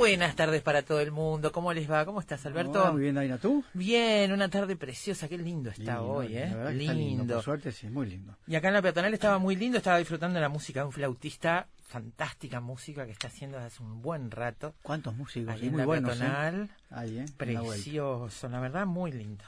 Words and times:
Buenas 0.00 0.34
tardes 0.34 0.62
para 0.62 0.80
todo 0.80 0.98
el 1.02 1.12
mundo. 1.12 1.52
¿Cómo 1.52 1.74
les 1.74 1.88
va? 1.90 2.06
¿Cómo 2.06 2.20
estás, 2.20 2.46
Alberto? 2.46 2.80
Hola, 2.80 2.92
muy 2.92 3.02
bien, 3.02 3.16
Daina, 3.16 3.36
¿tú? 3.36 3.62
Bien, 3.74 4.32
una 4.32 4.48
tarde 4.48 4.74
preciosa. 4.74 5.28
Qué 5.28 5.36
lindo 5.36 5.68
está 5.68 5.96
Lindo, 5.98 6.08
hoy, 6.08 6.28
la 6.30 6.40
¿eh? 6.40 6.48
que 6.48 6.80
está 6.80 6.94
lindo. 6.94 7.34
Por 7.34 7.44
suerte, 7.44 7.70
sí, 7.70 7.86
muy 7.90 8.06
lindo. 8.06 8.34
Y 8.46 8.54
acá 8.54 8.68
en 8.68 8.74
la 8.74 8.80
peatonal 8.80 9.12
estaba 9.12 9.36
muy 9.36 9.56
lindo. 9.56 9.76
Estaba 9.76 9.98
disfrutando 9.98 10.36
de 10.36 10.40
la 10.40 10.48
música 10.48 10.80
de 10.80 10.86
un 10.86 10.92
flautista. 10.92 11.68
Fantástica 11.82 12.60
música 12.62 13.04
que 13.04 13.12
está 13.12 13.26
haciendo 13.26 13.58
desde 13.58 13.66
hace 13.66 13.82
un 13.82 14.00
buen 14.00 14.30
rato. 14.30 14.74
¿Cuántos 14.82 15.14
músicos? 15.14 15.52
Ahí 15.52 15.60
Sí, 15.60 15.66
en 15.66 15.72
muy 15.72 15.80
la 15.80 15.84
buenos, 15.84 16.16
¿eh? 16.16 16.18
peatonal. 16.18 16.70
Ahí, 16.88 17.18
¿eh? 17.18 17.26
Precioso, 17.36 18.48
la 18.48 18.60
verdad, 18.60 18.86
muy 18.86 19.12
lindo. 19.12 19.44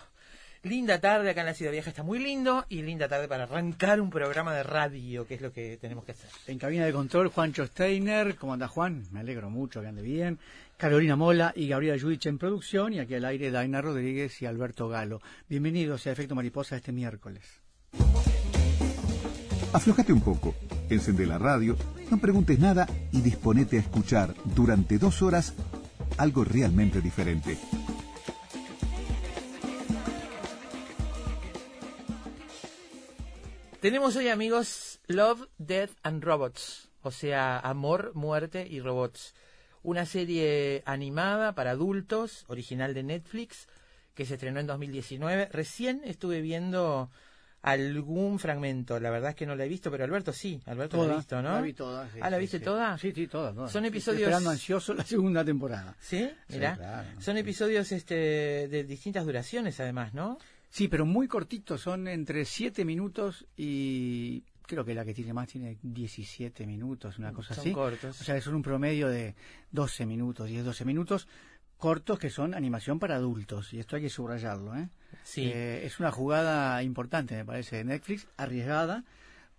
Linda 0.65 1.01
tarde 1.01 1.29
acá 1.29 1.41
en 1.41 1.47
la 1.47 1.55
Ciudad 1.55 1.73
Vieja, 1.73 1.91
está 1.91 2.05
muy 2.05 2.21
lindo. 2.21 2.65
Y 2.69 2.83
linda 2.83 3.09
tarde 3.09 3.27
para 3.27 3.45
arrancar 3.45 4.01
un 4.01 4.11
programa 4.11 4.55
de 4.55 4.63
radio, 4.63 5.27
que 5.27 5.35
es 5.35 5.41
lo 5.41 5.53
que 5.53 5.77
tenemos 5.77 6.05
que 6.05 6.13
hacer. 6.13 6.31
En 6.47 6.57
cabina 6.57 6.87
de 6.87 6.93
control, 6.93 7.29
Juancho 7.29 7.67
Steiner. 7.67 8.37
¿Cómo 8.37 8.53
anda 8.53 8.69
Juan? 8.69 9.03
Me 9.11 9.21
alegro 9.21 9.51
mucho 9.51 9.81
que 9.81 9.89
ande 9.89 10.03
bien. 10.03 10.39
Carolina 10.77 11.17
Mola 11.17 11.53
y 11.57 11.67
Gabriela 11.67 11.97
Yudich 11.97 12.27
en 12.27 12.39
producción. 12.39 12.93
Y 12.93 13.01
aquí 13.01 13.15
al 13.15 13.25
aire, 13.25 13.51
Daina 13.51 13.83
Rodríguez 13.83 14.41
y 14.41 14.47
Alberto 14.47 14.89
Galo. 14.89 15.21
Bienvenidos 15.49 16.07
a 16.07 16.13
Efecto 16.13 16.37
Mariposa 16.37 16.77
este 16.77 16.93
miércoles. 16.93 17.43
Aflojate 19.73 20.13
un 20.13 20.21
poco, 20.21 20.55
encende 20.91 21.27
la 21.27 21.39
radio, 21.39 21.77
no 22.11 22.19
preguntes 22.19 22.59
nada 22.59 22.87
y 23.11 23.23
disponete 23.23 23.79
a 23.79 23.81
escuchar 23.81 24.35
durante 24.45 24.99
dos 24.99 25.23
horas 25.23 25.55
algo 26.19 26.45
realmente 26.45 27.01
diferente. 27.01 27.59
Tenemos 33.83 34.15
hoy, 34.15 34.29
amigos, 34.29 35.01
Love, 35.09 35.49
Death 35.59 35.91
and 36.05 36.23
Robots, 36.23 36.89
o 37.03 37.11
sea, 37.11 37.59
Amor, 37.59 38.13
Muerte 38.15 38.65
y 38.71 38.79
Robots. 38.79 39.35
Una 39.83 40.07
serie 40.07 40.85
animada 40.87 41.57
para 41.57 41.73
adultos, 41.73 42.45
original 42.47 42.95
de 42.95 43.03
Netflix, 43.03 43.67
que 44.15 44.25
se 44.25 44.35
estrenó 44.35 44.61
en 44.61 44.69
2019. 44.69 45.49
Recién 45.51 46.01
estuve 46.05 46.43
viendo 46.43 47.11
algún 47.61 48.39
fragmento, 48.39 49.01
la 49.01 49.11
verdad 49.11 49.31
es 49.31 49.35
que 49.37 49.47
no 49.47 49.57
la 49.57 49.65
he 49.65 49.69
visto, 49.69 49.91
pero 49.91 50.05
Alberto 50.05 50.33
sí, 50.33 50.63
Alberto 50.67 51.05
la 51.05 51.15
ha 51.15 51.17
visto, 51.17 51.43
¿no? 51.43 51.51
La 51.51 51.61
vi 51.61 51.73
toda. 51.73 52.09
sí, 52.13 52.19
ah, 52.23 52.31
¿la 52.31 52.37
sí, 52.37 52.41
viste 52.41 52.59
sí. 52.59 52.65
toda? 52.65 52.99
Sí, 52.99 53.13
sí, 53.13 53.27
toda. 53.27 53.53
toda. 53.53 53.69
Son 53.69 53.85
episodios- 53.85 54.21
Estoy 54.21 54.23
esperando 54.23 54.51
ansioso 54.51 54.95
la 54.95 55.05
segunda 55.05 55.45
temporada. 55.45 55.97
¿Sí? 55.99 56.31
Sí, 56.49 56.55
Mirá. 56.55 56.77
claro. 56.77 57.09
Son 57.21 57.37
episodios 57.37 57.91
este, 57.91 58.69
de 58.69 58.85
distintas 58.85 59.25
duraciones, 59.25 59.81
además, 59.81 60.15
¿no? 60.15 60.39
Sí, 60.73 60.89
pero 60.89 61.05
muy 61.05 61.29
cortitos, 61.29 61.83
son 61.83 62.09
entre 62.09 62.47
7 62.47 62.83
minutos 62.87 63.47
y 63.59 64.43
creo 64.63 64.87
que 64.87 64.95
la 64.95 65.05
que 65.05 65.13
tiene 65.13 65.35
más 65.35 65.49
tiene 65.49 65.77
17 65.83 66.67
minutos, 66.67 67.19
una 67.19 67.31
cosa 67.31 67.55
Son 67.55 67.61
así. 67.63 67.73
cortos. 67.73 68.19
O 68.19 68.25
sea, 68.25 68.41
son 68.41 68.55
un 68.55 68.63
promedio 68.63 69.09
de 69.09 69.35
12 69.71 70.07
minutos, 70.07 70.49
10, 70.49 70.65
12 70.65 70.87
minutos 70.87 71.29
cortos 71.77 72.19
que 72.19 72.31
son 72.31 72.55
animación 72.55 72.99
para 72.99 73.17
adultos 73.17 73.75
y 73.75 73.81
esto 73.81 73.97
hay 73.97 74.03
que 74.03 74.09
subrayarlo, 74.09 74.75
¿eh? 74.75 74.89
Sí. 75.25 75.43
Eh, 75.45 75.83
es 75.85 76.01
una 76.01 76.11
jugada 76.11 76.83
importante, 76.83 77.37
me 77.37 77.45
parece, 77.45 77.77
de 77.77 77.85
Netflix, 77.85 78.27
arriesgada, 78.39 79.05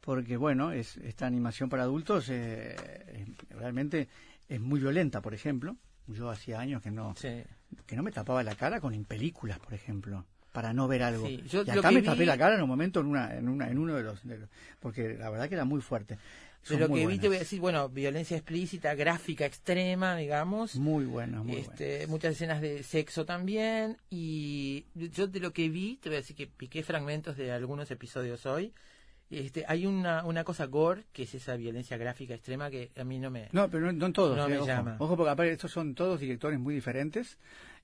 porque 0.01 0.35
bueno, 0.35 0.71
es 0.71 0.97
esta 0.97 1.27
animación 1.27 1.69
para 1.69 1.83
adultos 1.83 2.27
eh, 2.29 2.75
es- 3.13 3.49
realmente 3.55 4.07
es 4.49 4.59
muy 4.59 4.79
violenta, 4.79 5.21
por 5.21 5.35
ejemplo. 5.35 5.77
Yo 6.07 6.31
hacía 6.31 6.59
años 6.59 6.81
que 6.81 6.89
no 6.89 7.13
sí. 7.15 7.43
que 7.85 7.95
no 7.95 8.01
me 8.01 8.11
tapaba 8.11 8.41
la 8.41 8.55
cara 8.55 8.81
con 8.81 9.05
películas, 9.05 9.59
por 9.59 9.73
ejemplo, 9.75 10.25
para 10.53 10.71
no 10.71 10.87
ver 10.87 11.03
algo. 11.03 11.27
Sí, 11.27 11.43
yo 11.49 11.63
y 11.63 11.65
lo 11.65 11.79
acá 11.81 11.91
me 11.91 11.99
vi- 11.99 12.05
tapé 12.05 12.25
la 12.25 12.37
cara 12.37 12.55
en 12.55 12.61
un 12.61 12.69
momento 12.69 13.01
en 13.01 13.07
una 13.07 13.35
en 13.35 13.49
una 13.49 13.69
en 13.69 13.77
uno 13.77 13.95
de 13.95 14.03
los, 14.03 14.23
de 14.25 14.37
los- 14.37 14.49
porque 14.79 15.15
la 15.17 15.29
verdad 15.29 15.49
que 15.49 15.55
era 15.55 15.65
muy 15.65 15.81
fuerte. 15.81 16.15
De 16.15 16.69
Son 16.69 16.79
lo 16.79 16.87
muy 16.87 17.01
que 17.01 17.07
vi 17.07 17.19
te 17.19 17.27
voy 17.27 17.35
a 17.35 17.39
decir, 17.39 17.59
bueno, 17.59 17.89
violencia 17.89 18.37
explícita, 18.37 18.95
gráfica 18.95 19.45
extrema, 19.45 20.15
digamos. 20.15 20.77
muy 20.77 21.03
buenas, 21.03 21.43
muy 21.43 21.57
este, 21.57 21.89
buenas. 21.89 22.07
muchas 22.07 22.31
escenas 22.35 22.61
de 22.61 22.83
sexo 22.83 23.25
también 23.25 23.97
y 24.09 24.85
yo 24.95 25.27
de 25.27 25.41
lo 25.41 25.51
que 25.51 25.67
vi 25.67 25.97
te 26.01 26.07
voy 26.07 26.15
a 26.15 26.21
decir 26.21 26.37
que 26.37 26.47
piqué 26.47 26.81
fragmentos 26.83 27.35
de 27.35 27.51
algunos 27.51 27.91
episodios 27.91 28.45
hoy 28.45 28.71
este 29.29 29.65
hay 29.67 29.85
una, 29.87 30.23
una 30.25 30.43
cosa 30.43 30.65
gore 30.67 31.03
que 31.11 31.23
es 31.23 31.33
esa 31.33 31.55
violencia 31.57 31.97
gráfica 31.97 32.35
extrema 32.35 32.69
que 32.69 32.91
a 32.95 33.03
mí 33.03 33.17
no 33.19 33.29
me 33.31 33.49
No, 33.51 33.67
pero 33.69 33.87
no, 33.87 33.91
no 33.93 34.05
en 34.05 34.13
todos. 34.13 34.37
No 34.37 34.45
eh, 34.45 34.49
me 34.49 34.57
ojo. 34.59 34.67
llama. 34.67 34.95
Ojo, 34.99 35.17
porque 35.17 35.31
aparte 35.31 35.51
estos 35.51 35.71
son 35.71 35.95
todos 35.95 36.19
directores 36.19 36.59
muy 36.59 36.75
diferentes 36.75 37.39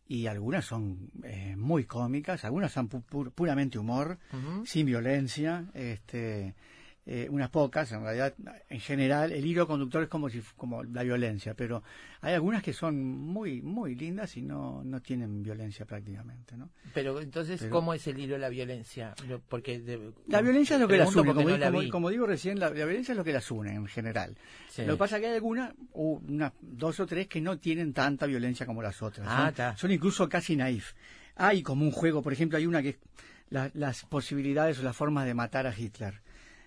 y 0.10 0.26
algunas 0.28 0.66
son 0.66 1.12
eh, 1.24 1.56
muy 1.56 1.86
cómicas, 1.86 2.44
algunas 2.44 2.72
son 2.74 2.90
pu- 2.90 3.04
pur- 3.06 3.32
puramente 3.32 3.78
humor, 3.80 4.18
sin 4.66 4.86
violencia, 4.88 5.66
este 5.74 6.56
eh, 7.06 7.28
unas 7.32 7.50
pocas, 7.50 7.92
en 7.92 8.04
realidad, 8.04 8.36
en 8.70 8.80
general, 8.80 9.32
el 9.32 9.44
hilo 9.46 9.66
conductor 9.66 10.04
es 10.04 10.10
como 10.10 10.30
si 10.30 10.42
como 10.56 10.84
la 10.84 11.02
violencia, 11.04 11.56
pero 11.56 11.82
hay 12.22 12.34
algunas 12.36 12.62
que 12.62 12.72
son 12.74 13.02
muy 13.04 13.62
muy 13.64 13.96
lindas 13.96 14.38
y 14.38 14.42
no 14.44 14.84
no 14.84 15.02
tienen 15.02 15.42
violencia 15.42 15.86
prácticamente, 15.86 16.56
¿no? 16.56 16.70
pero 16.94 17.20
entonces 17.20 17.60
Pero- 17.62 17.72
cómo 17.72 17.94
es 17.96 18.06
el 18.08 18.20
hilo 18.20 18.34
de 18.34 18.40
la 18.40 18.50
violencia 18.50 19.16
porque 19.48 19.80
de- 19.80 20.12
La 20.28 20.42
violencia 20.42 20.76
es 20.76 20.82
lo 20.82 20.88
que 20.88 20.98
las 20.98 21.16
une, 21.16 21.34
como, 21.34 21.50
no 21.50 21.58
la 21.58 21.68
como- 21.68 21.80
vi. 21.80 21.90
como 21.90 22.10
digo 22.10 22.28
recién, 22.28 22.60
la, 22.60 22.68
la 22.70 22.86
violencia 22.86 23.14
es 23.14 23.18
lo 23.18 23.24
que 23.24 23.34
las 23.34 23.50
une 23.50 23.74
en 23.74 23.88
general. 23.88 24.36
Sí. 24.70 24.84
Lo 24.86 24.94
que 24.94 25.00
pasa 25.00 25.16
es 25.18 25.22
que 25.22 25.28
hay 25.30 25.36
algunas, 25.36 25.74
unas 25.94 26.52
dos 26.62 27.00
o 27.00 27.08
tres 27.08 27.28
que 27.28 27.42
no 27.42 27.58
tienen 27.58 27.94
tanta 27.94 28.28
violencia 28.28 28.66
como 28.68 28.84
las 28.84 29.02
otras. 29.02 29.26
Ah, 29.30 29.74
son 29.78 29.92
incluso 29.92 30.30
casi 30.30 30.56
naif. 30.56 30.94
Hay 31.36 31.64
como 31.64 31.86
un 31.86 31.92
juego, 31.92 32.22
por 32.22 32.34
ejemplo, 32.34 32.58
hay 32.58 32.68
una 32.68 32.84
que 32.84 32.90
es 32.90 32.98
la- 33.50 33.72
las 33.74 34.04
posibilidades 34.06 34.78
o 34.80 34.84
las 34.84 34.96
formas 34.96 35.26
de 35.26 35.34
matar 35.34 35.66
a 35.66 35.74
Hitler. 35.76 36.22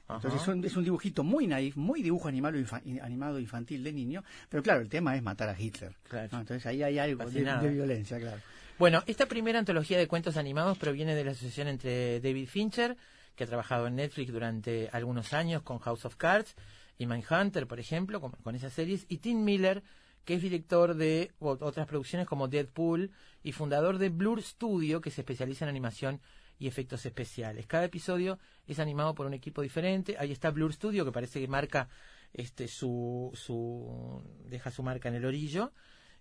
Entonces 0.08 0.42
son- 0.42 0.62
es 0.64 0.76
un 0.76 0.84
dibujito 0.84 1.24
muy 1.24 1.46
naif, 1.46 1.76
muy 1.76 2.02
dibujo 2.02 2.28
animado, 2.28 2.58
infa- 2.58 2.82
animado 3.02 3.38
infantil 3.38 3.82
de 3.82 3.92
niño, 3.92 4.22
pero 4.48 4.62
claro, 4.62 4.80
el 4.80 4.88
tema 4.88 5.16
es 5.16 5.22
matar 5.22 5.48
a 5.48 5.58
Hitler. 5.58 5.94
Claro. 6.02 6.28
¿no? 6.32 6.40
Entonces 6.40 6.66
ahí 6.66 6.82
hay 6.82 6.98
algo 6.98 7.24
de, 7.30 7.70
violencia, 7.70 8.18
claro. 8.18 8.38
Bueno, 8.78 9.02
esta 9.06 9.26
primera 9.26 9.58
antología 9.58 9.96
de 9.98 10.08
cuentos 10.08 10.36
animados 10.36 10.76
proviene 10.76 11.14
de 11.14 11.24
la 11.24 11.30
asociación 11.30 11.68
entre 11.68 12.20
David 12.20 12.48
Fincher, 12.48 12.96
que 13.36 13.44
ha 13.44 13.46
trabajado 13.46 13.86
en 13.86 13.96
Netflix 13.96 14.32
durante 14.32 14.88
algunos 14.92 15.32
años 15.32 15.62
con 15.62 15.78
House 15.78 16.04
of 16.04 16.16
Cards 16.16 16.54
y 16.98 17.06
Mindhunter, 17.06 17.66
por 17.66 17.80
ejemplo, 17.80 18.20
con, 18.20 18.32
con 18.32 18.54
esas 18.54 18.72
series, 18.72 19.06
y 19.08 19.18
Tim 19.18 19.44
Miller, 19.44 19.82
que 20.24 20.34
es 20.34 20.42
director 20.42 20.94
de 20.94 21.30
otras 21.38 21.86
producciones 21.86 22.26
como 22.28 22.48
Deadpool 22.48 23.10
y 23.42 23.52
fundador 23.52 23.98
de 23.98 24.08
Blur 24.10 24.42
Studio, 24.42 25.00
que 25.00 25.10
se 25.10 25.22
especializa 25.22 25.64
en 25.64 25.70
animación 25.70 26.20
y 26.62 26.68
efectos 26.68 27.04
especiales. 27.04 27.66
Cada 27.66 27.84
episodio 27.84 28.38
es 28.68 28.78
animado 28.78 29.14
por 29.14 29.26
un 29.26 29.34
equipo 29.34 29.62
diferente. 29.62 30.14
Ahí 30.18 30.30
está 30.30 30.50
Blur 30.50 30.72
Studio, 30.72 31.04
que 31.04 31.10
parece 31.10 31.40
que 31.40 31.48
marca 31.48 31.88
este 32.32 32.68
su, 32.68 33.32
su 33.34 34.22
deja 34.48 34.70
su 34.70 34.82
marca 34.84 35.08
en 35.08 35.16
el 35.16 35.24
orillo 35.24 35.72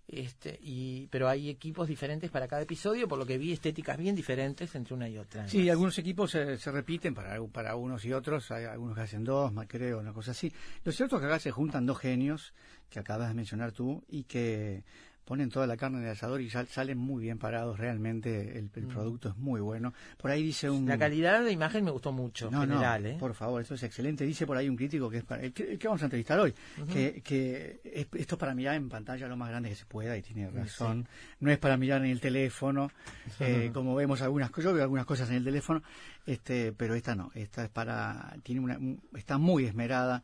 este, 0.08 0.58
y, 0.60 1.06
pero 1.06 1.28
hay 1.28 1.48
equipos 1.48 1.88
diferentes 1.88 2.30
para 2.30 2.48
cada 2.48 2.62
episodio, 2.62 3.08
por 3.08 3.18
lo 3.18 3.24
que 3.24 3.38
vi 3.38 3.52
estéticas 3.52 3.96
bien 3.96 4.14
diferentes 4.14 4.74
entre 4.74 4.94
una 4.94 5.08
y 5.08 5.16
otra. 5.16 5.48
Sí, 5.48 5.70
algunos 5.70 5.96
equipos 5.98 6.32
se, 6.32 6.56
repiten 6.70 7.14
para, 7.14 7.40
para 7.46 7.76
unos 7.76 8.04
y 8.04 8.12
otros, 8.12 8.50
hay 8.50 8.64
algunos 8.64 8.96
que 8.96 9.02
hacen 9.02 9.24
dos, 9.24 9.52
más 9.52 9.66
creo, 9.68 10.00
una 10.00 10.12
cosa 10.12 10.32
así. 10.32 10.52
Lo 10.84 10.92
cierto 10.92 11.16
es 11.16 11.20
que 11.20 11.26
acá 11.26 11.38
se 11.38 11.50
juntan 11.50 11.86
dos 11.86 11.98
genios 11.98 12.52
que 12.90 12.98
acabas 12.98 13.28
de 13.28 13.34
mencionar 13.34 13.72
tú 13.72 14.04
y 14.08 14.24
que 14.24 14.84
ponen 15.24 15.50
toda 15.50 15.66
la 15.66 15.76
carne 15.76 15.98
en 15.98 16.04
el 16.04 16.10
asador 16.10 16.40
y 16.40 16.50
salen 16.50 16.98
muy 16.98 17.22
bien 17.22 17.38
parados, 17.38 17.78
realmente 17.78 18.58
el, 18.58 18.64
mm. 18.64 18.88
producto 18.88 19.28
es 19.30 19.36
muy 19.36 19.60
bueno. 19.60 19.94
Por 20.16 20.30
ahí 20.30 20.42
dice 20.42 20.68
un... 20.68 20.86
La 20.86 20.98
calidad 20.98 21.44
de 21.44 21.52
imagen 21.52 21.84
me 21.84 21.90
gustó 21.90 22.12
mucho, 22.12 22.50
no, 22.50 22.62
general, 22.62 23.06
¿eh? 23.06 23.16
por 23.18 23.34
favor, 23.34 23.62
eso 23.62 23.74
es 23.74 23.82
excelente. 23.82 24.24
Dice 24.24 24.46
por 24.46 24.56
ahí 24.56 24.68
un 24.68 24.76
crítico 24.76 25.08
que 25.08 25.18
es 25.18 25.24
para... 25.24 25.48
que, 25.50 25.78
vamos 25.84 26.02
a 26.02 26.06
entrevistar 26.06 26.38
hoy, 26.40 26.54
que, 26.92 27.22
que 27.22 27.80
esto 28.12 28.34
es 28.34 28.38
para 28.38 28.54
mirar 28.54 28.74
en 28.74 28.88
pantalla 28.88 29.28
lo 29.28 29.36
más 29.36 29.50
grande 29.50 29.68
que 29.68 29.76
se 29.76 29.86
pueda 29.86 30.16
y 30.16 30.22
tiene 30.22 30.50
razón. 30.50 31.06
No 31.40 31.50
es 31.50 31.58
para 31.58 31.76
mirar 31.76 32.04
en 32.04 32.10
el 32.10 32.20
teléfono, 32.20 32.90
eh, 33.40 33.70
como 33.72 33.94
vemos 33.94 34.22
algunas 34.22 34.50
cosas, 34.50 34.70
yo 34.70 34.74
veo 34.74 34.82
algunas 34.82 35.06
cosas 35.06 35.30
en 35.30 35.36
el 35.36 35.44
teléfono, 35.44 35.82
este 36.26 36.72
pero 36.72 36.94
esta 36.94 37.14
no, 37.14 37.30
esta 37.34 37.64
es 37.64 37.70
para... 37.70 38.36
tiene 38.42 38.60
una, 38.60 38.78
está 39.14 39.38
muy 39.38 39.66
esmerada 39.66 40.22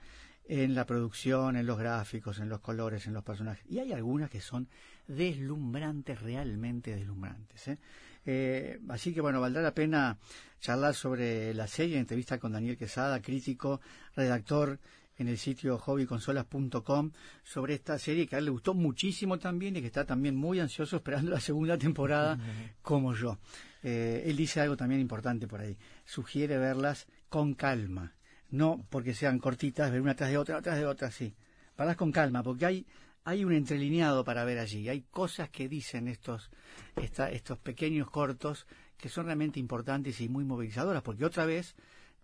en 0.49 0.75
la 0.75 0.87
producción, 0.87 1.57
en 1.57 1.67
los 1.67 1.79
gráficos, 1.79 2.39
en 2.39 2.49
los 2.49 2.61
colores, 2.61 3.07
en 3.07 3.13
los 3.13 3.23
personajes. 3.23 3.65
Y 3.69 3.79
hay 3.79 3.93
algunas 3.93 4.31
que 4.31 4.41
son 4.41 4.67
deslumbrantes, 5.07 6.21
realmente 6.23 6.97
deslumbrantes. 6.97 7.69
¿eh? 7.69 7.79
Eh, 8.25 8.81
así 8.89 9.13
que 9.13 9.21
bueno, 9.21 9.43
valdrá 9.43 9.61
la 9.61 9.75
pena 9.75 10.17
charlar 10.59 10.95
sobre 10.95 11.53
la 11.53 11.67
serie, 11.67 11.99
entrevista 11.99 12.39
con 12.39 12.53
Daniel 12.53 12.79
Quesada, 12.79 13.21
crítico, 13.21 13.81
redactor 14.17 14.81
en 15.19 15.29
el 15.29 15.37
sitio 15.37 15.79
hobbyconsolas.com 15.79 17.11
sobre 17.43 17.75
esta 17.75 17.99
serie 17.99 18.27
que 18.27 18.37
a 18.37 18.39
él 18.39 18.47
le 18.47 18.51
gustó 18.51 18.73
muchísimo 18.73 19.39
también 19.39 19.77
y 19.77 19.81
que 19.81 19.89
está 19.89 20.07
también 20.07 20.35
muy 20.35 20.61
ansioso 20.61 20.97
esperando 20.97 21.31
la 21.31 21.41
segunda 21.41 21.77
temporada 21.77 22.39
como 22.81 23.15
yo. 23.15 23.39
Eh, 23.83 24.25
él 24.27 24.37
dice 24.37 24.61
algo 24.61 24.77
también 24.77 25.01
importante 25.01 25.47
por 25.47 25.61
ahí, 25.61 25.77
sugiere 26.05 26.57
verlas 26.57 27.07
con 27.29 27.55
calma 27.55 28.15
no 28.51 28.85
porque 28.91 29.15
sean 29.15 29.39
cortitas, 29.39 29.91
ver 29.91 30.01
una 30.01 30.15
tras 30.15 30.31
de 30.31 30.39
otra, 30.39 30.63
tras 30.63 30.79
de 30.79 30.87
otra, 30.87 31.11
sí. 31.11 31.35
Parás 31.77 31.97
con 31.97 32.13
calma, 32.13 32.43
porque 32.43 32.67
hay, 32.67 32.87
hay 33.25 33.45
un 33.45 33.53
entrelineado 33.53 34.25
para 34.25 34.45
ver 34.45 34.59
allí. 34.59 34.89
Hay 34.89 35.03
cosas 35.03 35.51
que 35.51 35.69
dicen 35.69 36.09
estos, 36.09 36.51
estos 36.97 37.59
pequeños 37.59 38.11
cortos 38.11 38.67
que 38.97 39.09
son 39.09 39.27
realmente 39.27 39.61
importantes 39.61 40.21
y 40.21 40.29
muy 40.29 40.45
movilizadoras, 40.45 41.03
porque 41.03 41.25
otra 41.25 41.47
vez 41.47 41.77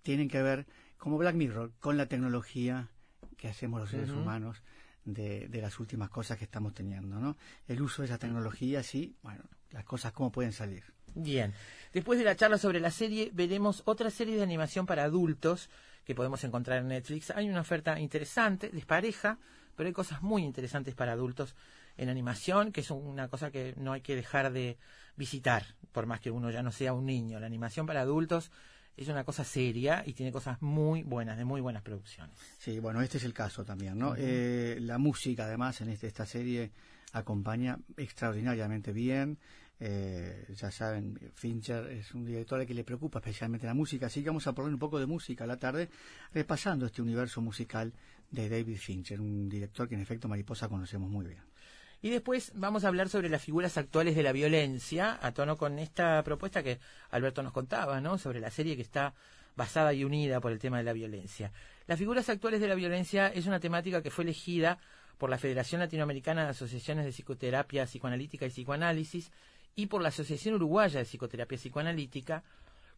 tienen 0.03 0.29
que 0.29 0.43
ver, 0.43 0.67
como 0.99 1.19
Black 1.19 1.37
Mirror, 1.37 1.73
con 1.79 1.97
la 1.97 2.07
tecnología 2.07 2.89
que 3.37 3.49
hacemos 3.49 3.81
los 3.81 3.91
seres 3.91 4.11
humanos 4.11 4.63
de, 5.05 5.49
de, 5.49 5.61
las 5.61 5.79
últimas 5.79 6.09
cosas 6.09 6.39
que 6.39 6.45
estamos 6.45 6.75
teniendo, 6.75 7.21
¿no? 7.21 7.37
El 7.69 7.83
uso 7.83 8.03
de 8.03 8.07
esa 8.07 8.19
tecnología, 8.19 8.83
sí, 8.83 9.15
bueno, 9.23 9.45
las 9.71 9.85
cosas 9.85 10.13
cómo 10.13 10.33
pueden 10.33 10.53
salir. 10.53 10.85
Bien. 11.15 11.53
Después 11.93 12.19
de 12.19 12.25
la 12.25 12.37
charla 12.37 12.59
sobre 12.59 12.81
la 12.81 12.91
serie, 12.91 13.31
veremos 13.33 13.83
otra 13.85 14.11
serie 14.11 14.37
de 14.37 14.43
animación 14.43 14.87
para 14.87 15.05
adultos 15.05 15.71
que 16.05 16.15
podemos 16.15 16.43
encontrar 16.45 16.81
en 16.81 16.89
Netflix. 16.89 17.31
Hay 17.31 17.49
una 17.49 17.61
oferta 17.61 17.99
interesante, 17.99 18.71
despareja, 18.71 19.39
pero 19.77 19.87
hay 19.87 19.93
cosas 19.93 20.23
muy 20.23 20.43
interesantes 20.43 20.95
para 20.95 21.13
adultos 21.13 21.55
en 21.97 22.09
animación, 22.09 22.73
que 22.73 22.81
es 22.81 22.91
una 22.91 23.29
cosa 23.29 23.51
que 23.51 23.75
no 23.77 23.93
hay 23.93 24.01
que 24.01 24.17
dejar 24.17 24.53
de 24.53 24.77
visitar, 25.17 25.65
por 25.93 26.07
más 26.07 26.21
que 26.21 26.31
uno 26.31 26.51
ya 26.51 26.63
no 26.63 26.73
sea 26.73 26.93
un 26.93 27.07
niño. 27.07 27.39
La 27.41 27.47
animación 27.47 27.87
para 27.87 28.01
adultos 28.01 28.51
es 28.97 29.09
una 29.09 29.25
cosa 29.25 29.45
seria 29.45 30.03
y 30.07 30.13
tiene 30.13 30.33
cosas 30.33 30.61
muy 30.61 31.03
buenas, 31.03 31.37
de 31.37 31.45
muy 31.45 31.61
buenas 31.61 31.83
producciones. 31.83 32.37
Sí, 32.59 32.79
bueno, 32.79 33.01
este 33.01 33.19
es 33.19 33.25
el 33.25 33.33
caso 33.33 33.65
también, 33.65 33.99
¿no? 33.99 34.15
Eh, 34.17 34.79
la 34.81 34.99
música, 34.99 35.45
además, 35.45 35.81
en 35.81 35.89
este, 35.89 36.07
esta 36.07 36.27
serie 36.27 36.71
acompaña 37.13 37.79
extraordinariamente 37.97 38.93
bien. 38.93 39.39
Eh, 39.81 40.47
ya 40.57 40.71
saben, 40.71 41.19
Fincher 41.35 41.87
es 41.89 42.15
un 42.15 42.25
director 42.25 42.61
al 42.61 42.67
que 42.67 42.75
le 42.75 42.85
preocupa 42.85 43.19
especialmente 43.19 43.67
la 43.67 43.75
música, 43.75 44.07
así 44.07 44.23
que 44.23 44.31
vamos 44.31 44.47
a 44.47 44.53
poner 44.53 44.73
un 44.73 44.79
poco 44.79 45.01
de 45.01 45.07
música 45.07 45.45
a 45.45 45.47
la 45.47 45.59
tarde, 45.59 45.89
repasando 46.33 46.87
este 46.87 47.03
universo 47.03 47.41
musical 47.41 47.93
de 48.31 48.49
David 48.49 48.79
Fincher, 48.79 49.21
un 49.21 49.49
director 49.49 49.89
que 49.89 49.95
en 49.95 50.01
efecto 50.01 50.29
Mariposa 50.29 50.69
conocemos 50.69 51.11
muy 51.11 51.27
bien. 51.27 51.43
Y 52.03 52.11
después 52.11 52.53
vamos 52.55 52.85
a 52.85 52.89
hablar 52.89 53.09
sobre 53.09 53.31
las 53.31 53.43
figuras 53.43 53.79
actuales 53.79 54.15
de 54.15 54.23
la 54.23 54.33
violencia, 54.33 55.19
a 55.23 55.33
tono 55.33 55.57
con 55.57 55.79
esta 55.79 56.23
propuesta 56.23 56.63
que 56.63 56.79
Alberto 57.11 57.43
nos 57.43 57.53
contaba, 57.53 58.01
¿no? 58.01 58.19
Sobre 58.19 58.41
la 58.41 58.51
serie 58.51 58.77
que 58.77 58.83
está 58.83 59.15
basada 59.57 59.95
y 59.95 60.05
unida 60.05 60.41
por 60.41 60.53
el 60.53 60.59
tema 60.59 60.79
de 60.79 60.85
la 60.85 60.93
violencia. 60.93 61.51
Las 61.87 61.99
figuras 61.99 62.29
actuales 62.29 62.61
de 62.61 62.69
la 62.69 62.75
violencia 62.75 63.29
es 63.29 63.47
una 63.47 63.61
temática 63.61 64.03
que 64.03 64.11
fue 64.11 64.25
elegida 64.25 64.79
por 65.19 65.31
la 65.31 65.39
Federación 65.39 65.81
Latinoamericana 65.81 66.45
de 66.45 66.51
Asociaciones 66.51 67.05
de 67.05 67.13
Psicoterapia 67.13 67.87
Psicoanalítica 67.87 68.47
y 68.47 68.51
Psicoanálisis 68.51 69.31
y 69.77 69.87
por 69.87 70.03
la 70.03 70.09
Asociación 70.09 70.55
Uruguaya 70.55 70.99
de 70.99 71.05
Psicoterapia 71.05 71.59
Psicoanalítica 71.59 72.43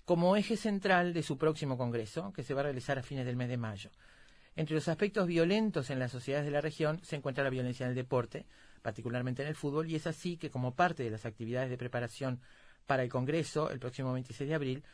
como 0.05 0.37
eje 0.37 0.57
central 0.57 1.13
de 1.13 1.23
su 1.23 1.37
próximo 1.37 1.77
congreso, 1.77 2.33
que 2.33 2.43
se 2.43 2.55
va 2.55 2.61
a 2.61 2.65
realizar 2.65 2.99
a 2.99 3.03
fines 3.03 3.27
del 3.27 3.37
mes 3.37 3.49
de 3.49 3.57
mayo. 3.57 3.91
Entre 4.55 4.75
los 4.75 4.89
aspectos 4.89 5.27
violentos 5.27 5.91
en 5.91 5.99
las 5.99 6.13
sociedades 6.13 6.47
de 6.47 6.53
la 6.53 6.61
región 6.61 7.01
se 7.03 7.17
encuentra 7.17 7.45
la 7.45 7.51
violencia 7.51 7.85
en 7.85 7.91
el 7.91 7.97
deporte, 7.97 8.47
particularmente 8.83 9.43
en 9.43 9.49
el 9.49 9.57
fútbol, 9.57 9.91
y 9.91 9.97
es 9.97 10.07
así 10.07 10.37
que 10.37 10.49
como 10.49 10.75
parte 10.75 11.03
de 11.03 11.11
las 11.11 11.27
actividades 11.27 11.71
de 11.71 11.77
preparación 11.77 12.41
para 12.87 13.03
el 13.03 13.11
Congreso, 13.11 13.71
el 13.71 13.81
próximo 13.81 14.13
26 14.13 14.49
de 14.49 14.55
abril, 14.55 14.85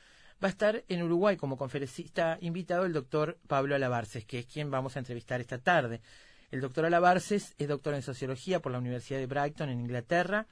va 0.43 0.49
a 0.49 0.51
estar 0.51 0.83
en 0.89 1.03
Uruguay 1.03 1.37
como 1.37 1.57
conferencista 1.57 2.39
invitado 2.41 2.85
el 2.85 2.93
doctor 2.93 3.39
Pablo 3.47 3.75
Alabarces, 3.75 4.25
que 4.25 4.41
es 4.41 4.47
quien 4.47 4.71
vamos 4.71 4.97
a 4.97 4.99
entrevistar 4.99 5.41
esta 5.41 5.59
tarde. 5.59 6.01
El 6.51 6.61
doctor 6.61 6.85
Alabarces 6.85 7.55
es 7.59 7.69
doctor 7.69 7.95
en 7.95 8.03
Sociología 8.03 8.61
por 8.61 8.73
la 8.73 8.79
Universidad 8.79 9.21
de 9.21 9.27
Brighton 9.27 9.69
en 9.69 9.81
Inglaterra, 9.81 10.47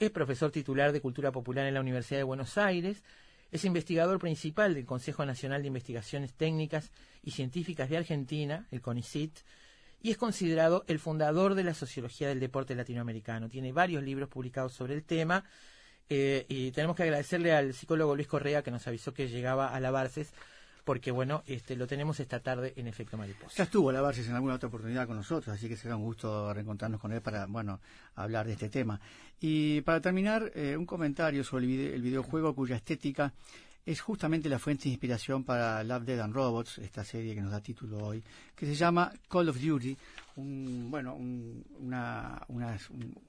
es 0.00 0.10
profesor 0.10 0.50
titular 0.50 0.92
de 0.92 1.02
Cultura 1.02 1.30
Popular 1.30 1.66
en 1.66 1.74
la 1.74 1.80
Universidad 1.80 2.18
de 2.18 2.24
Buenos 2.24 2.56
Aires, 2.56 3.04
es 3.52 3.64
investigador 3.66 4.18
principal 4.18 4.74
del 4.74 4.86
Consejo 4.86 5.26
Nacional 5.26 5.60
de 5.60 5.68
Investigaciones 5.68 6.32
Técnicas 6.32 6.90
y 7.22 7.32
Científicas 7.32 7.90
de 7.90 7.98
Argentina, 7.98 8.66
el 8.70 8.80
CONICIT, 8.80 9.40
y 10.00 10.10
es 10.10 10.16
considerado 10.16 10.84
el 10.88 10.98
fundador 10.98 11.54
de 11.54 11.64
la 11.64 11.74
sociología 11.74 12.28
del 12.28 12.40
deporte 12.40 12.74
latinoamericano. 12.74 13.50
Tiene 13.50 13.72
varios 13.72 14.02
libros 14.02 14.30
publicados 14.30 14.72
sobre 14.72 14.94
el 14.94 15.04
tema 15.04 15.44
eh, 16.08 16.46
y 16.48 16.70
tenemos 16.70 16.96
que 16.96 17.02
agradecerle 17.02 17.52
al 17.52 17.74
psicólogo 17.74 18.16
Luis 18.16 18.26
Correa 18.26 18.62
que 18.62 18.70
nos 18.70 18.86
avisó 18.86 19.12
que 19.12 19.28
llegaba 19.28 19.74
a 19.74 19.80
la 19.80 19.90
Barces 19.90 20.32
porque 20.84 21.10
bueno, 21.10 21.42
este, 21.46 21.76
lo 21.76 21.86
tenemos 21.86 22.20
esta 22.20 22.40
tarde 22.40 22.72
en 22.76 22.86
Efecto 22.86 23.16
Mariposa. 23.16 23.56
Ya 23.56 23.64
estuvo 23.64 23.92
la 23.92 24.00
Barces 24.00 24.28
en 24.28 24.34
alguna 24.34 24.54
otra 24.54 24.68
oportunidad 24.68 25.06
con 25.06 25.16
nosotros, 25.16 25.54
así 25.54 25.68
que 25.68 25.76
será 25.76 25.96
un 25.96 26.04
gusto 26.04 26.52
reencontrarnos 26.52 27.00
con 27.00 27.12
él 27.12 27.20
para, 27.20 27.46
bueno, 27.46 27.80
hablar 28.14 28.46
de 28.46 28.52
este 28.52 28.68
tema. 28.68 29.00
Y 29.40 29.80
para 29.82 30.00
terminar, 30.00 30.52
eh, 30.54 30.76
un 30.76 30.86
comentario 30.86 31.44
sobre 31.44 31.94
el, 31.94 32.02
videojuego 32.02 32.54
cuya 32.54 32.76
estética 32.76 33.32
es 33.86 34.00
justamente 34.00 34.48
la 34.48 34.58
fuente 34.58 34.84
de 34.84 34.90
inspiración 34.90 35.44
para 35.44 35.82
Love, 35.82 36.04
Dead 36.04 36.20
and 36.20 36.34
Robots, 36.34 36.78
esta 36.78 37.02
serie 37.02 37.34
que 37.34 37.40
nos 37.40 37.50
da 37.50 37.60
título 37.60 37.98
hoy, 37.98 38.22
que 38.54 38.66
se 38.66 38.74
llama 38.74 39.12
Call 39.28 39.48
of 39.48 39.58
Duty, 39.58 39.96
un, 40.40 40.90
bueno, 40.90 41.14
un, 41.14 41.64
una, 41.78 42.44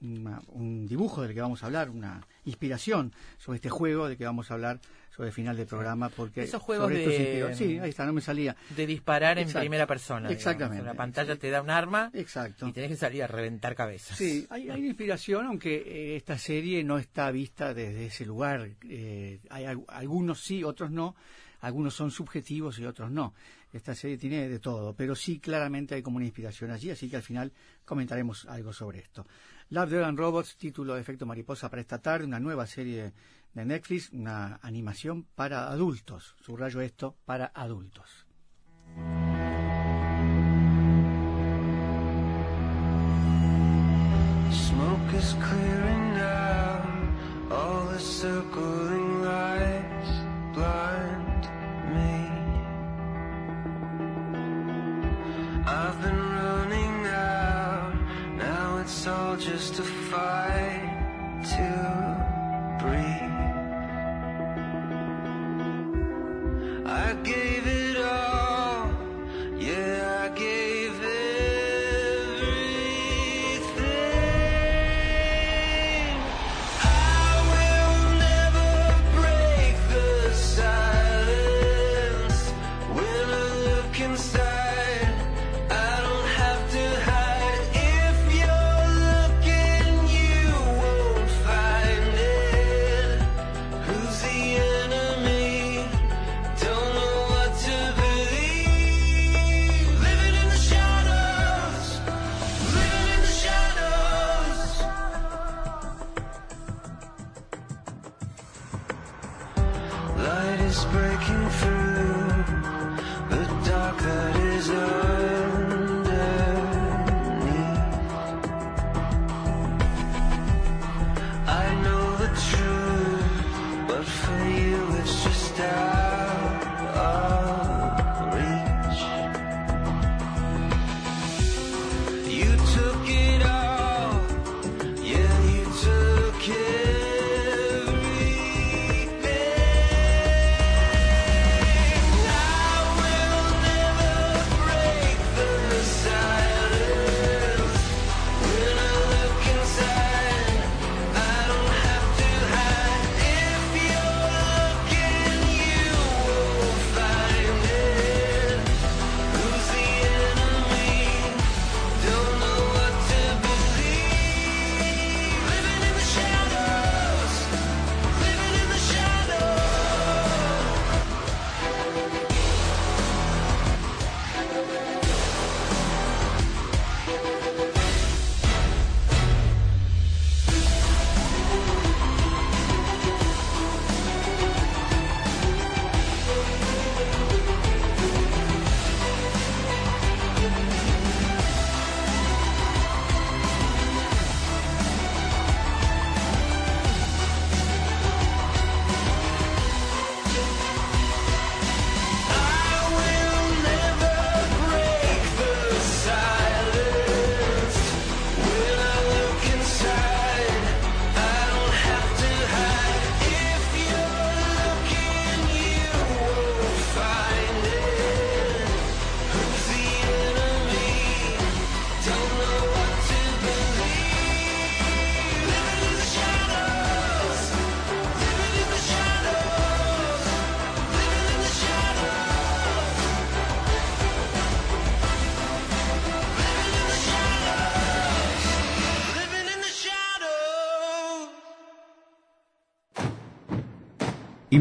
un 0.00 0.86
dibujo 0.86 1.22
del 1.22 1.34
que 1.34 1.40
vamos 1.40 1.62
a 1.62 1.66
hablar, 1.66 1.90
una 1.90 2.26
inspiración 2.44 3.12
sobre 3.38 3.56
este 3.56 3.70
juego 3.70 4.08
del 4.08 4.16
que 4.16 4.24
vamos 4.24 4.50
a 4.50 4.54
hablar 4.54 4.80
sobre 5.14 5.28
el 5.28 5.34
final 5.34 5.56
del 5.56 5.66
programa 5.66 6.08
porque 6.08 6.42
esos 6.44 6.62
juegos 6.62 6.90
de 6.90 7.54
sí 7.54 7.78
ahí 7.78 7.90
está 7.90 8.06
no 8.06 8.12
me 8.12 8.20
salía. 8.20 8.56
de 8.70 8.86
disparar 8.86 9.38
en 9.38 9.50
primera 9.50 9.86
persona 9.86 10.30
exactamente. 10.30 10.84
La 10.84 10.94
pantalla 10.94 11.36
te 11.36 11.50
da 11.50 11.60
un 11.60 11.70
arma 11.70 12.10
exacto. 12.14 12.66
y 12.66 12.72
tenés 12.72 12.90
que 12.90 12.96
salir 12.96 13.22
a 13.22 13.26
reventar 13.26 13.74
cabezas. 13.74 14.16
Sí 14.16 14.46
hay, 14.48 14.70
hay 14.70 14.86
inspiración 14.86 15.46
aunque 15.46 15.76
eh, 15.76 16.16
esta 16.16 16.38
serie 16.38 16.82
no 16.82 16.98
está 16.98 17.30
vista 17.30 17.74
desde 17.74 18.06
ese 18.06 18.24
lugar. 18.24 18.70
Eh, 18.88 19.40
hay 19.50 19.66
algunos 19.88 20.40
sí 20.40 20.64
otros 20.64 20.90
no. 20.90 21.14
Algunos 21.60 21.94
son 21.94 22.10
subjetivos 22.10 22.80
y 22.80 22.86
otros 22.86 23.10
no 23.12 23.34
esta 23.72 23.94
serie 23.94 24.18
tiene 24.18 24.48
de 24.48 24.58
todo 24.58 24.94
pero 24.94 25.14
sí 25.14 25.40
claramente 25.40 25.94
hay 25.94 26.02
como 26.02 26.16
una 26.16 26.26
inspiración 26.26 26.70
allí 26.70 26.90
así 26.90 27.08
que 27.08 27.16
al 27.16 27.22
final 27.22 27.52
comentaremos 27.84 28.46
algo 28.46 28.72
sobre 28.72 29.00
esto 29.00 29.26
Love, 29.72 29.88
Dragon 29.88 30.18
Robots, 30.18 30.58
título 30.58 30.96
de 30.96 31.00
efecto 31.00 31.24
mariposa 31.24 31.70
para 31.70 31.80
esta 31.80 31.96
tarde, 31.96 32.26
una 32.26 32.38
nueva 32.38 32.66
serie 32.66 33.14
de 33.54 33.64
Netflix, 33.64 34.10
una 34.12 34.60
animación 34.60 35.24
para 35.34 35.68
adultos. 35.68 36.36
Subrayo 36.42 36.82
esto, 36.82 37.16
para 37.24 37.46
adultos. 37.54 38.26
Just 59.44 59.80
a 59.80 59.82
fight 59.82 61.42
to 61.42 62.21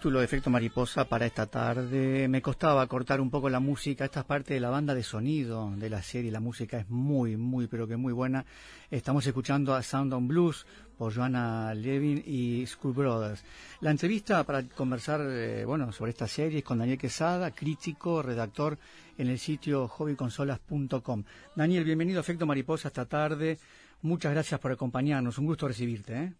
Título 0.00 0.20
de 0.20 0.24
efecto 0.24 0.48
mariposa 0.48 1.04
para 1.04 1.26
esta 1.26 1.44
tarde. 1.44 2.26
Me 2.26 2.40
costaba 2.40 2.86
cortar 2.86 3.20
un 3.20 3.28
poco 3.28 3.50
la 3.50 3.60
música. 3.60 4.06
Esta 4.06 4.20
es 4.20 4.24
parte 4.24 4.54
de 4.54 4.60
la 4.60 4.70
banda 4.70 4.94
de 4.94 5.02
sonido 5.02 5.70
de 5.76 5.90
la 5.90 6.02
serie. 6.02 6.30
La 6.30 6.40
música 6.40 6.78
es 6.78 6.88
muy, 6.88 7.36
muy, 7.36 7.66
pero 7.66 7.86
que 7.86 7.98
muy 7.98 8.14
buena. 8.14 8.46
Estamos 8.90 9.26
escuchando 9.26 9.74
a 9.74 9.82
Sound 9.82 10.14
on 10.14 10.26
Blues 10.26 10.64
por 10.96 11.14
Joanna 11.14 11.74
Levin 11.74 12.22
y 12.24 12.64
School 12.66 12.94
Brothers. 12.94 13.44
La 13.82 13.90
entrevista 13.90 14.42
para 14.44 14.62
conversar 14.62 15.20
eh, 15.22 15.66
bueno, 15.66 15.92
sobre 15.92 16.12
esta 16.12 16.26
serie 16.26 16.60
es 16.60 16.64
con 16.64 16.78
Daniel 16.78 16.96
Quesada, 16.96 17.50
crítico, 17.50 18.22
redactor 18.22 18.78
en 19.18 19.28
el 19.28 19.38
sitio 19.38 19.86
hobbyconsolas.com. 19.86 21.24
Daniel, 21.54 21.84
bienvenido 21.84 22.20
a 22.20 22.22
Efecto 22.22 22.46
Mariposa 22.46 22.88
esta 22.88 23.04
tarde. 23.04 23.58
Muchas 24.00 24.32
gracias 24.32 24.58
por 24.60 24.72
acompañarnos. 24.72 25.36
Un 25.36 25.44
gusto 25.44 25.68
recibirte. 25.68 26.16
¿eh? 26.16 26.32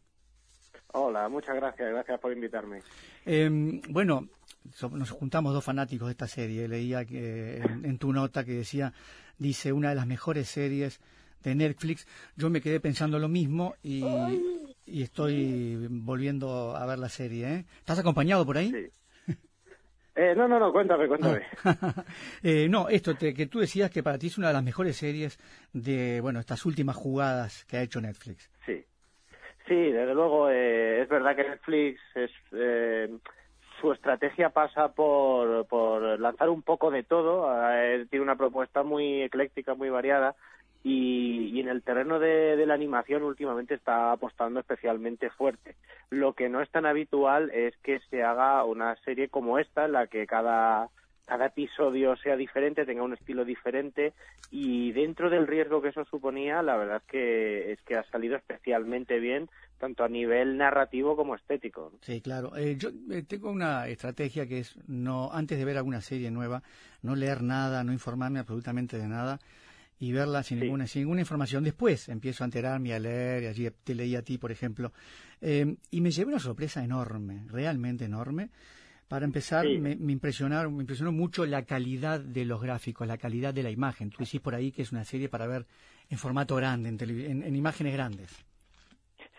Hola, 0.92 1.28
muchas 1.28 1.54
gracias, 1.54 1.88
gracias 1.90 2.20
por 2.20 2.32
invitarme. 2.32 2.80
Em, 3.24 3.80
bueno, 3.90 4.28
nos 4.92 5.10
juntamos 5.10 5.52
dos 5.52 5.64
fanáticos 5.64 6.08
de 6.08 6.12
esta 6.12 6.26
serie. 6.26 6.68
Leía 6.68 7.04
que 7.04 7.58
en, 7.58 7.98
tu 7.98 8.12
nota 8.12 8.44
que 8.44 8.52
decía, 8.52 8.92
dice, 9.38 9.72
una 9.72 9.90
de 9.90 9.94
las 9.94 10.06
mejores 10.06 10.48
series 10.48 11.00
de 11.42 11.54
Netflix. 11.54 12.06
Yo 12.36 12.50
me 12.50 12.60
quedé 12.60 12.80
pensando 12.80 13.18
lo 13.18 13.28
mismo 13.28 13.74
y, 13.82 14.04
estoy 14.86 15.86
volviendo 15.88 16.76
a 16.76 16.84
ver 16.86 16.98
la 16.98 17.08
serie. 17.08 17.54
¿eh? 17.54 17.64
¿Estás 17.78 17.98
acompañado 17.98 18.44
por 18.44 18.58
ahí? 18.58 18.70
Sí. 18.70 19.34
Eh, 20.16 20.34
no, 20.36 20.48
no, 20.48 20.58
no, 20.58 20.72
cuéntame, 20.72 21.06
cuéntame. 21.06 21.42
eh, 22.42 22.68
no, 22.68 22.88
esto 22.88 23.16
que 23.16 23.46
tú 23.46 23.60
decías 23.60 23.90
que 23.90 24.02
para 24.02 24.18
ti 24.18 24.26
es 24.26 24.38
una 24.38 24.48
de 24.48 24.54
las 24.54 24.64
mejores 24.64 24.96
series 24.96 25.38
de, 25.72 26.20
bueno, 26.20 26.40
estas 26.40 26.66
últimas 26.66 26.96
jugadas 26.96 27.64
que 27.66 27.76
ha 27.76 27.82
hecho 27.82 28.00
Netflix. 28.00 28.50
Sí, 28.66 28.84
Sí, 29.70 29.76
desde 29.76 30.14
luego, 30.14 30.50
eh, 30.50 31.02
es 31.02 31.08
verdad 31.08 31.36
que 31.36 31.44
Netflix 31.44 32.00
es, 32.16 32.32
eh, 32.50 33.08
su 33.80 33.92
estrategia 33.92 34.50
pasa 34.50 34.88
por, 34.88 35.64
por 35.66 36.18
lanzar 36.18 36.48
un 36.48 36.62
poco 36.62 36.90
de 36.90 37.04
todo. 37.04 37.48
Eh, 37.72 38.04
tiene 38.10 38.24
una 38.24 38.34
propuesta 38.34 38.82
muy 38.82 39.22
ecléctica, 39.22 39.76
muy 39.76 39.88
variada. 39.88 40.34
Y, 40.82 41.60
en 41.60 41.68
el 41.68 41.84
terreno 41.84 42.18
de, 42.18 42.56
de 42.56 42.66
la 42.66 42.74
animación 42.74 43.22
últimamente 43.22 43.74
está 43.74 44.10
apostando 44.10 44.58
especialmente 44.58 45.30
fuerte. 45.30 45.76
Lo 46.08 46.32
que 46.32 46.48
no 46.48 46.62
es 46.62 46.70
tan 46.70 46.84
habitual 46.84 47.52
es 47.52 47.76
que 47.76 48.00
se 48.10 48.24
haga 48.24 48.64
una 48.64 48.96
serie 49.04 49.28
como 49.28 49.60
esta, 49.60 49.84
en 49.84 49.92
la 49.92 50.08
que 50.08 50.26
cada 50.26 50.88
cada 51.30 51.46
episodio 51.46 52.16
sea 52.16 52.34
diferente, 52.34 52.84
tenga 52.84 53.04
un 53.04 53.12
estilo 53.12 53.44
diferente 53.44 54.14
y 54.50 54.90
dentro 54.90 55.30
del 55.30 55.46
riesgo 55.46 55.80
que 55.80 55.90
eso 55.90 56.04
suponía, 56.04 56.60
la 56.60 56.76
verdad 56.76 56.96
es 56.96 57.04
que 57.04 57.72
es 57.72 57.80
que 57.82 57.94
ha 57.94 58.02
salido 58.10 58.34
especialmente 58.34 59.20
bien 59.20 59.48
tanto 59.78 60.02
a 60.02 60.08
nivel 60.08 60.56
narrativo 60.56 61.14
como 61.14 61.36
estético. 61.36 61.92
Sí, 62.00 62.20
claro. 62.20 62.56
Eh, 62.56 62.74
yo 62.76 62.88
eh, 63.12 63.22
tengo 63.22 63.48
una 63.52 63.86
estrategia 63.86 64.48
que 64.48 64.58
es 64.58 64.76
no 64.88 65.30
antes 65.32 65.56
de 65.56 65.64
ver 65.64 65.76
alguna 65.76 66.00
serie 66.00 66.32
nueva, 66.32 66.64
no 67.02 67.14
leer 67.14 67.44
nada, 67.44 67.84
no 67.84 67.92
informarme 67.92 68.40
absolutamente 68.40 68.98
de 68.98 69.06
nada 69.06 69.38
y 70.00 70.10
verla 70.10 70.42
sin 70.42 70.58
ninguna 70.58 70.88
sin 70.88 71.02
ninguna 71.02 71.20
información. 71.20 71.62
Después 71.62 72.08
empiezo 72.08 72.42
a 72.42 72.46
enterarme, 72.46 72.92
a 72.92 72.98
leer, 72.98 73.44
y 73.44 73.46
allí 73.46 73.70
te 73.84 73.94
leí 73.94 74.16
a 74.16 74.22
ti, 74.22 74.36
por 74.36 74.50
ejemplo, 74.50 74.92
eh, 75.40 75.76
y 75.92 76.00
me 76.00 76.10
llevé 76.10 76.30
una 76.30 76.40
sorpresa 76.40 76.82
enorme, 76.82 77.44
realmente 77.46 78.06
enorme 78.06 78.50
para 79.10 79.24
empezar, 79.24 79.66
me, 79.66 79.96
me, 79.96 80.12
impresionaron, 80.12 80.76
me 80.76 80.82
impresionó 80.82 81.10
mucho 81.10 81.44
la 81.44 81.64
calidad 81.64 82.20
de 82.20 82.44
los 82.44 82.62
gráficos, 82.62 83.08
la 83.08 83.18
calidad 83.18 83.52
de 83.52 83.64
la 83.64 83.70
imagen. 83.70 84.10
Tú 84.10 84.18
decís 84.20 84.40
por 84.40 84.54
ahí 84.54 84.70
que 84.70 84.82
es 84.82 84.92
una 84.92 85.02
serie 85.02 85.28
para 85.28 85.48
ver 85.48 85.66
en 86.10 86.16
formato 86.16 86.54
grande, 86.54 86.90
en, 86.90 87.42
en, 87.42 87.56
imágenes 87.56 87.92
grandes. 87.92 88.46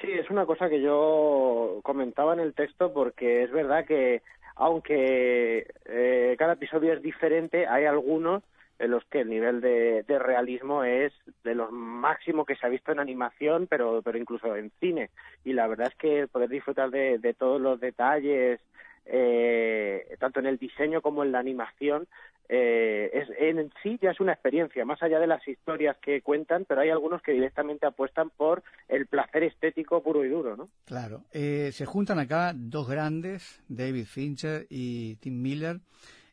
Sí, 0.01 0.11
es 0.11 0.29
una 0.29 0.45
cosa 0.45 0.67
que 0.67 0.81
yo 0.81 1.79
comentaba 1.83 2.33
en 2.33 2.41
el 2.41 2.53
texto 2.53 2.91
porque 2.91 3.43
es 3.43 3.51
verdad 3.51 3.85
que 3.85 4.21
aunque 4.57 5.65
eh, 5.85 6.35
cada 6.37 6.53
episodio 6.53 6.91
es 6.91 7.01
diferente, 7.01 7.65
hay 7.65 7.85
algunos 7.85 8.43
en 8.77 8.91
los 8.91 9.05
que 9.05 9.21
el 9.21 9.29
nivel 9.29 9.61
de, 9.61 10.03
de, 10.03 10.19
realismo 10.19 10.83
es 10.83 11.13
de 11.45 11.55
los 11.55 11.71
máximo 11.71 12.43
que 12.43 12.57
se 12.57 12.65
ha 12.65 12.69
visto 12.69 12.91
en 12.91 12.99
animación, 12.99 13.67
pero, 13.67 14.01
pero 14.01 14.17
incluso 14.17 14.53
en 14.53 14.69
cine. 14.81 15.11
Y 15.45 15.53
la 15.53 15.67
verdad 15.67 15.87
es 15.87 15.95
que 15.95 16.27
poder 16.27 16.49
disfrutar 16.49 16.89
de, 16.89 17.19
de 17.19 17.33
todos 17.33 17.61
los 17.61 17.79
detalles 17.79 18.59
eh, 19.05 20.15
tanto 20.19 20.39
en 20.39 20.45
el 20.45 20.57
diseño 20.57 21.01
como 21.01 21.23
en 21.23 21.31
la 21.31 21.39
animación, 21.39 22.07
eh, 22.53 23.09
es, 23.13 23.29
en 23.39 23.71
sí 23.81 23.97
ya 24.01 24.11
es 24.11 24.19
una 24.19 24.33
experiencia, 24.33 24.83
más 24.83 25.01
allá 25.01 25.19
de 25.19 25.27
las 25.27 25.47
historias 25.47 25.95
que 26.01 26.21
cuentan, 26.21 26.65
pero 26.65 26.81
hay 26.81 26.89
algunos 26.89 27.21
que 27.21 27.31
directamente 27.31 27.85
apuestan 27.85 28.29
por 28.29 28.61
el 28.89 29.07
placer 29.07 29.43
estético 29.43 30.03
puro 30.03 30.25
y 30.25 30.29
duro, 30.29 30.57
¿no? 30.57 30.69
Claro. 30.83 31.23
Eh, 31.31 31.71
se 31.71 31.85
juntan 31.85 32.19
acá 32.19 32.51
dos 32.53 32.89
grandes, 32.89 33.63
David 33.69 34.05
Fincher 34.05 34.67
y 34.69 35.15
Tim 35.15 35.41
Miller, 35.41 35.79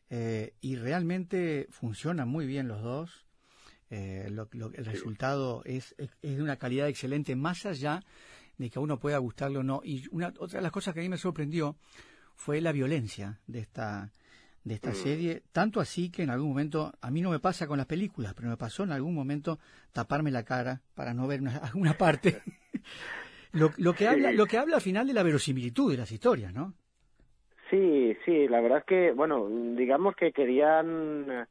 eh, 0.09 0.53
y 0.59 0.75
realmente 0.75 1.67
funcionan 1.69 2.27
muy 2.27 2.45
bien 2.45 2.67
los 2.67 2.81
dos. 2.81 3.25
Eh, 3.89 4.27
lo, 4.29 4.49
lo, 4.51 4.71
el 4.73 4.85
resultado 4.85 5.63
es, 5.65 5.95
es, 5.97 6.09
es 6.21 6.35
de 6.35 6.43
una 6.43 6.57
calidad 6.57 6.89
excelente, 6.89 7.35
más 7.35 7.65
allá 7.65 8.01
de 8.57 8.69
que 8.69 8.77
a 8.77 8.81
uno 8.81 8.99
pueda 8.99 9.17
gustarle 9.19 9.59
o 9.59 9.63
no. 9.63 9.81
Y 9.83 10.03
una, 10.11 10.33
otra 10.37 10.59
de 10.59 10.63
las 10.63 10.71
cosas 10.71 10.93
que 10.93 10.99
a 10.99 11.03
mí 11.03 11.09
me 11.09 11.17
sorprendió 11.17 11.77
fue 12.39 12.61
la 12.61 12.71
violencia 12.71 13.37
de 13.47 13.59
esta 13.59 14.11
de 14.63 14.75
esta 14.75 14.91
mm. 14.91 14.95
serie, 14.95 15.41
tanto 15.51 15.79
así 15.79 16.11
que 16.11 16.23
en 16.23 16.29
algún 16.29 16.49
momento, 16.49 16.91
a 17.01 17.11
mí 17.11 17.21
no 17.21 17.31
me 17.31 17.39
pasa 17.39 17.65
con 17.65 17.77
las 17.77 17.87
películas, 17.87 18.33
pero 18.33 18.49
me 18.49 18.57
pasó 18.57 18.83
en 18.83 18.91
algún 18.91 19.15
momento 19.15 19.57
taparme 19.93 20.31
la 20.31 20.43
cara 20.43 20.81
para 20.95 21.13
no 21.13 21.27
ver 21.27 21.41
una, 21.41 21.57
alguna 21.63 21.93
parte. 21.93 22.41
lo, 23.53 23.71
lo, 23.77 23.93
que 23.93 24.07
habla, 24.07 24.31
lo 24.31 24.45
que 24.45 24.57
habla 24.57 24.75
al 24.75 24.81
final 24.81 25.07
de 25.07 25.13
la 25.13 25.23
verosimilitud 25.23 25.91
de 25.91 25.97
las 25.97 26.11
historias, 26.11 26.53
¿no? 26.53 26.73
Sí, 27.69 28.15
sí, 28.25 28.47
la 28.47 28.61
verdad 28.61 28.79
es 28.79 28.85
que, 28.85 29.11
bueno, 29.11 29.47
digamos 29.75 30.15
que 30.15 30.31
querían 30.31 31.47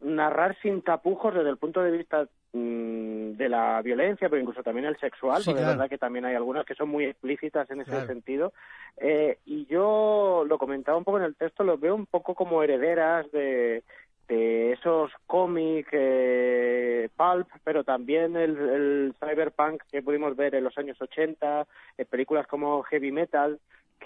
narrar 0.00 0.56
sin 0.62 0.82
tapujos 0.82 1.34
desde 1.34 1.50
el 1.50 1.58
punto 1.58 1.82
de 1.82 1.90
vista 1.90 2.28
mmm, 2.52 3.32
de 3.32 3.48
la 3.48 3.80
violencia, 3.82 4.28
pero 4.28 4.40
incluso 4.40 4.62
también 4.62 4.86
el 4.86 4.98
sexual, 4.98 5.42
Sí, 5.42 5.46
porque 5.46 5.60
claro. 5.62 5.72
verdad 5.78 5.90
que 5.90 5.98
también 5.98 6.24
hay 6.24 6.34
algunas 6.34 6.64
que 6.66 6.74
son 6.74 6.88
muy 6.88 7.04
explícitas 7.04 7.70
en 7.70 7.80
ese 7.82 7.90
Claro. 7.90 8.06
sentido. 8.06 8.52
Eh, 8.96 9.38
y 9.46 9.66
yo 9.66 10.44
lo 10.46 10.58
comentaba 10.58 10.98
un 10.98 11.04
poco 11.04 11.18
en 11.18 11.24
el 11.24 11.36
texto, 11.36 11.64
los 11.64 11.78
veo 11.80 11.94
un 11.94 12.06
poco 12.06 12.34
como 12.34 12.62
herederas 12.62 13.30
de, 13.32 13.82
de 14.28 14.72
esos 14.72 15.10
cómics 15.26 15.88
eh, 15.92 17.08
pulp, 17.16 17.48
pero 17.64 17.84
también 17.84 18.36
el, 18.36 18.56
el 18.58 19.14
cyberpunk 19.20 19.82
que 19.90 20.02
pudimos 20.02 20.34
ver 20.36 20.54
en 20.54 20.64
los 20.64 20.76
años 20.78 21.00
80, 21.00 21.66
en 21.96 22.06
películas 22.06 22.46
como 22.46 22.82
Heavy 22.84 23.12
Metal, 23.12 23.58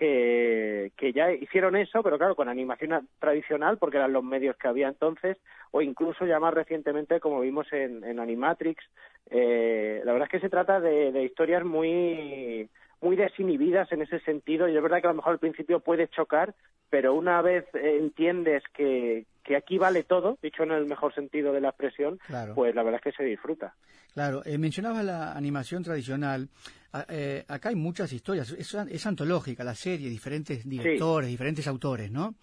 que, 0.02 0.90
que 0.96 1.12
ya 1.12 1.30
hicieron 1.30 1.76
eso, 1.76 2.02
pero 2.02 2.18
claro, 2.18 2.34
con 2.34 2.48
animación 2.48 3.08
tradicional, 3.20 3.78
porque 3.78 3.98
eran 3.98 4.12
los 4.12 4.24
medios 4.24 4.56
que 4.56 4.66
había 4.66 4.88
entonces, 4.88 5.36
o 5.70 5.80
incluso 5.80 6.26
ya 6.26 6.40
más 6.40 6.52
recientemente, 6.52 7.20
como 7.20 7.38
vimos 7.40 7.72
en, 7.72 8.02
en 8.02 8.18
Animatrix. 8.18 8.82
Eh, 9.30 10.02
la 10.04 10.12
verdad 10.12 10.26
es 10.26 10.32
que 10.32 10.44
se 10.44 10.50
trata 10.50 10.80
de, 10.80 11.12
de 11.12 11.22
historias 11.22 11.64
muy 11.64 12.68
muy 13.00 13.16
desinhibidas 13.16 13.90
en 13.92 14.02
ese 14.02 14.18
sentido 14.20 14.68
y 14.68 14.76
es 14.76 14.82
verdad 14.82 15.00
que 15.00 15.06
a 15.08 15.10
lo 15.10 15.16
mejor 15.16 15.32
al 15.32 15.38
principio 15.40 15.80
puede 15.80 16.06
chocar, 16.08 16.54
pero 16.90 17.14
una 17.14 17.40
vez 17.42 17.64
eh, 17.74 17.98
entiendes 18.00 18.62
que, 18.74 19.26
que 19.44 19.56
aquí 19.56 19.76
vale 19.78 20.02
todo, 20.04 20.38
dicho 20.42 20.62
en 20.64 20.70
el 20.72 20.86
mejor 20.86 21.12
sentido 21.14 21.52
de 21.52 21.60
la 21.60 21.68
expresión, 21.70 22.18
Claro. 22.26 22.54
pues 22.54 22.74
la 22.74 22.82
verdad 22.84 23.00
es 23.04 23.12
que 23.12 23.16
se 23.16 23.28
disfruta. 23.28 23.74
Claro, 24.14 24.42
eh, 24.44 24.58
mencionabas 24.58 25.04
la 25.04 25.32
animación 25.32 25.82
tradicional. 25.82 26.48
A- 26.92 27.06
eh, 27.08 27.44
acá 27.48 27.70
hay 27.70 27.74
muchas 27.74 28.12
historias. 28.12 28.50
Es, 28.50 28.74
es 28.74 29.06
antológica 29.06 29.64
la 29.64 29.74
serie, 29.74 30.08
diferentes 30.10 30.68
directores, 30.68 31.28
diferentes 31.30 31.66
autores, 31.66 32.10
¿no? 32.10 32.34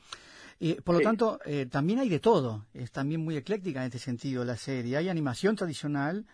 Y, 0.59 0.73
por 0.75 0.95
lo 0.95 0.99
Sí. 0.99 1.05
tanto, 1.05 1.39
eh, 1.45 1.67
también 1.67 1.99
hay 1.99 2.09
de 2.09 2.19
todo. 2.19 2.65
Es 2.73 2.91
también 2.91 3.21
muy 3.21 3.37
ecléctica 3.37 3.79
en 3.79 3.85
este 3.85 3.99
sentido 3.99 4.43
la 4.43 4.57
serie. 4.57 4.97
Hay 4.97 5.07
animación 5.07 5.55
tradicional, 5.55 6.25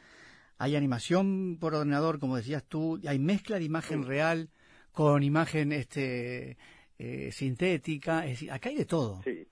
hay 0.57 0.75
animación 0.75 1.57
por 1.59 1.75
ordenador, 1.75 2.19
como 2.19 2.37
decías 2.37 2.63
tú, 2.63 2.99
hay 3.07 3.19
mezcla 3.19 3.59
de 3.59 3.65
imagen 3.65 4.03
real 4.03 4.49
con 4.93 5.21
imagen 5.21 5.71
este 5.73 6.57
eh, 6.97 7.31
sintética. 7.33 8.25
Es 8.25 8.49
acá 8.49 8.69
hay 8.69 8.75
de 8.77 8.85
todo. 8.85 9.21
Sí, 9.23 9.45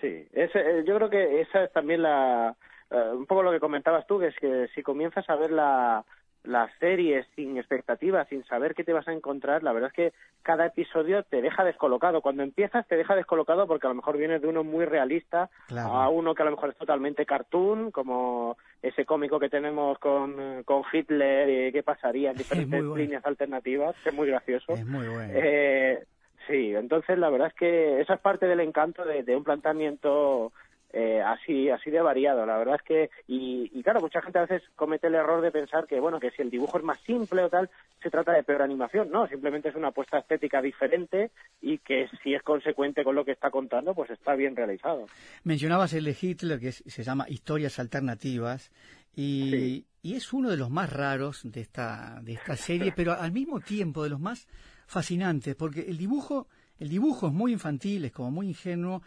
sí. 0.00 0.28
Es, 0.32 0.50
eh, 0.54 0.84
yo 0.86 0.94
creo 0.96 1.10
que 1.10 1.40
esa 1.40 1.64
es 1.64 1.72
también 1.72 2.02
la 2.02 2.54
eh, 2.90 3.10
un 3.14 3.26
poco 3.26 3.42
lo 3.42 3.50
que 3.50 3.58
comentabas 3.58 4.06
tú, 4.06 4.18
que 4.20 4.28
es 4.28 4.36
que 4.40 4.68
si 4.74 4.82
comienzas 4.82 5.28
a 5.28 5.34
ver 5.36 5.50
la 5.50 6.04
las 6.46 6.70
series 6.78 7.26
sin 7.34 7.56
expectativas, 7.58 8.28
sin 8.28 8.44
saber 8.44 8.74
qué 8.74 8.84
te 8.84 8.92
vas 8.92 9.06
a 9.08 9.12
encontrar, 9.12 9.62
la 9.62 9.72
verdad 9.72 9.90
es 9.90 9.94
que 9.94 10.12
cada 10.42 10.66
episodio 10.66 11.22
te 11.24 11.42
deja 11.42 11.64
descolocado. 11.64 12.20
Cuando 12.22 12.42
empiezas 12.42 12.86
te 12.86 12.96
deja 12.96 13.14
descolocado 13.16 13.66
porque 13.66 13.86
a 13.86 13.90
lo 13.90 13.96
mejor 13.96 14.16
vienes 14.16 14.40
de 14.42 14.48
uno 14.48 14.64
muy 14.64 14.84
realista 14.84 15.50
Claro. 15.66 15.88
a 15.90 16.08
uno 16.08 16.34
que 16.34 16.42
a 16.42 16.44
lo 16.44 16.52
mejor 16.52 16.70
es 16.70 16.76
totalmente 16.76 17.26
cartoon, 17.26 17.90
como 17.90 18.56
ese 18.82 19.04
cómico 19.04 19.38
que 19.40 19.48
tenemos 19.48 19.98
con, 19.98 20.62
con 20.64 20.82
Hitler 20.92 21.68
y 21.68 21.72
qué 21.72 21.82
pasaría 21.82 22.30
en 22.30 22.36
diferentes 22.36 22.80
bueno. 22.80 22.96
líneas 22.96 23.26
alternativas, 23.26 23.96
que 24.02 24.10
es 24.10 24.14
muy 24.14 24.28
gracioso. 24.28 24.72
Es 24.72 24.86
muy 24.86 25.08
bueno. 25.08 25.32
Eh, 25.34 26.04
sí, 26.46 26.74
entonces 26.74 27.18
la 27.18 27.30
verdad 27.30 27.48
es 27.48 27.54
que 27.54 28.00
esa 28.00 28.14
es 28.14 28.20
parte 28.20 28.46
del 28.46 28.60
encanto 28.60 29.04
de, 29.04 29.22
de 29.24 29.34
un 29.36 29.42
planteamiento 29.44 30.52
eh, 30.92 31.20
así 31.20 31.68
así 31.68 31.90
de 31.90 32.00
variado. 32.00 32.46
La 32.46 32.56
verdad 32.58 32.76
es 32.76 32.82
que, 32.82 33.10
y, 33.26 33.70
y 33.74 33.82
claro, 33.82 34.00
mucha 34.00 34.22
gente 34.22 34.38
a 34.38 34.46
veces 34.46 34.62
comete 34.76 35.08
el 35.08 35.14
error 35.14 35.40
de 35.42 35.50
pensar 35.50 35.86
que, 35.86 36.00
bueno, 36.00 36.18
que 36.20 36.30
si 36.30 36.42
el 36.42 36.50
dibujo 36.50 36.78
es 36.78 36.84
más 36.84 36.98
simple 37.00 37.42
o 37.42 37.48
tal, 37.50 37.68
se 38.02 38.10
trata 38.10 38.32
de 38.32 38.42
peor 38.44 38.62
animación. 38.62 39.10
No, 39.10 39.26
simplemente 39.26 39.68
es 39.68 39.74
una 39.74 39.88
apuesta 39.88 40.18
estética 40.18 40.62
diferente 40.62 41.30
y 41.60 41.78
que 41.78 42.08
si 42.22 42.34
es 42.34 42.42
consecuente 42.42 43.04
con 43.04 43.14
lo 43.14 43.24
que 43.24 43.32
está 43.32 43.50
contando, 43.50 43.94
pues 43.94 44.10
está 44.10 44.34
bien 44.34 44.54
realizado. 44.56 45.06
Mencionabas 45.44 45.92
el 45.92 46.04
de 46.04 46.16
Hitler, 46.20 46.60
que 46.60 46.72
se 46.72 47.02
llama 47.02 47.26
Historias 47.28 47.78
Alternativas, 47.78 48.70
y, 49.14 49.50
Sí. 49.50 49.86
y 50.02 50.14
es 50.14 50.32
uno 50.32 50.50
de 50.50 50.56
los 50.58 50.70
más 50.70 50.92
raros 50.92 51.40
de 51.50 51.62
esta, 51.62 52.20
de 52.22 52.34
esta 52.34 52.54
serie, 52.54 52.92
pero 52.94 53.12
al 53.12 53.32
mismo 53.32 53.60
tiempo 53.60 54.02
de 54.04 54.10
los 54.10 54.20
más 54.20 54.46
fascinantes, 54.86 55.54
porque 55.56 55.80
el 55.80 55.96
dibujo, 55.96 56.46
el 56.78 56.88
dibujo 56.90 57.28
es 57.28 57.32
muy 57.32 57.52
infantil, 57.52 58.04
es 58.04 58.12
como 58.12 58.30
muy 58.30 58.48
ingenuo, 58.48 59.02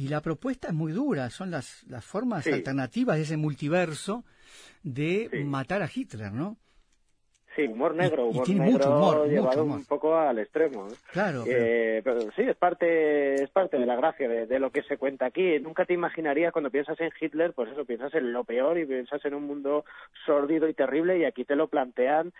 y 0.00 0.08
la 0.08 0.20
propuesta 0.22 0.68
es 0.68 0.74
muy 0.74 0.92
dura, 0.92 1.28
son 1.30 1.50
las, 1.50 1.84
las 1.88 2.04
formas 2.04 2.44
Sí. 2.44 2.52
alternativas 2.52 3.16
de 3.16 3.22
ese 3.22 3.36
multiverso 3.36 4.24
de 4.82 5.28
Sí. 5.30 5.44
matar 5.44 5.82
a 5.82 5.88
Hitler, 5.94 6.32
¿no? 6.32 6.56
Sí, 7.56 7.62
humor 7.66 7.94
negro, 7.96 8.30
Y- 8.32 8.36
y 8.36 8.38
humor 8.38 8.48
negro 8.48 8.72
mucho 8.72 8.90
humor, 8.96 9.28
llevado 9.28 9.48
mucho 9.48 9.62
humor. 9.64 9.78
un 9.78 9.84
poco 9.84 10.16
al 10.16 10.38
extremo. 10.38 10.86
¿eh? 10.88 10.94
Claro, 11.12 11.42
Eh, 11.46 12.00
pero 12.04 12.20
sí, 12.36 12.42
es 12.42 12.56
parte, 12.56 13.34
es 13.42 13.50
parte 13.50 13.76
de 13.76 13.86
la 13.86 13.96
gracia 13.96 14.28
de, 14.28 14.46
de 14.46 14.58
lo 14.60 14.70
que 14.70 14.82
se 14.84 14.96
cuenta 14.96 15.26
aquí. 15.26 15.58
Nunca 15.58 15.84
te 15.84 15.92
imaginarías 15.94 16.52
cuando 16.52 16.70
piensas 16.70 16.98
en 17.00 17.10
Hitler, 17.20 17.52
pues 17.52 17.70
eso, 17.72 17.84
piensas 17.84 18.14
en 18.14 18.32
lo 18.32 18.44
peor 18.44 18.78
y 18.78 18.86
piensas 18.86 19.22
en 19.24 19.34
un 19.34 19.46
mundo 19.46 19.84
sórdido 20.24 20.68
y 20.68 20.74
terrible 20.74 21.18
y 21.18 21.24
aquí 21.24 21.44
te 21.44 21.56
lo 21.56 21.66
plantean 21.68 22.32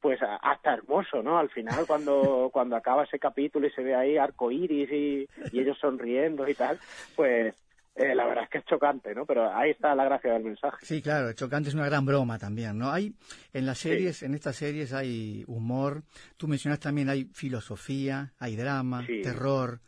pues 0.00 0.18
hasta 0.22 0.74
hermoso, 0.74 1.22
¿no? 1.22 1.38
Al 1.38 1.50
final 1.50 1.86
cuando 1.86 2.50
cuando 2.52 2.76
acaba 2.76 3.04
ese 3.04 3.18
capítulo 3.18 3.66
y 3.66 3.70
se 3.72 3.82
ve 3.82 3.94
ahí 3.94 4.16
arco 4.16 4.50
iris 4.50 4.90
y, 4.90 5.28
y 5.52 5.60
ellos 5.60 5.78
sonriendo 5.80 6.48
y 6.48 6.54
tal, 6.54 6.78
pues 7.16 7.54
eh, 7.96 8.14
la 8.14 8.26
verdad 8.26 8.44
es 8.44 8.50
que 8.50 8.58
es 8.58 8.64
chocante, 8.66 9.12
¿no? 9.12 9.26
Pero 9.26 9.52
ahí 9.52 9.70
está 9.72 9.92
la 9.96 10.04
gracia 10.04 10.32
del 10.34 10.44
mensaje. 10.44 10.76
Sí, 10.86 11.02
claro, 11.02 11.32
Chocante 11.32 11.68
es 11.68 11.74
una 11.74 11.86
gran 11.86 12.06
broma 12.06 12.38
también, 12.38 12.78
¿no? 12.78 12.92
Hay 12.92 13.12
en 13.52 13.66
las 13.66 13.78
series, 13.78 14.22
en 14.22 14.34
estas 14.34 14.54
series 14.54 14.92
hay 14.92 15.42
humor. 15.48 16.02
Tú 16.36 16.46
mencionas 16.46 16.78
también 16.78 17.08
hay 17.08 17.24
filosofía, 17.34 18.32
hay 18.38 18.54
drama, 18.54 19.04
Sí. 19.04 19.20
terror. 19.22 19.80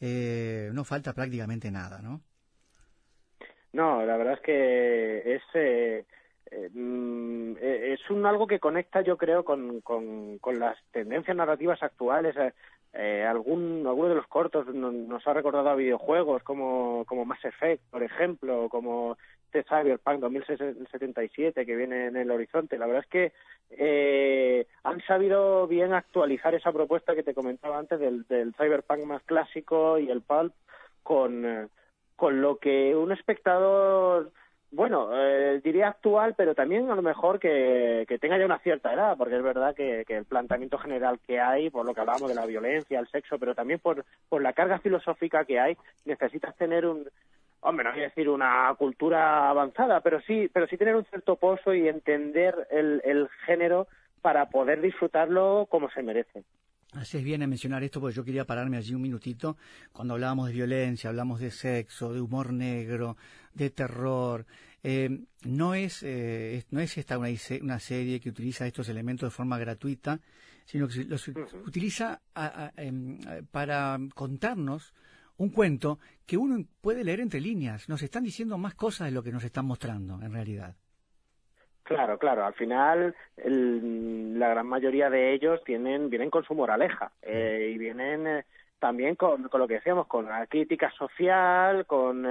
eh, 0.00 0.70
no 0.72 0.84
falta 0.84 1.12
prácticamente 1.12 1.72
nada, 1.72 2.00
¿no? 2.00 2.20
No, 3.72 4.04
la 4.06 4.16
verdad 4.16 4.34
es 4.34 4.40
que 4.40 5.34
es 5.34 5.42
eh, 5.54 6.04
eh, 6.50 6.70
mm, 6.72 7.56
es 7.60 8.10
un 8.10 8.26
algo 8.26 8.46
que 8.46 8.60
conecta, 8.60 9.00
yo 9.00 9.16
creo, 9.16 9.44
con, 9.44 9.80
con, 9.80 10.38
las 10.58 10.76
tendencias 10.92 11.36
narrativas 11.36 11.82
actuales. 11.82 12.34
Eh, 12.94 13.24
algún, 13.28 13.84
alguno 13.86 14.08
de 14.08 14.14
los 14.14 14.26
cortos 14.26 14.66
nos 14.74 15.26
ha 15.26 15.32
recordado 15.34 15.68
a 15.68 15.74
videojuegos 15.74 16.42
como, 16.42 17.04
como 17.06 17.24
Mass 17.24 17.44
Effect, 17.44 17.82
por 17.90 18.02
ejemplo, 18.02 18.68
como 18.70 19.16
este 19.52 19.62
Cyberpunk 19.64 20.20
2077 20.20 21.64
que 21.64 21.76
viene 21.76 22.06
en 22.06 22.16
el 22.16 22.30
horizonte. 22.30 22.78
La 22.78 22.86
verdad 22.86 23.04
es 23.04 23.10
que 23.10 23.32
eh, 23.70 24.66
han 24.84 25.00
sabido 25.02 25.66
bien 25.66 25.92
actualizar 25.92 26.54
esa 26.54 26.72
propuesta 26.72 27.14
que 27.14 27.22
te 27.22 27.34
comentaba 27.34 27.78
antes 27.78 27.98
del, 27.98 28.24
Cyberpunk 28.56 29.04
más 29.04 29.22
clásico 29.22 29.98
y 29.98 30.10
el 30.10 30.22
Pulp 30.22 30.52
con, 31.02 31.70
con 32.16 32.42
lo 32.42 32.58
que 32.58 32.94
un 32.94 33.12
espectador 33.12 34.32
bueno, 34.70 35.10
eh, 35.14 35.60
diría 35.64 35.88
actual, 35.88 36.34
pero 36.36 36.54
también 36.54 36.90
a 36.90 36.94
lo 36.94 37.02
mejor 37.02 37.38
que, 37.38 38.04
que, 38.06 38.18
tenga 38.18 38.38
ya 38.38 38.44
una 38.44 38.58
cierta 38.58 38.92
edad, 38.92 39.16
porque 39.16 39.36
es 39.36 39.42
verdad 39.42 39.74
que, 39.74 40.04
que, 40.06 40.18
el 40.18 40.24
planteamiento 40.26 40.76
general 40.78 41.18
que 41.26 41.40
hay, 41.40 41.70
por 41.70 41.86
lo 41.86 41.94
que 41.94 42.00
hablábamos 42.00 42.28
de 42.28 42.34
la 42.34 42.44
violencia, 42.44 43.00
el 43.00 43.08
sexo, 43.08 43.38
pero 43.38 43.54
también 43.54 43.80
por, 43.80 44.04
por 44.28 44.42
la 44.42 44.52
carga 44.52 44.78
filosófica 44.78 45.44
que 45.44 45.58
hay, 45.58 45.76
necesitas 46.04 46.54
tener 46.56 46.84
un, 46.86 47.08
hombre, 47.60 47.84
no 47.84 47.92
voy 47.92 48.00
decir 48.00 48.28
una 48.28 48.74
cultura 48.78 49.48
avanzada, 49.48 50.00
pero 50.00 50.20
sí, 50.20 50.50
pero 50.52 50.66
sí 50.66 50.76
tener 50.76 50.96
un 50.96 51.04
cierto 51.06 51.36
pozo 51.36 51.74
y 51.74 51.88
entender 51.88 52.66
el, 52.70 53.00
el 53.04 53.28
género 53.46 53.86
para 54.20 54.46
poder 54.50 54.80
disfrutarlo 54.80 55.66
como 55.70 55.90
se 55.90 56.02
merece. 56.02 56.44
Haces 56.92 57.22
bien 57.22 57.42
en 57.42 57.50
mencionar 57.50 57.82
esto 57.84 58.00
porque 58.00 58.16
yo 58.16 58.24
quería 58.24 58.46
pararme 58.46 58.78
allí 58.78 58.94
un 58.94 59.02
minutito. 59.02 59.56
Cuando 59.92 60.14
hablábamos 60.14 60.48
de 60.48 60.54
violencia, 60.54 61.10
hablamos 61.10 61.38
de 61.38 61.50
sexo, 61.50 62.14
de 62.14 62.20
humor 62.20 62.52
negro, 62.52 63.16
de 63.52 63.70
terror. 63.70 64.46
Eh, 64.82 65.24
no, 65.44 65.74
es, 65.74 66.02
eh, 66.02 66.64
no 66.70 66.80
es 66.80 66.96
esta 66.96 67.18
una, 67.18 67.28
una, 67.60 67.78
serie 67.78 68.20
que 68.20 68.30
utiliza 68.30 68.66
estos 68.66 68.88
elementos 68.88 69.26
de 69.26 69.36
forma 69.36 69.58
gratuita, 69.58 70.20
sino 70.64 70.88
que 70.88 71.04
los 71.04 71.28
utiliza 71.66 72.22
em, 72.76 73.18
para 73.50 73.98
contarnos 74.14 74.94
un 75.36 75.50
cuento 75.50 75.98
que 76.24 76.36
uno 76.36 76.64
puede 76.80 77.04
leer 77.04 77.20
entre 77.20 77.40
líneas. 77.40 77.88
Nos 77.88 78.02
están 78.02 78.24
diciendo 78.24 78.56
más 78.56 78.74
cosas 78.74 79.08
de 79.08 79.12
lo 79.12 79.22
que 79.22 79.32
nos 79.32 79.44
están 79.44 79.66
mostrando, 79.66 80.20
en 80.22 80.32
realidad. 80.32 80.76
Claro, 81.88 82.18
claro. 82.18 82.44
Al 82.44 82.52
final, 82.52 83.14
la 83.36 84.48
gran 84.50 84.66
mayoría 84.66 85.08
de 85.08 85.32
ellos 85.32 85.64
tienen, 85.64 86.10
vienen 86.10 86.28
con 86.28 86.44
su 86.44 86.54
moraleja 86.54 87.12
eh, 87.22 87.72
y 87.74 87.78
vienen 87.78 88.26
eh, 88.26 88.44
también 88.78 89.16
con, 89.16 89.44
con, 89.44 89.58
lo 89.58 89.66
que 89.66 89.74
decíamos, 89.74 90.06
con 90.06 90.26
la 90.26 90.46
crítica 90.46 90.90
social, 90.90 91.86
con, 91.86 92.26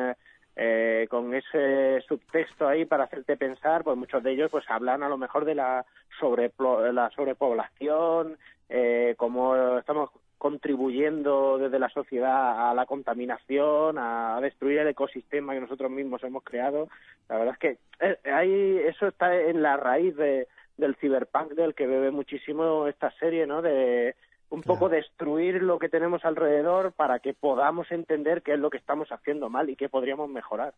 eh, 0.56 1.08
con 1.10 1.34
ese 1.34 2.02
subtexto 2.08 2.68
ahí 2.68 2.86
para 2.86 3.06
hacerte 3.06 3.36
pensar. 3.36 3.84
Pues 3.84 3.98
muchos 3.98 4.22
de 4.22 4.34
ellos, 4.34 4.52
pues 4.52 4.64
hablan 4.70 5.02
a 5.02 5.10
lo 5.10 5.18
mejor 5.18 5.44
de 5.44 5.56
la 5.56 5.84
sobre 6.20 6.52
la 6.94 7.10
sobrepoblación, 7.16 8.38
eh, 8.70 9.16
cómo 9.18 9.56
estamos 9.80 10.12
contribuyendo 10.38 11.58
desde 11.58 11.80
la 11.80 11.90
sociedad 11.90 12.70
a 12.70 12.74
la 12.74 12.86
contaminación, 12.86 13.98
a 13.98 14.40
destruir 14.42 14.80
el 14.80 14.90
ecosistema 14.90 15.54
que 15.54 15.62
nosotros 15.62 15.90
mismos 15.90 16.24
hemos 16.24 16.44
creado. 16.44 16.90
La 17.28 17.38
verdad 17.38 17.56
es 17.56 17.60
que 17.60 17.78
eh, 18.00 18.18
ahí 18.32 18.78
eso 18.86 19.08
está 19.08 19.36
en 19.36 19.62
la 19.62 19.78
raíz 19.78 20.16
de, 20.16 20.48
del 20.78 20.96
ciberpunk 20.96 21.54
del 21.54 21.74
que 21.74 21.88
bebe 21.88 22.12
muchísimo 22.12 22.88
esta 22.88 23.12
serie, 23.20 23.48
¿no? 23.48 23.62
De 23.62 24.16
un 24.50 24.62
poco 24.62 24.88
destruir 24.88 25.62
lo 25.62 25.78
que 25.78 25.90
tenemos 25.90 26.24
alrededor 26.24 26.94
para 26.94 27.20
que 27.20 27.34
podamos 27.34 27.92
entender 27.92 28.44
qué 28.44 28.54
es 28.54 28.60
lo 28.60 28.70
que 28.70 28.78
estamos 28.78 29.10
haciendo 29.12 29.50
mal 29.50 29.70
y 29.70 29.76
qué 29.76 29.90
podríamos 29.90 30.30
mejorar. 30.30 30.74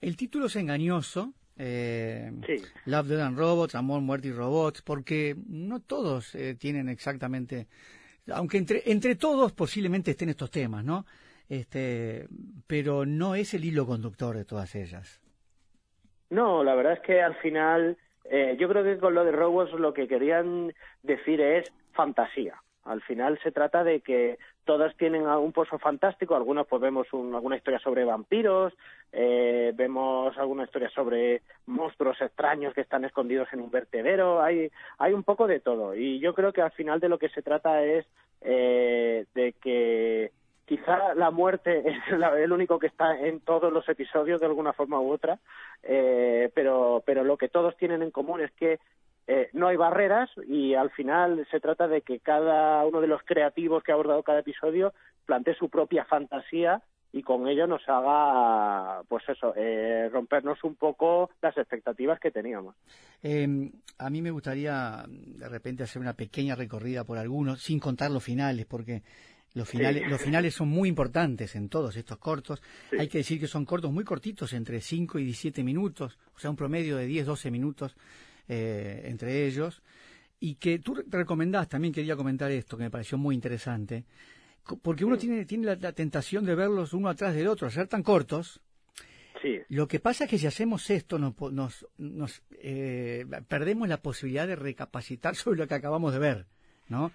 El 0.00 0.16
título 0.16 0.46
es 0.46 0.54
engañoso, 0.54 1.32
eh, 1.56 2.30
Love, 2.84 3.08
Dead 3.08 3.20
and 3.20 3.36
Robots, 3.36 3.74
Amor, 3.74 4.02
Muerte 4.02 4.28
y 4.28 4.32
Robots, 4.32 4.82
porque 4.82 5.34
no 5.48 5.80
todos 5.80 6.34
eh, 6.36 6.54
tienen 6.54 6.88
exactamente 6.88 7.66
aunque 8.32 8.58
entre, 8.58 8.82
entre 8.86 9.16
todos 9.16 9.52
posiblemente 9.52 10.12
estén 10.12 10.28
estos 10.28 10.50
temas, 10.50 10.84
¿no? 10.84 11.04
Este, 11.48 12.26
pero 12.66 13.06
no 13.06 13.34
es 13.34 13.54
el 13.54 13.64
hilo 13.64 13.86
conductor 13.86 14.36
de 14.36 14.44
todas 14.44 14.74
ellas. 14.74 15.20
No, 16.30 16.62
la 16.62 16.74
verdad 16.74 16.94
es 16.94 17.00
que 17.00 17.22
al 17.22 17.34
final, 17.36 17.96
eh, 18.24 18.56
yo 18.60 18.68
creo 18.68 18.84
que 18.84 18.98
con 18.98 19.14
lo 19.14 19.24
de 19.24 19.32
Robots 19.32 19.72
lo 19.72 19.94
que 19.94 20.06
querían 20.06 20.74
decir 21.02 21.40
es 21.40 21.72
fantasía. 21.92 22.62
Al 22.84 23.02
final 23.02 23.38
se 23.42 23.52
trata 23.52 23.84
de 23.84 24.00
que 24.00 24.38
todas 24.68 24.94
tienen 24.98 25.26
un 25.26 25.50
pozo 25.50 25.78
fantástico, 25.78 26.36
algunos 26.36 26.66
pues 26.66 26.82
vemos 26.82 27.06
alguna 27.10 27.56
historia 27.56 27.78
sobre 27.78 28.04
vampiros, 28.04 28.74
eh, 29.12 29.72
vemos 29.74 30.36
alguna 30.36 30.64
historia 30.64 30.90
sobre 30.90 31.40
monstruos 31.64 32.20
extraños 32.20 32.74
que 32.74 32.82
están 32.82 33.06
escondidos 33.06 33.48
en 33.54 33.60
un 33.60 33.70
vertedero, 33.70 34.42
hay, 34.42 34.70
hay 34.98 35.14
un 35.14 35.22
poco 35.22 35.46
de 35.46 35.60
todo. 35.60 35.94
Y 35.94 36.18
yo 36.18 36.34
creo 36.34 36.52
que 36.52 36.60
al 36.60 36.72
final 36.72 37.00
de 37.00 37.08
lo 37.08 37.18
que 37.18 37.30
se 37.30 37.40
trata 37.40 37.82
es 37.82 38.04
eh, 38.42 39.24
de 39.34 39.54
que 39.54 40.32
quizá 40.66 41.14
la 41.14 41.30
muerte 41.30 41.82
es 41.88 41.96
el 42.36 42.52
único 42.52 42.78
que 42.78 42.88
está 42.88 43.18
en 43.18 43.40
todos 43.40 43.72
los 43.72 43.88
episodios 43.88 44.38
de 44.38 44.48
alguna 44.48 44.74
forma 44.74 45.00
u 45.00 45.10
otra, 45.10 45.38
eh, 45.82 46.50
pero, 46.54 47.02
pero 47.06 47.24
lo 47.24 47.38
que 47.38 47.48
todos 47.48 47.74
tienen 47.78 48.02
en 48.02 48.10
común 48.10 48.42
es 48.42 48.50
que 48.52 48.80
eh, 49.30 49.50
no 49.52 49.68
hay 49.68 49.76
barreras 49.76 50.30
y 50.46 50.72
al 50.72 50.90
final 50.90 51.46
se 51.50 51.60
trata 51.60 51.86
de 51.86 52.00
que 52.00 52.18
cada 52.18 52.82
uno 52.86 53.02
de 53.02 53.08
los 53.08 53.20
creativos 53.22 53.82
que 53.82 53.92
ha 53.92 53.94
abordado 53.94 54.22
cada 54.22 54.40
episodio 54.40 54.94
plantee 55.26 55.54
su 55.54 55.68
propia 55.68 56.06
fantasía 56.06 56.82
y 57.12 57.22
con 57.22 57.46
ello 57.46 57.66
nos 57.66 57.86
haga, 57.86 59.02
pues 59.06 59.24
eso, 59.28 59.52
eh, 59.54 60.08
rompernos 60.10 60.64
un 60.64 60.76
poco 60.76 61.28
las 61.42 61.54
expectativas 61.58 62.18
que 62.20 62.30
teníamos. 62.30 62.74
Em, 63.22 63.70
a 63.98 64.08
mí 64.08 64.22
me 64.22 64.30
gustaría 64.30 65.04
de 65.06 65.48
repente 65.50 65.82
hacer 65.82 66.00
una 66.00 66.14
pequeña 66.14 66.54
recorrida 66.54 67.04
por 67.04 67.18
algunos, 67.18 67.60
sin 67.60 67.80
contar 67.80 68.10
los 68.10 68.24
finales, 68.24 68.64
porque 68.64 69.02
los 69.52 69.68
finales, 69.68 70.08
los 70.08 70.22
finales 70.22 70.54
son 70.54 70.68
muy 70.68 70.88
importantes 70.88 71.54
en 71.54 71.68
todos 71.68 71.96
estos 71.98 72.16
cortos. 72.16 72.62
Hay 72.98 73.08
que 73.08 73.18
decir 73.18 73.38
que 73.38 73.46
son 73.46 73.66
cortos 73.66 73.92
muy 73.92 74.04
cortitos, 74.04 74.54
entre 74.54 74.80
5 74.80 75.18
y 75.18 75.24
17 75.24 75.62
minutos, 75.62 76.18
o 76.34 76.38
sea, 76.38 76.48
un 76.48 76.56
promedio 76.56 76.96
de 76.96 77.06
10-12 77.06 77.50
minutos 77.50 77.94
eh, 78.48 79.02
entre 79.04 79.46
ellos, 79.46 79.82
y 80.40 80.54
que 80.54 80.78
tú 80.78 80.94
recomendás, 81.08 81.68
también 81.68 81.92
quería 81.92 82.16
comentar 82.16 82.50
esto, 82.50 82.76
que 82.76 82.84
me 82.84 82.90
pareció 82.90 83.18
muy 83.18 83.34
interesante, 83.34 84.04
porque 84.82 85.04
uno 85.04 85.16
tiene, 85.16 85.44
tiene 85.44 85.76
la, 85.76 85.92
tentación 85.92 86.44
de 86.44 86.54
verlos 86.54 86.92
uno 86.92 87.08
atrás 87.08 87.34
del 87.34 87.48
otro, 87.48 87.70
ser 87.70 87.88
tan 87.88 88.02
cortos. 88.02 88.60
Sí. 89.42 89.58
Lo 89.68 89.86
que 89.86 90.00
pasa 90.00 90.24
es 90.24 90.30
que 90.30 90.38
si 90.38 90.46
hacemos 90.46 90.90
esto 90.90 91.18
nos, 91.18 91.34
nos, 91.52 91.86
nos 91.96 92.42
eh, 92.60 93.24
perdemos 93.46 93.88
la 93.88 94.02
posibilidad 94.02 94.46
de 94.46 94.56
recapacitar 94.56 95.36
sobre 95.36 95.58
lo 95.58 95.68
que 95.68 95.74
acabamos 95.74 96.12
de 96.12 96.18
ver, 96.18 96.46
¿no? 96.88 97.12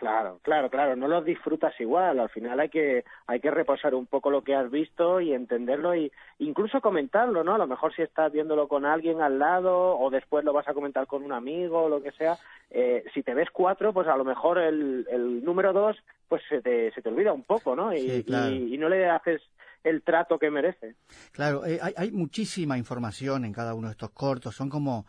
Claro, 0.00 0.40
claro, 0.42 0.70
claro, 0.70 0.96
no 0.96 1.08
los 1.08 1.26
disfrutas 1.26 1.78
igual, 1.78 2.20
al 2.20 2.30
final 2.30 2.58
hay 2.58 2.70
que 2.70 3.04
hay 3.26 3.38
que 3.38 3.50
reposar 3.50 3.94
un 3.94 4.06
poco 4.06 4.30
lo 4.30 4.42
que 4.42 4.54
has 4.54 4.70
visto 4.70 5.20
y 5.20 5.34
entenderlo 5.34 5.94
y 5.94 6.10
incluso 6.38 6.80
comentarlo, 6.80 7.44
¿no? 7.44 7.54
A 7.54 7.58
lo 7.58 7.66
mejor 7.66 7.94
si 7.94 8.00
estás 8.00 8.32
viéndolo 8.32 8.66
con 8.66 8.86
alguien 8.86 9.20
al 9.20 9.38
lado 9.38 9.98
o 9.98 10.08
después 10.08 10.42
lo 10.42 10.54
vas 10.54 10.66
a 10.68 10.72
comentar 10.72 11.06
con 11.06 11.22
un 11.22 11.32
amigo 11.32 11.82
o 11.82 11.88
lo 11.90 12.02
que 12.02 12.12
sea, 12.12 12.38
eh, 12.70 13.04
si 13.12 13.22
te 13.22 13.34
ves 13.34 13.50
cuatro, 13.52 13.92
pues 13.92 14.08
a 14.08 14.16
lo 14.16 14.24
mejor 14.24 14.56
el, 14.56 15.06
el 15.10 15.44
número 15.44 15.74
dos 15.74 15.98
pues 16.28 16.40
se 16.48 16.62
te, 16.62 16.90
se 16.92 17.02
te 17.02 17.10
olvida 17.10 17.34
un 17.34 17.42
poco, 17.42 17.76
¿no? 17.76 17.92
Y, 17.92 18.24
y, 18.26 18.78
no 18.78 18.88
le 18.88 19.06
haces 19.06 19.42
el 19.84 20.00
trato 20.00 20.38
que 20.38 20.50
merece. 20.50 20.94
Claro, 21.32 21.66
eh, 21.66 21.78
hay, 21.82 21.92
hay 21.94 22.10
muchísima 22.10 22.78
información 22.78 23.44
en 23.44 23.52
cada 23.52 23.74
uno 23.74 23.88
de 23.88 23.92
estos 23.92 24.12
cortos, 24.12 24.56
son 24.56 24.70
como 24.70 25.04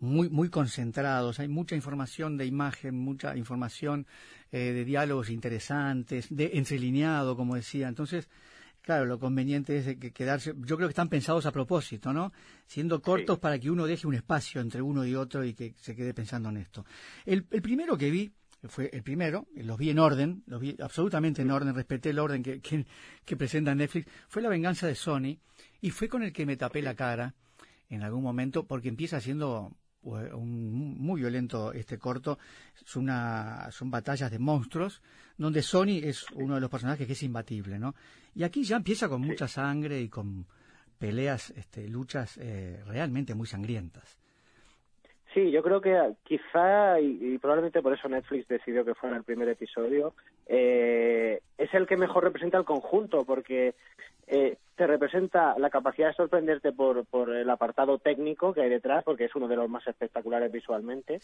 muy, 0.00 0.28
muy 0.28 0.48
concentrados, 0.48 1.40
hay 1.40 1.48
mucha 1.48 1.74
información 1.74 2.36
de 2.36 2.46
imagen, 2.46 2.96
mucha 2.96 3.36
información 3.36 4.06
eh, 4.52 4.72
de 4.72 4.84
diálogos 4.84 5.30
interesantes, 5.30 6.26
de 6.30 6.52
entrelineado, 6.54 7.36
como 7.36 7.56
decía. 7.56 7.88
Entonces, 7.88 8.28
claro, 8.80 9.06
lo 9.06 9.18
conveniente 9.18 9.78
es 9.78 9.96
que 9.98 10.12
quedarse, 10.12 10.54
yo 10.56 10.76
creo 10.76 10.88
que 10.88 10.92
están 10.92 11.08
pensados 11.08 11.46
a 11.46 11.52
propósito, 11.52 12.12
¿no? 12.12 12.32
Siendo 12.66 13.02
cortos 13.02 13.38
para 13.38 13.58
que 13.58 13.70
uno 13.70 13.86
deje 13.86 14.06
un 14.06 14.14
espacio 14.14 14.60
entre 14.60 14.82
uno 14.82 15.04
y 15.04 15.14
otro 15.14 15.44
y 15.44 15.54
que 15.54 15.74
se 15.80 15.94
quede 15.96 16.14
pensando 16.14 16.48
en 16.48 16.58
esto. 16.58 16.84
El, 17.26 17.46
el 17.50 17.62
primero 17.62 17.98
que 17.98 18.10
vi, 18.10 18.32
fue 18.64 18.90
el 18.92 19.02
primero, 19.02 19.46
los 19.54 19.78
vi 19.78 19.90
en 19.90 19.98
orden, 19.98 20.42
los 20.46 20.60
vi 20.60 20.76
absolutamente 20.80 21.42
en 21.42 21.50
orden, 21.50 21.74
respeté 21.74 22.10
el 22.10 22.18
orden 22.18 22.42
que, 22.42 22.60
que, 22.60 22.86
que 23.24 23.36
presenta 23.36 23.74
Netflix, 23.74 24.06
fue 24.28 24.42
La 24.42 24.48
venganza 24.48 24.86
de 24.86 24.94
Sony 24.94 25.38
y 25.80 25.90
fue 25.90 26.08
con 26.08 26.22
el 26.22 26.32
que 26.32 26.46
me 26.46 26.56
tapé 26.56 26.82
la 26.82 26.94
cara 26.94 27.34
en 27.88 28.02
algún 28.02 28.22
momento 28.22 28.66
porque 28.66 28.88
empieza 28.88 29.20
siendo 29.20 29.76
un, 30.02 30.98
muy 30.98 31.20
violento 31.20 31.72
este 31.72 31.98
corto. 31.98 32.38
Es 32.80 32.96
una, 32.96 33.70
son 33.70 33.90
batallas 33.90 34.30
de 34.30 34.38
monstruos, 34.38 35.02
donde 35.36 35.62
Sony 35.62 36.00
es 36.02 36.26
uno 36.32 36.54
de 36.54 36.60
los 36.60 36.70
personajes 36.70 37.06
que 37.06 37.12
es 37.12 37.22
imbatible, 37.22 37.78
¿no? 37.78 37.94
Y 38.34 38.44
aquí 38.44 38.62
ya 38.62 38.76
empieza 38.76 39.08
con 39.08 39.20
mucha 39.20 39.48
sangre 39.48 40.00
y 40.00 40.08
con 40.08 40.46
peleas, 40.98 41.50
este, 41.50 41.88
luchas 41.88 42.38
eh, 42.38 42.82
realmente 42.86 43.34
muy 43.34 43.46
sangrientas. 43.46 44.18
Sí, 45.34 45.50
yo 45.50 45.62
creo 45.62 45.80
que 45.80 45.94
quizá, 46.24 46.98
y, 47.00 47.36
probablemente 47.38 47.82
por 47.82 47.92
eso 47.92 48.08
Netflix 48.08 48.48
decidió 48.48 48.84
que 48.84 48.94
fuera 48.94 49.16
el 49.16 49.24
primer 49.24 49.48
episodio, 49.48 50.14
eh, 50.46 51.40
es 51.58 51.74
el 51.74 51.86
que 51.86 51.96
mejor 51.96 52.24
representa 52.24 52.58
el 52.58 52.64
conjunto, 52.64 53.24
porque 53.24 53.74
eh, 54.26 54.56
te 54.78 54.86
representa 54.86 55.56
la 55.58 55.70
capacidad 55.70 56.06
de 56.06 56.14
sorprenderte 56.14 56.70
por, 56.70 57.04
por 57.04 57.34
el 57.34 57.50
apartado 57.50 57.98
técnico 57.98 58.54
que 58.54 58.60
hay 58.62 58.70
detrás, 58.70 59.02
porque 59.02 59.24
es 59.24 59.34
uno 59.34 59.48
de 59.48 59.56
los 59.56 59.68
más 59.68 59.84
espectaculares 59.88 60.52
visualmente. 60.52 61.20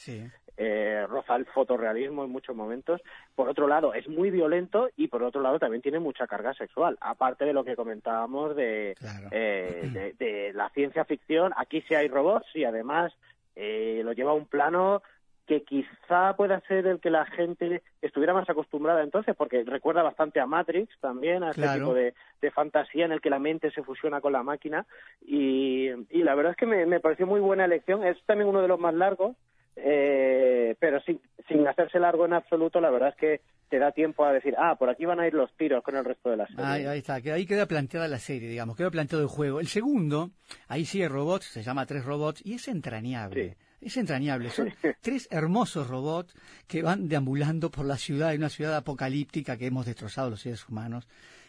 Eh, 0.56 1.06
roza 1.08 1.36
el 1.36 1.46
fotorrealismo 1.46 2.24
en 2.24 2.30
muchos 2.30 2.56
momentos. 2.56 3.00
Por 3.36 3.48
otro 3.48 3.68
lado, 3.68 3.94
es 3.94 4.08
muy 4.08 4.32
violento 4.32 4.90
y 4.96 5.06
por 5.06 5.22
otro 5.22 5.40
lado 5.40 5.60
también 5.60 5.82
tiene 5.82 6.00
mucha 6.00 6.26
carga 6.26 6.52
sexual. 6.54 6.98
Aparte 7.00 7.44
de 7.44 7.52
lo 7.52 7.62
que 7.62 7.76
comentábamos 7.76 8.56
de, 8.56 8.96
eh, 9.30 10.14
de, 10.18 10.52
la 10.52 10.68
ciencia 10.70 11.04
ficción, 11.04 11.52
aquí 11.56 11.80
sí 11.82 11.94
hay 11.94 12.08
robots 12.08 12.48
y 12.54 12.64
además 12.64 13.12
eh, 13.54 14.02
lo 14.04 14.14
lleva 14.14 14.32
a 14.32 14.34
un 14.34 14.46
plano 14.46 15.00
que 15.46 15.62
quizá 15.62 16.34
pueda 16.36 16.60
ser 16.60 16.86
el 16.86 17.00
que 17.00 17.10
la 17.10 17.26
gente 17.26 17.82
estuviera 18.00 18.32
más 18.32 18.48
acostumbrada 18.48 19.02
entonces, 19.02 19.34
porque 19.36 19.62
recuerda 19.64 20.02
bastante 20.02 20.40
a 20.40 20.46
Matrix 20.46 20.88
también, 21.00 21.42
a 21.42 21.50
este 21.50 21.68
tipo 21.68 21.92
de, 21.92 22.14
fantasía 22.54 23.06
en 23.06 23.12
el 23.12 23.20
que 23.20 23.30
la 23.30 23.38
mente 23.38 23.70
se 23.70 23.82
fusiona 23.82 24.20
con 24.20 24.32
la 24.32 24.42
máquina. 24.42 24.86
Y, 25.22 25.88
la 26.12 26.34
verdad 26.34 26.52
es 26.52 26.56
que 26.56 26.66
me, 26.66 27.00
pareció 27.00 27.26
muy 27.26 27.40
buena 27.40 27.64
elección. 27.64 28.04
Es 28.04 28.16
también 28.26 28.48
uno 28.48 28.62
de 28.62 28.68
los 28.68 28.78
más 28.78 28.94
largos, 28.94 29.36
eh, 29.76 30.76
pero 30.78 31.00
sin, 31.00 31.20
sin 31.48 31.66
hacerse 31.66 31.98
largo 31.98 32.26
en 32.26 32.34
absoluto, 32.34 32.80
la 32.80 32.90
verdad 32.90 33.10
es 33.10 33.16
que 33.16 33.40
te 33.68 33.78
da 33.78 33.92
tiempo 33.92 34.24
a 34.24 34.32
decir, 34.32 34.54
ah, 34.58 34.76
por 34.78 34.88
aquí 34.88 35.04
van 35.04 35.20
a 35.20 35.26
ir 35.26 35.34
los 35.34 35.52
tiros 35.56 35.82
con 35.82 35.96
el 35.96 36.04
resto 36.04 36.30
de 36.30 36.36
la 36.36 36.46
serie. 36.46 36.64
Ahí, 36.64 36.86
ahí 36.86 36.98
está, 36.98 37.14
ahí 37.14 37.46
queda 37.46 37.66
planteada 37.66 38.06
la 38.08 38.18
serie, 38.18 38.48
digamos, 38.48 38.76
queda 38.76 38.90
planteado 38.90 39.22
el 39.22 39.28
juego. 39.28 39.58
El 39.58 39.66
segundo, 39.66 40.30
ahí 40.68 40.84
sí 40.84 41.02
hay 41.02 41.08
robots, 41.08 41.46
se 41.46 41.62
llama 41.62 41.86
Tres 41.86 42.04
Robots, 42.04 42.40
y 42.44 42.54
es 42.54 42.68
entrañable. 42.68 43.56
Es 43.80 43.96
entrañable. 43.96 44.50
Son 44.50 44.72
tres 45.00 45.28
hermosos 45.30 45.88
robots 45.88 46.34
que 46.66 46.82
van 46.82 47.08
deambulando 47.08 47.70
por 47.70 47.84
la 47.84 47.96
ciudad, 47.96 48.32
en 48.32 48.40
una 48.40 48.48
ciudad 48.48 48.76
apocalíptica 48.76 49.56
que 49.56 49.66
hemos 49.66 49.86
destrozado 49.86 50.30
los 50.30 50.40
seres 50.40 50.68
humanos, 50.68 51.08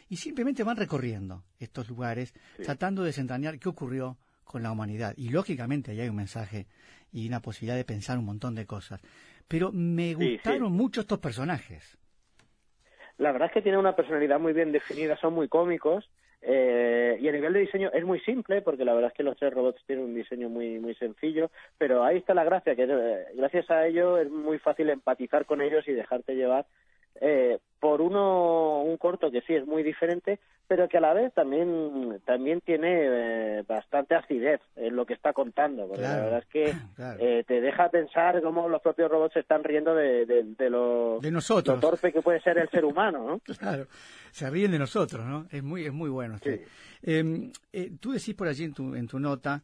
y 0.09 0.17
simplemente 0.17 0.63
van 0.63 0.77
recorriendo 0.77 1.43
estos 1.59 1.89
lugares, 1.89 2.33
tratando 2.63 3.01
de 3.01 3.07
desentrañar 3.07 3.57
qué 3.59 3.69
ocurrió 3.69 4.17
con 4.43 4.63
la 4.63 4.71
humanidad. 4.71 5.13
Y 5.17 5.29
lógicamente 5.29 5.91
ahí 5.91 6.01
hay 6.01 6.09
un 6.09 6.15
mensaje 6.17 6.67
y 7.11 7.27
una 7.27 7.41
posibilidad 7.41 7.77
de 7.77 7.85
pensar 7.85 8.17
un 8.17 8.25
montón 8.25 8.55
de 8.55 8.65
cosas. 8.65 9.01
Pero 9.47 9.71
me 9.71 10.13
gustaron 10.13 10.73
mucho 10.73 11.01
estos 11.01 11.19
personajes. 11.19 11.97
La 13.17 13.31
verdad 13.31 13.47
es 13.47 13.53
que 13.53 13.61
tienen 13.61 13.79
una 13.79 13.95
personalidad 13.95 14.39
muy 14.39 14.53
bien 14.53 14.71
definida, 14.71 15.17
son 15.17 15.33
muy 15.33 15.47
cómicos 15.47 16.09
eh, 16.41 17.17
y 17.19 17.28
a 17.28 17.32
nivel 17.32 17.54
de 17.54 17.62
diseño 17.62 17.89
es 17.93 18.04
muy 18.04 18.19
simple, 18.21 18.62
porque 18.62 18.86
la 18.86 18.93
verdad 18.93 19.12
es 19.12 19.17
que 19.17 19.24
los 19.24 19.38
tres 19.38 19.54
robots 19.54 19.84
tienen 19.86 20.06
un 20.06 20.13
diseño 20.13 20.50
muy, 20.50 20.80
muy 20.80 20.95
sencillo, 20.95 21.50
pero 21.78 22.04
ahí 22.04 22.17
está 22.17 22.34
la 22.34 22.43
gracia, 22.43 22.76
que 22.76 22.84
eh, 22.84 23.26
gracias 23.36 23.69
a 23.71 23.88
ello 23.88 24.17
es 24.17 24.30
muy 24.30 24.60
fácil 24.60 24.89
empatizar 24.89 25.45
con 25.45 25.62
ellos 25.62 25.88
y 25.88 25.93
dejarte 25.93 26.36
llevar 26.36 26.65
eh, 27.21 27.60
por 27.80 28.01
uno 28.01 28.82
un 28.82 28.97
corto 28.97 29.30
que 29.32 29.41
sí 29.41 29.54
es 29.54 29.65
muy 29.67 29.84
diferente, 29.84 30.39
pero 30.67 30.89
que 30.89 30.97
a 30.97 31.01
la 31.01 31.13
vez 31.13 31.32
también 31.34 32.19
también 32.25 32.60
tiene 32.62 32.89
eh, 33.60 33.63
bastante 33.67 34.15
acidez 34.15 34.60
en 34.75 34.95
lo 34.95 35.06
que 35.06 35.13
está 35.13 35.34
contando, 35.34 35.88
porque 35.88 36.01
la 36.01 36.15
verdad 36.15 36.39
es 36.39 36.45
que 36.47 36.73
eh, 37.19 37.43
te 37.45 37.62
deja 37.62 37.89
pensar 37.89 38.41
cómo 38.41 38.67
los 38.67 38.82
propios 38.82 39.12
robots 39.12 39.34
se 39.34 39.41
están 39.41 39.63
riendo 39.63 39.93
de, 39.93 40.25
de, 40.25 40.69
lo, 40.69 41.19
de 41.21 41.30
nosotros. 41.30 41.80
torpe 41.80 42.12
que 42.12 42.23
puede 42.23 42.41
ser 42.41 42.58
el 42.58 42.69
ser 42.69 42.86
humano, 42.86 43.28
¿no? 43.28 43.41
Claro, 43.60 43.86
se 44.32 44.49
ríen 44.49 44.71
de 44.71 44.80
nosotros, 44.80 45.23
¿no? 45.23 45.45
Es 45.51 45.62
muy 45.62 45.86
es 45.86 45.93
muy 45.93 46.10
bueno. 46.10 46.38
Em, 47.04 47.51
tú 47.99 48.13
decís 48.13 48.34
por 48.34 48.47
allí 48.47 48.63
en 48.63 48.73
tu 48.73 48.95
en 48.95 49.08
tu 49.08 49.19
nota 49.19 49.62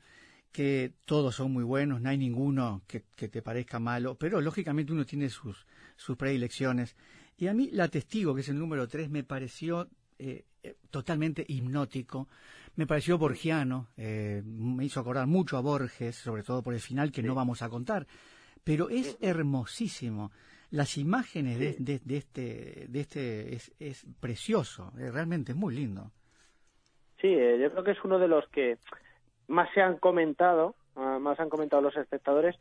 que 0.51 0.91
todos 1.05 1.33
son 1.35 1.51
muy 1.51 1.63
buenos, 1.63 2.01
no 2.01 2.09
hay 2.09 2.17
ninguno 2.17 2.81
que, 2.87 3.03
que 3.15 3.29
te 3.29 3.41
parezca 3.41 3.79
malo, 3.79 4.15
pero 4.15 4.41
lógicamente 4.41 4.93
uno 4.93 5.05
tiene 5.05 5.29
sus 5.29 5.65
sus 5.95 6.17
predilecciones. 6.17 6.95
Y 7.41 7.47
a 7.47 7.55
mí 7.55 7.71
la 7.71 7.87
testigo, 7.87 8.35
que 8.35 8.41
es 8.41 8.49
el 8.49 8.59
número 8.59 8.87
3, 8.87 9.09
me 9.09 9.23
pareció 9.23 9.87
eh, 10.19 10.43
eh, 10.61 10.75
totalmente 10.91 11.43
hipnótico, 11.47 12.27
me 12.75 12.85
pareció 12.85 13.17
borgiano, 13.17 13.87
eh, 13.97 14.43
me 14.45 14.85
hizo 14.85 14.99
acordar 14.99 15.25
mucho 15.25 15.57
a 15.57 15.61
Borges, 15.61 16.17
sobre 16.17 16.43
todo 16.43 16.61
por 16.61 16.75
el 16.75 16.79
final 16.79 17.11
que 17.11 17.23
no 17.23 17.33
vamos 17.33 17.63
a 17.63 17.69
contar, 17.69 18.05
pero 18.63 18.89
es 18.89 19.17
hermosísimo. 19.21 20.31
Las 20.69 20.99
imágenes 20.99 21.57
de, 21.57 21.99
de, 22.05 22.17
este, 22.17 22.85
de 22.87 22.99
este 22.99 23.55
es, 23.55 23.73
es 23.79 24.05
precioso, 24.19 24.91
realmente 24.95 25.53
es 25.53 25.57
muy 25.57 25.73
lindo. 25.73 26.11
Sí, 27.19 27.27
yo 27.31 27.71
creo 27.71 27.83
que 27.83 27.91
es 27.91 28.03
uno 28.03 28.19
de 28.19 28.27
los 28.27 28.47
que 28.49 28.77
más 29.47 29.67
se 29.73 29.81
han 29.81 29.97
comentado, 29.97 30.75
ah, 30.95 31.17
más 31.19 31.39
han 31.39 31.49
comentado 31.49 31.81
los 31.81 31.97
espectadores, 31.97 32.55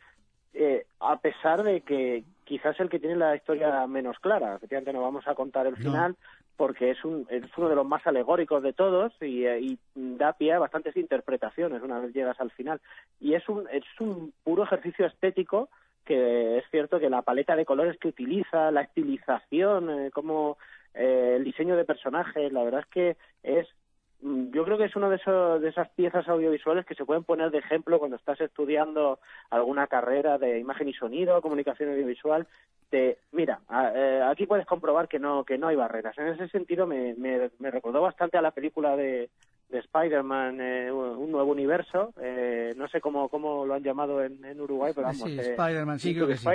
eh, 0.52 0.86
a 0.98 1.20
pesar 1.20 1.62
de 1.62 1.82
que 1.82 2.24
quizás 2.50 2.80
el 2.80 2.90
que 2.90 2.98
tiene 2.98 3.14
la 3.14 3.36
historia 3.36 3.86
menos 3.86 4.18
clara. 4.18 4.56
Efectivamente, 4.56 4.92
no 4.92 5.02
vamos 5.02 5.24
a 5.28 5.36
contar 5.36 5.68
el 5.68 5.76
final 5.76 6.16
porque 6.56 6.90
es, 6.90 7.04
un, 7.04 7.24
es 7.30 7.44
uno 7.56 7.68
de 7.68 7.76
los 7.76 7.86
más 7.86 8.04
alegóricos 8.08 8.60
de 8.64 8.72
todos 8.72 9.12
y, 9.20 9.44
eh, 9.44 9.60
y, 9.60 9.78
da 9.94 10.32
pie 10.32 10.54
a 10.54 10.58
bastantes 10.58 10.96
interpretaciones 10.96 11.80
una 11.80 12.00
vez 12.00 12.12
llegas 12.12 12.40
al 12.40 12.50
final. 12.50 12.80
Y 13.20 13.34
es 13.34 13.48
un, 13.48 13.68
es 13.70 13.84
un 14.00 14.32
puro 14.42 14.64
ejercicio 14.64 15.06
estético 15.06 15.68
que 16.04 16.58
es 16.58 16.64
cierto 16.72 16.98
que 16.98 17.08
la 17.08 17.22
paleta 17.22 17.54
de 17.54 17.64
colores 17.64 17.96
que 18.00 18.08
utiliza, 18.08 18.72
la 18.72 18.80
estilización, 18.80 19.88
eh, 19.88 20.10
como 20.10 20.58
eh, 20.94 21.34
el 21.36 21.44
diseño 21.44 21.76
de 21.76 21.84
personajes, 21.84 22.52
la 22.52 22.64
verdad 22.64 22.80
es 22.80 22.86
que 22.86 23.16
es 23.44 23.68
yo 24.22 24.64
creo 24.64 24.76
que 24.76 24.84
es 24.84 24.96
una 24.96 25.08
de, 25.08 25.18
de 25.60 25.68
esas 25.68 25.88
piezas 25.90 26.28
audiovisuales 26.28 26.84
que 26.84 26.94
se 26.94 27.04
pueden 27.04 27.24
poner 27.24 27.50
de 27.50 27.58
ejemplo 27.58 27.98
cuando 27.98 28.16
estás 28.16 28.40
estudiando 28.40 29.18
alguna 29.48 29.86
carrera 29.86 30.36
de 30.36 30.58
imagen 30.58 30.88
y 30.88 30.92
sonido, 30.92 31.40
comunicación 31.40 31.90
audiovisual. 31.90 32.46
De, 32.90 33.18
mira, 33.32 33.60
eh, 33.94 34.20
aquí 34.28 34.46
puedes 34.46 34.66
comprobar 34.66 35.08
que 35.08 35.18
no 35.18 35.44
que 35.44 35.56
no 35.56 35.68
hay 35.68 35.76
barreras. 35.76 36.18
En 36.18 36.28
ese 36.28 36.48
sentido 36.48 36.86
me, 36.86 37.14
me, 37.14 37.70
recordó 37.70 38.02
bastante 38.02 38.36
a 38.36 38.42
la 38.42 38.50
película 38.50 38.96
de, 38.96 39.30
de 39.68 39.78
Spider-Man, 39.78 40.60
eh, 40.60 40.92
un 40.92 41.30
nuevo 41.30 41.52
universo. 41.52 42.12
Eh, 42.20 42.74
no 42.76 42.88
sé 42.88 43.00
cómo, 43.00 43.28
cómo 43.28 43.64
lo 43.64 43.74
han 43.74 43.84
llamado 43.84 44.22
en, 44.22 44.44
en 44.44 44.60
Uruguay, 44.60 44.92
pero 44.94 45.06
vamos. 45.06 45.22
Sí, 45.22 45.38
Spider-Man, 45.38 45.98
sí, 45.98 46.14
creo 46.14 46.26
que 46.26 46.36
sí. 46.36 46.48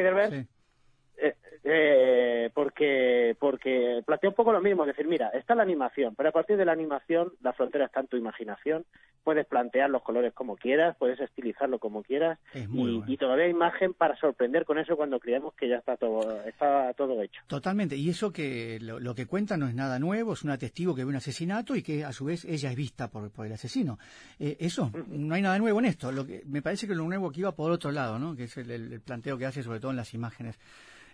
Eh, 1.17 1.35
eh, 1.67 2.51
porque 2.53 3.35
porque 3.39 4.03
plantea 4.05 4.29
un 4.29 4.35
poco 4.35 4.51
lo 4.51 4.61
mismo, 4.61 4.83
es 4.83 4.89
decir, 4.89 5.07
mira, 5.07 5.29
está 5.29 5.55
la 5.55 5.63
animación, 5.63 6.13
pero 6.15 6.29
a 6.29 6.31
partir 6.31 6.57
de 6.57 6.65
la 6.65 6.73
animación 6.73 7.31
la 7.41 7.53
frontera 7.53 7.85
está 7.85 8.01
en 8.01 8.07
tu 8.07 8.17
imaginación, 8.17 8.85
puedes 9.23 9.47
plantear 9.47 9.89
los 9.89 10.03
colores 10.03 10.31
como 10.33 10.57
quieras, 10.57 10.95
puedes 10.99 11.19
estilizarlo 11.19 11.79
como 11.79 12.03
quieras 12.03 12.37
y, 12.53 13.17
todavía 13.17 13.45
hay 13.45 13.51
imagen 13.51 13.95
para 13.95 14.15
sorprender 14.17 14.63
con 14.65 14.77
eso 14.77 14.95
cuando 14.95 15.19
creemos 15.19 15.55
que 15.55 15.67
ya 15.67 15.77
está 15.77 15.97
todo 15.97 16.39
está 16.45 16.93
todo 16.93 17.19
hecho. 17.19 17.41
Totalmente, 17.47 17.95
y 17.95 18.11
eso 18.11 18.31
que 18.31 18.77
lo, 18.79 19.15
que 19.15 19.25
cuenta 19.25 19.57
no 19.57 19.67
es 19.67 19.73
nada 19.73 19.97
nuevo, 19.97 20.33
es 20.33 20.43
un 20.43 20.55
testigo 20.59 20.93
que 20.93 21.03
ve 21.03 21.09
un 21.09 21.15
asesinato 21.15 21.75
y 21.75 21.81
que 21.81 22.05
a 22.05 22.11
su 22.11 22.25
vez 22.25 22.45
ella 22.45 22.69
es 22.69 22.75
vista 22.75 23.09
por, 23.09 23.31
por 23.31 23.47
el 23.47 23.53
asesino. 23.53 23.97
Eh, 24.39 24.55
eso, 24.59 24.91
no 25.07 25.33
hay 25.33 25.41
nada 25.41 25.57
nuevo 25.57 25.79
en 25.79 25.85
esto, 25.85 26.11
lo 26.11 26.27
que 26.27 26.43
me 26.45 26.61
parece 26.61 26.87
que 26.87 26.93
lo 26.93 27.05
nuevo 27.05 27.29
aquí 27.29 27.41
va 27.41 27.53
por 27.53 27.71
otro 27.71 27.91
lado, 27.91 28.19
¿no? 28.19 28.35
que 28.35 28.43
es 28.43 28.55
el 28.57 29.01
planteo 29.01 29.35
que 29.35 29.47
hace 29.47 29.63
sobre 29.63 29.79
todo 29.79 29.89
en 29.89 29.97
las 29.97 30.13
imágenes. 30.13 30.59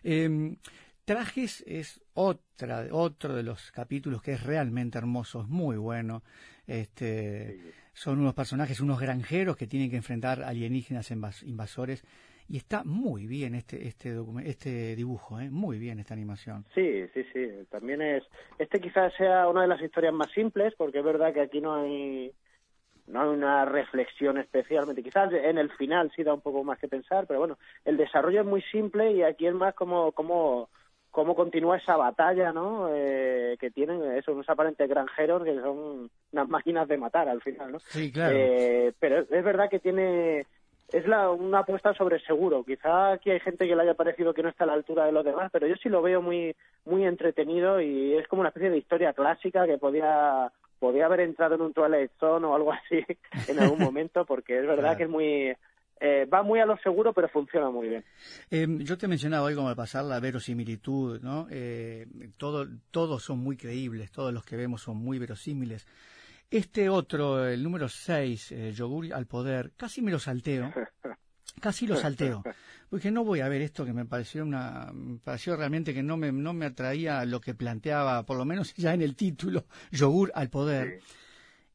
Eh, 0.04 0.56
Trajes 1.06 1.64
es 1.68 2.00
otra, 2.14 2.86
otro 2.92 3.36
de 3.36 3.44
los 3.44 3.72
capítulos 3.72 4.22
que 4.22 4.34
es 4.34 4.44
realmente 4.44 4.98
hermoso, 4.98 5.42
es 5.42 5.48
muy 5.48 5.76
bueno. 5.78 6.22
Este, 6.68 7.60
Son 7.94 8.20
unos 8.20 8.34
personajes, 8.34 8.80
unos 8.80 9.00
granjeros 9.00 9.58
que 9.58 9.68
tienen 9.68 9.90
que 9.90 9.98
enfrentar 9.98 10.44
alienígenas 10.44 11.12
invasores 11.12 12.06
y 12.48 12.58
está 12.58 12.84
muy 12.84 13.26
bien 13.26 13.56
este 13.56 13.88
este 13.88 14.16
este 14.46 14.96
dibujo, 14.96 15.40
¿eh? 15.40 15.50
muy 15.50 15.80
bien 15.80 16.00
esta 16.00 16.14
animación. 16.14 16.66
Sí, 16.76 17.08
sí, 17.14 17.26
sí. 17.34 17.48
También 17.70 18.02
es 18.02 18.24
este 18.60 18.80
quizás 18.80 19.12
sea 19.18 19.48
una 19.48 19.64
de 19.64 19.68
las 19.68 19.82
historias 19.82 20.14
más 20.14 20.32
simples 20.32 20.74
porque 20.78 21.00
es 21.00 21.04
verdad 21.06 21.34
que 21.34 21.42
aquí 21.42 21.62
no 21.62 21.76
hay 21.76 22.32
no 23.08 23.22
hay 23.22 23.28
una 23.30 23.66
reflexión 23.66 24.38
especialmente. 24.38 25.04
Quizás 25.04 25.32
en 25.34 25.58
el 25.58 25.70
final 25.72 26.12
sí 26.16 26.24
da 26.24 26.34
un 26.34 26.42
poco 26.42 26.64
más 26.64 26.80
que 26.80 26.88
pensar, 26.88 27.26
pero 27.28 27.40
bueno, 27.40 27.58
el 27.86 27.98
desarrollo 27.98 28.42
es 28.42 28.48
muy 28.48 28.62
simple 28.64 29.12
y 29.12 29.24
aquí 29.24 29.48
es 29.48 29.54
más 29.54 29.74
como, 29.76 30.12
como 30.12 30.70
cómo 31.12 31.36
continúa 31.36 31.78
esa 31.78 31.98
batalla, 31.98 32.52
¿no? 32.54 32.88
Eh, 32.90 33.58
que 33.60 33.70
tienen 33.70 34.02
esos 34.14 34.34
unos 34.34 34.50
aparentes 34.50 34.90
granjeros 34.90 35.44
que 35.44 35.54
son 35.56 36.10
unas 36.32 36.50
máquinas 36.50 36.88
de 36.88 36.98
matar 36.98 37.28
al 37.28 37.42
final, 37.42 37.74
¿no? 37.74 37.80
Sí, 37.80 38.12
claro. 38.12 38.36
Eh, 38.36 38.94
pero 38.98 39.20
es, 39.20 39.44
verdad 39.44 39.70
que 39.70 39.80
tiene 39.80 40.46
es 40.92 41.08
la, 41.08 41.30
una 41.30 41.60
apuesta 41.60 41.94
sobre 41.94 42.20
seguro. 42.22 42.64
Quizá 42.64 43.12
aquí 43.12 43.30
hay 43.30 43.42
gente 43.42 43.68
que 43.68 43.76
le 43.76 43.84
haya 43.84 43.94
parecido 43.94 44.34
que 44.34 44.42
no 44.42 44.50
está 44.50 44.64
a 44.64 44.68
la 44.68 44.74
altura 44.74 45.06
de 45.06 45.12
los 45.12 45.26
demás, 45.26 45.50
pero 45.52 45.68
yo 45.68 45.76
sí 45.76 45.90
lo 45.90 46.02
veo 46.02 46.22
muy 46.22 46.56
muy 46.86 47.06
entretenido 47.06 47.80
y 47.82 48.16
es 48.16 48.28
como 48.28 48.40
una 48.40 48.50
especie 48.50 48.70
de 48.70 48.78
historia 48.78 49.14
clásica 49.14 49.68
que 49.68 49.78
podía 49.78 50.52
podía 50.82 51.06
haber 51.06 51.20
entrado 51.20 51.54
en 51.54 51.62
un 51.62 51.74
Twilight 51.74 52.12
Zone 52.20 52.48
o 52.48 52.56
algo 52.56 52.74
así 52.74 53.06
en 53.48 53.60
algún 53.60 53.80
momento, 53.80 54.26
porque 54.26 54.60
es 54.60 54.66
verdad 54.66 54.98
que 54.98 55.04
es 55.04 55.10
muy 55.10 55.56
eh, 56.04 56.26
va 56.26 56.42
muy 56.42 56.60
a 56.60 56.66
lo 56.66 56.76
seguro, 56.78 57.14
pero 57.14 57.30
funciona 57.30 57.70
muy 57.70 57.88
bien. 57.88 58.04
Eh, 58.50 58.66
yo 58.80 58.98
te 58.98 59.08
mencionaba 59.08 59.46
hoy, 59.46 59.54
como 59.54 59.70
al 59.70 59.76
pasar, 59.76 60.04
la 60.04 60.20
verosimilitud, 60.20 61.22
¿no? 61.22 61.46
Eh, 61.52 62.08
todo, 62.38 62.68
todos 62.90 63.22
son 63.22 63.38
muy 63.38 63.56
creíbles, 63.56 64.12
todos 64.12 64.34
los 64.34 64.44
que 64.44 64.58
vemos 64.58 64.82
son 64.82 64.98
muy 64.98 65.20
verosímiles. 65.20 65.86
Este 66.50 66.90
otro, 66.90 67.48
el 67.48 67.62
número 67.62 67.88
6, 67.88 68.74
Yogur 68.74 69.14
al 69.14 69.28
poder, 69.28 69.74
casi 69.78 70.02
me 70.02 70.10
lo 70.10 70.18
salteo. 70.18 70.74
casi 71.60 71.88
lo 71.88 71.96
salteo. 71.96 72.44
Porque 72.90 73.10
no 73.10 73.24
voy 73.24 73.40
a 73.40 73.48
ver 73.48 73.62
esto 73.62 73.86
que 73.86 73.94
me 73.94 74.06
pareció 74.06 74.44
una, 74.44 74.92
me 74.94 75.18
pareció 75.18 75.56
realmente 75.56 75.94
que 75.94 76.04
no 76.04 76.18
me, 76.18 76.32
no 76.32 76.54
me 76.54 76.66
atraía 76.66 77.24
lo 77.24 77.40
que 77.40 77.54
planteaba, 77.54 78.24
por 78.26 78.38
lo 78.38 78.44
menos 78.44 78.74
ya 78.76 78.94
en 78.94 79.02
el 79.02 79.16
título, 79.16 79.66
yogur 79.92 80.32
al 80.36 80.50
poder. 80.50 81.00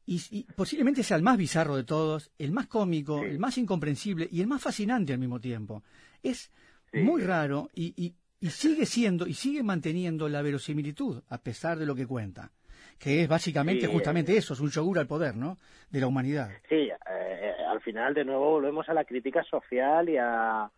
Y, 0.05 0.43
posiblemente 0.55 1.03
sea 1.03 1.17
el 1.17 1.23
más 1.23 1.37
bizarro 1.37 1.75
de 1.75 1.83
todos, 1.83 2.31
el 2.37 2.51
más 2.51 2.67
cómico, 2.67 3.23
el 3.23 3.39
más 3.39 3.57
incomprensible 3.57 4.29
y 4.31 4.39
el 4.39 4.47
más 4.47 4.61
fascinante 4.61 5.11
al 5.11 5.19
mismo 5.19 5.41
tiempo. 5.41 5.83
Es 6.23 6.49
muy 6.93 7.23
raro 7.23 7.69
y, 7.73 7.93
y, 8.01 8.15
y 8.39 8.49
sigue 8.49 8.85
siendo 8.85 9.27
y 9.27 9.33
sigue 9.33 9.63
manteniendo 9.63 10.29
la 10.29 10.41
verosimilitud 10.41 11.23
a 11.27 11.39
pesar 11.39 11.77
de 11.77 11.85
lo 11.85 11.93
que 11.93 12.07
cuenta 12.07 12.51
que 12.97 13.23
es 13.23 13.27
básicamente 13.27 13.87
justamente 13.87 14.35
eso, 14.35 14.53
es 14.53 14.59
un 14.59 14.69
yogur 14.69 14.99
al 14.99 15.07
poder, 15.07 15.35
¿no? 15.35 15.57
De 15.89 15.99
la 15.99 16.07
humanidad. 16.07 16.49
Sí, 16.67 16.89
eh, 17.09 17.46
al 17.77 17.83
final 17.83 18.13
de 18.13 18.25
nuevo 18.25 18.51
volvemos 18.51 18.89
a 18.89 18.93
la 18.93 19.05
crítica 19.05 19.43
social 19.43 20.09
y 20.09 20.17
a 20.17 20.69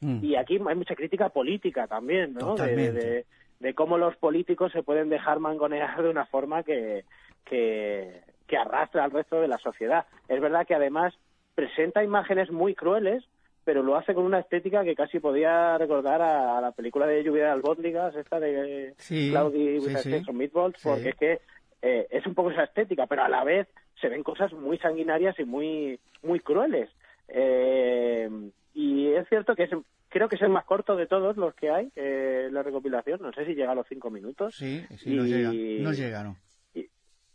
mm. 0.00 0.24
y 0.24 0.36
aquí 0.36 0.58
hay 0.66 0.74
mucha 0.74 0.96
crítica 0.96 1.28
política 1.28 1.86
también, 1.86 2.34
¿no? 2.34 2.56
De, 2.56 3.24
de, 3.60 3.74
cómo 3.74 3.98
los 3.98 4.16
políticos 4.16 4.72
se 4.72 4.82
pueden 4.82 5.08
dejar 5.08 5.38
mangonear 5.38 6.02
de 6.02 6.08
una 6.08 6.26
forma 6.26 6.62
que, 6.62 7.04
que, 7.44 8.22
que 8.46 8.56
arrastra 8.56 9.04
al 9.04 9.10
resto 9.10 9.40
de 9.40 9.48
la 9.48 9.58
sociedad. 9.58 10.06
Es 10.28 10.40
verdad 10.40 10.66
que 10.66 10.74
además 10.74 11.14
presenta 11.54 12.02
imágenes 12.02 12.50
muy 12.50 12.74
crueles, 12.74 13.22
pero 13.64 13.82
lo 13.82 13.96
hace 13.96 14.14
con 14.14 14.24
una 14.24 14.40
estética 14.40 14.82
que 14.82 14.94
casi 14.94 15.20
podía 15.20 15.76
recordar 15.78 16.22
a, 16.22 16.60
la 16.60 16.72
película 16.72 17.06
de 17.06 17.22
Lluvia 17.22 17.44
de 17.44 17.50
Albóndigas, 17.50 18.16
esta 18.16 18.40
de 18.40 18.94
sí, 18.96 19.30
Claudia 19.30 20.00
sí, 20.00 20.32
Meatballs, 20.32 20.82
porque 20.82 21.10
es 21.10 21.16
que 21.16 21.40
eh, 21.82 22.06
es 22.10 22.26
un 22.26 22.34
poco 22.34 22.50
esa 22.50 22.64
estética, 22.64 23.06
pero 23.06 23.24
a 23.24 23.28
la 23.28 23.44
vez 23.44 23.68
se 24.00 24.08
ven 24.08 24.22
cosas 24.22 24.52
muy 24.52 24.78
sanguinarias 24.78 25.38
y 25.38 25.44
muy, 25.44 25.98
muy 26.22 26.40
crueles. 26.40 26.90
Eh, 27.28 28.28
y 28.74 29.08
es 29.08 29.28
cierto 29.28 29.54
que 29.54 29.64
es, 29.64 29.70
creo 30.08 30.28
que 30.28 30.36
es 30.36 30.42
el 30.42 30.48
más 30.48 30.64
corto 30.64 30.96
de 30.96 31.06
todos 31.06 31.36
los 31.36 31.54
que 31.54 31.70
hay, 31.70 31.90
eh, 31.96 32.48
la 32.50 32.62
recopilación. 32.62 33.20
No 33.22 33.32
sé 33.32 33.44
si 33.46 33.54
llega 33.54 33.72
a 33.72 33.74
los 33.74 33.86
cinco 33.88 34.10
minutos. 34.10 34.54
Sí, 34.56 34.84
sí, 34.96 35.14
no 35.14 35.24
llega. 35.24 35.52
No 35.52 35.92
llega, 35.92 36.24
no. 36.24 36.36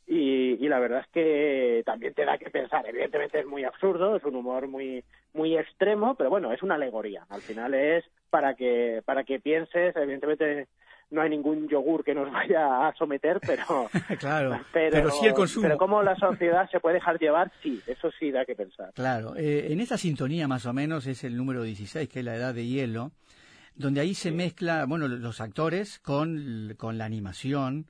Y, 0.08 0.67
la 0.67 0.80
verdad 0.80 1.01
es 1.01 1.08
que 1.08 1.84
también 1.86 2.13
te 2.13 2.25
da 2.25 2.38
que 2.38 2.49
pensar. 2.49 2.88
Evidentemente 2.88 3.39
es 3.39 3.45
muy 3.45 3.63
absurdo, 3.63 4.15
es 4.15 4.23
un 4.23 4.36
humor 4.36 4.67
muy 4.67 5.04
muy 5.34 5.58
extremo, 5.58 6.15
pero 6.15 6.30
bueno, 6.30 6.51
es 6.51 6.63
una 6.63 6.75
alegoría. 6.75 7.25
Al 7.30 7.41
final 7.41 7.73
es 7.73 8.04
para 8.30 8.56
que 8.56 9.01
para 9.06 9.23
que 9.23 9.39
pienses. 9.39 9.95
Evidentemente 9.95 10.67
no 11.12 11.22
hay 11.22 11.30
ningún 11.30 11.68
yogur 11.68 12.04
que 12.04 12.13
nos 12.13 12.32
vaya 12.32 12.88
a 12.88 12.94
someter, 12.96 13.39
pero 13.46 13.89
claro, 14.20 14.60
pero, 14.72 15.10
sí 15.12 15.26
el 15.26 15.34
consumo. 15.34 15.63
Pero 15.63 15.78
cómo 15.78 16.04
la 16.04 16.15
sociedad 16.15 16.70
se 16.70 16.80
puede 16.80 16.96
dejar 16.96 17.20
llevar, 17.20 17.52
sí, 17.62 17.82
eso 17.88 18.10
sí 18.20 18.32
da 18.32 18.46
que 18.46 18.56
pensar. 18.56 18.91
Claro, 18.94 19.36
eh, 19.36 19.72
en 19.72 19.80
esta 19.80 19.98
sintonía 19.98 20.48
más 20.48 20.65
o 20.65 20.74
menos 20.74 21.08
es 21.08 21.24
el 21.24 21.38
número 21.38 21.63
16, 21.63 22.10
que 22.10 22.20
es 22.20 22.26
la 22.26 22.36
edad 22.36 22.54
de 22.54 22.65
hielo, 22.65 23.12
donde 23.76 24.02
ahí 24.02 24.13
se 24.13 24.32
mezcla, 24.32 24.86
bueno, 24.86 25.08
los 25.08 25.41
actores 25.41 26.00
con, 26.00 26.74
con 26.78 26.98
la 26.98 27.06
animación 27.06 27.88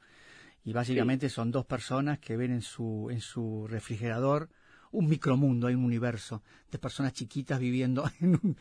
y 0.64 0.74
básicamente 0.74 1.30
son 1.30 1.52
dos 1.52 1.66
personas 1.66 2.18
que 2.18 2.38
ven 2.38 2.52
en 2.52 2.62
su, 2.62 3.10
en 3.12 3.22
su 3.22 3.68
refrigerador 3.68 4.50
un 4.96 5.08
micromundo, 5.08 5.68
hay 5.68 5.76
un 5.76 5.86
universo 5.86 6.42
de 6.72 6.80
personas 6.80 7.14
chiquitas 7.14 7.60
viviendo 7.60 8.04
en 8.22 8.36
un... 8.36 8.58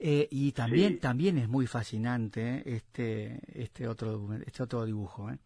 Eh, 0.00 0.28
y 0.30 0.52
también, 0.52 1.00
también 1.00 1.38
es 1.38 1.48
muy 1.48 1.66
fascinante 1.66 2.62
este, 2.64 3.40
este, 3.52 3.88
otro, 3.88 4.28
este 4.46 4.62
otro 4.62 4.84
dibujo. 4.84 5.28
¿eh? 5.28 5.38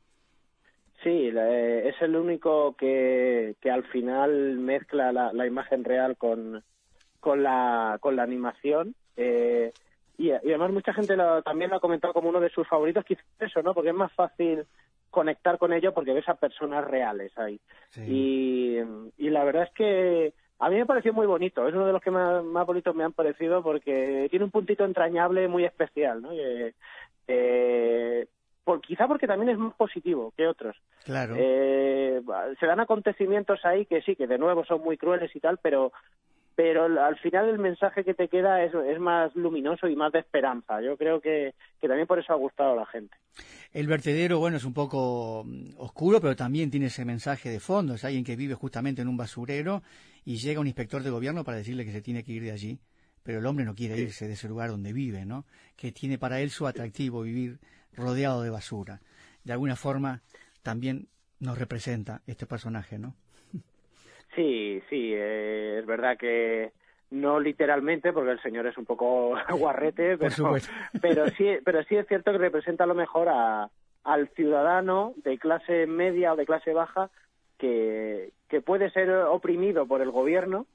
Sí, 1.02 1.30
eh, 1.34 1.88
es 1.88 2.00
el 2.02 2.14
único 2.14 2.76
que, 2.76 3.56
que 3.60 3.70
al 3.70 3.84
final 3.84 4.58
mezcla 4.58 5.10
la, 5.10 5.32
la 5.32 5.46
imagen 5.46 5.84
real 5.84 6.16
con, 6.18 6.62
con, 7.18 7.42
la, 7.42 7.96
con 8.00 8.14
la 8.14 8.24
animación. 8.24 8.94
Eh, 9.16 9.72
y, 10.18 10.30
además 10.30 10.70
mucha 10.70 10.92
gente 10.92 11.16
también 11.44 11.70
lo 11.70 11.76
ha 11.76 11.80
comentado 11.80 12.12
como 12.12 12.28
uno 12.28 12.40
de 12.40 12.50
sus 12.50 12.68
favoritos, 12.68 13.04
quizás 13.04 13.24
eso, 13.40 13.62
¿no? 13.62 13.74
Porque 13.74 13.88
es 13.88 13.94
más 13.94 14.12
fácil 14.12 14.64
conectar 15.12 15.58
con 15.58 15.72
ello 15.72 15.94
porque 15.94 16.12
ves 16.12 16.28
a 16.28 16.34
personas 16.34 16.84
reales 16.84 17.30
ahí. 17.38 17.60
Y, 17.96 18.78
y 19.18 19.30
la 19.30 19.44
verdad 19.44 19.64
es 19.64 19.70
que 19.74 20.34
a 20.58 20.68
mí 20.68 20.76
me 20.76 20.86
pareció 20.86 21.12
muy 21.12 21.26
bonito, 21.26 21.68
es 21.68 21.74
uno 21.74 21.86
de 21.86 21.92
los 21.92 22.02
que 22.02 22.10
más, 22.10 22.42
más 22.44 22.66
bonitos 22.66 22.94
me 22.94 23.04
han 23.04 23.12
parecido 23.12 23.62
porque 23.62 24.28
tiene 24.30 24.44
un 24.44 24.50
puntito 24.50 24.84
entrañable 24.84 25.46
muy 25.48 25.64
especial, 25.64 26.22
¿no? 26.22 26.30
Eh, 27.28 28.26
por, 28.64 28.80
quizá 28.80 29.08
porque 29.08 29.26
también 29.26 29.50
es 29.50 29.58
más 29.58 29.74
positivo 29.74 30.32
que 30.36 30.46
otros. 30.46 30.76
Claro. 31.04 31.34
Eh, 31.36 32.22
se 32.60 32.66
dan 32.66 32.80
acontecimientos 32.80 33.64
ahí 33.64 33.86
que 33.86 34.02
sí, 34.02 34.14
que 34.14 34.26
de 34.26 34.38
nuevo 34.38 34.64
son 34.64 34.82
muy 34.82 34.96
crueles 34.96 35.34
y 35.34 35.40
tal, 35.40 35.58
pero 35.58 35.92
pero 36.54 36.84
al 36.84 37.18
final 37.18 37.48
el 37.48 37.58
mensaje 37.58 38.04
que 38.04 38.14
te 38.14 38.28
queda 38.28 38.62
es, 38.62 38.72
es 38.74 38.98
más 38.98 39.34
luminoso 39.34 39.88
y 39.88 39.96
más 39.96 40.12
de 40.12 40.18
esperanza. 40.18 40.80
Yo 40.82 40.96
creo 40.96 41.20
que, 41.20 41.54
que, 41.80 41.88
también 41.88 42.06
por 42.06 42.18
eso 42.18 42.32
ha 42.32 42.36
gustado 42.36 42.72
a 42.72 42.76
la 42.76 42.86
gente. 42.86 43.16
El 43.72 43.86
vertedero, 43.86 44.38
bueno, 44.38 44.58
es 44.58 44.64
un 44.64 44.74
poco 44.74 45.44
mm, 45.46 45.74
oscuro, 45.78 46.20
pero 46.20 46.36
también 46.36 46.70
tiene 46.70 46.86
ese 46.86 47.04
mensaje 47.04 47.48
de 47.48 47.60
fondo. 47.60 47.94
Es 47.94 48.04
alguien 48.04 48.24
que 48.24 48.36
vive 48.36 48.54
justamente 48.54 49.02
en 49.02 49.08
un 49.08 49.16
basurero 49.16 49.82
y 50.24 50.36
llega 50.36 50.60
un 50.60 50.66
inspector 50.66 51.02
de 51.02 51.10
gobierno 51.10 51.44
para 51.44 51.58
decirle 51.58 51.84
que 51.84 51.92
se 51.92 52.02
tiene 52.02 52.22
que 52.22 52.32
ir 52.32 52.42
de 52.42 52.52
allí. 52.52 52.78
Pero 53.22 53.38
el 53.38 53.46
hombre 53.46 53.64
no 53.64 53.74
quiere 53.74 53.98
irse 53.98 54.26
de 54.26 54.34
ese 54.34 54.48
lugar 54.48 54.70
donde 54.70 54.92
vive, 54.92 55.24
¿no? 55.24 55.46
Que 55.76 55.92
tiene 55.92 56.18
para 56.18 56.40
él 56.40 56.50
su 56.50 56.66
atractivo 56.66 57.22
vivir 57.22 57.60
rodeado 57.92 58.42
de 58.42 58.50
basura. 58.50 59.00
De 59.44 59.52
alguna 59.52 59.76
forma 59.76 60.22
también 60.62 61.08
nos 61.38 61.56
representa 61.56 62.22
este 62.26 62.46
personaje, 62.46 62.98
¿no? 62.98 63.14
Sí, 64.34 64.82
sí, 64.88 65.12
eh, 65.14 65.78
es 65.80 65.86
verdad 65.86 66.16
que 66.16 66.72
no 67.10 67.38
literalmente, 67.38 68.12
porque 68.12 68.30
el 68.30 68.42
señor 68.42 68.66
es 68.66 68.78
un 68.78 68.86
poco 68.86 69.34
guarrete, 69.58 70.16
pero, 70.16 70.54
pero 71.02 71.28
sí, 71.30 71.58
pero 71.64 71.82
sí 71.84 71.96
es 71.96 72.06
cierto 72.08 72.32
que 72.32 72.38
representa 72.38 72.84
a 72.84 72.86
lo 72.86 72.94
mejor 72.94 73.28
a, 73.28 73.68
al 74.04 74.28
ciudadano 74.28 75.14
de 75.22 75.38
clase 75.38 75.86
media 75.86 76.32
o 76.32 76.36
de 76.36 76.46
clase 76.46 76.72
baja 76.72 77.10
que, 77.58 78.32
que 78.48 78.60
puede 78.60 78.90
ser 78.90 79.10
oprimido 79.10 79.86
por 79.86 80.00
el 80.00 80.10
gobierno 80.10 80.66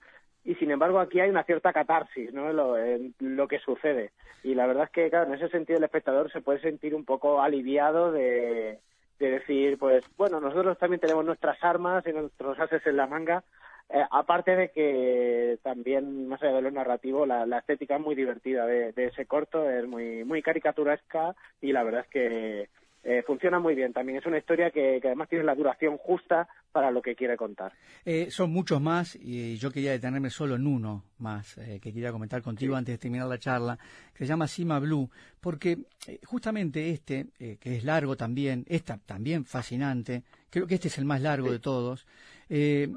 y 0.46 0.56
sin 0.56 0.72
embargo 0.72 1.00
aquí 1.00 1.20
hay 1.20 1.30
una 1.30 1.44
cierta 1.44 1.74
catarsis 1.74 2.34
¿no? 2.34 2.54
Lo, 2.54 2.78
en 2.78 3.14
lo 3.20 3.48
que 3.48 3.60
sucede 3.60 4.12
y 4.44 4.56
la 4.56 4.68
verdad 4.68 4.86
es 4.86 4.92
que 4.92 5.10
claro 5.10 5.28
en 5.28 5.34
ese 5.34 5.50
sentido 5.50 5.78
el 5.78 5.84
espectador 5.84 6.32
se 6.32 6.42
puede 6.42 6.62
sentir 6.62 6.96
un 6.96 7.04
poco 7.04 7.42
aliviado 7.42 8.14
de, 8.14 8.80
de 9.20 9.32
decir, 9.32 9.78
pues 9.78 10.04
bueno, 10.18 10.40
nosotros 10.40 10.78
también 10.78 11.00
tenemos 11.00 11.26
nuestras 11.26 11.64
armas 11.64 12.06
y 12.08 12.12
nuestros 12.12 12.60
haces 12.60 12.86
en 12.86 12.98
la 12.98 13.08
manga, 13.08 13.44
eh, 13.90 14.04
aparte 14.12 14.56
de 14.56 14.70
que 14.70 15.60
también, 15.64 16.28
más 16.28 16.42
allá 16.42 16.54
de 16.54 16.62
lo 16.62 16.72
narrativo, 16.72 17.26
la, 17.26 17.46
estética 17.58 17.96
es 17.96 18.02
muy 18.02 18.16
divertida 18.16 18.66
de, 18.66 18.92
de, 18.92 19.06
ese 19.06 19.26
corto, 19.26 19.70
es 19.70 19.88
muy, 19.88 20.24
muy 20.26 20.42
caricaturesca 20.42 21.36
y 21.62 21.72
la 21.72 21.84
verdad 21.84 22.02
es 22.02 22.08
que 22.08 22.70
eh, 23.10 23.24
funciona 23.26 23.58
muy 23.58 23.74
bien 23.74 23.94
también. 23.94 24.18
Es 24.18 24.26
una 24.26 24.38
historia 24.38 24.70
que, 24.70 25.00
además 25.02 25.30
tiene 25.30 25.46
la 25.46 25.56
duración 25.56 25.98
justa 25.98 26.46
para 26.74 26.92
lo 26.92 27.02
que 27.02 27.16
quiere 27.16 27.38
contar. 27.38 27.72
Eh, 28.04 28.28
son 28.30 28.52
muchos 28.52 28.82
más 28.82 29.16
y 29.16 29.56
yo 29.56 29.72
quería 29.72 29.92
detenerme 29.92 30.30
solo 30.30 30.56
en 30.56 30.68
uno 30.68 31.06
más 31.20 31.58
eh, 31.58 31.80
que 31.82 31.94
quería 31.94 32.12
comentar 32.12 32.42
contigo 32.42 32.76
antes 32.76 32.96
de 32.96 32.98
terminar 32.98 33.30
la 33.30 33.38
charla, 33.38 33.80
que 34.14 34.26
se 34.26 34.28
llama 34.28 34.46
Cima 34.46 34.80
Blue, 34.80 35.10
porque 35.40 35.78
justamente 36.26 36.90
este, 36.90 37.28
que 37.38 37.78
es 37.78 37.86
largo 37.86 38.18
también, 38.18 38.66
esta 38.68 38.98
también 38.98 39.46
fascinante, 39.46 40.24
creo 40.50 40.68
que 40.68 40.76
este 40.76 40.90
es 40.90 40.98
el 40.98 41.06
más 41.06 41.22
largo 41.22 41.50
de 41.50 41.60
todos, 41.60 42.06
es 42.50 42.90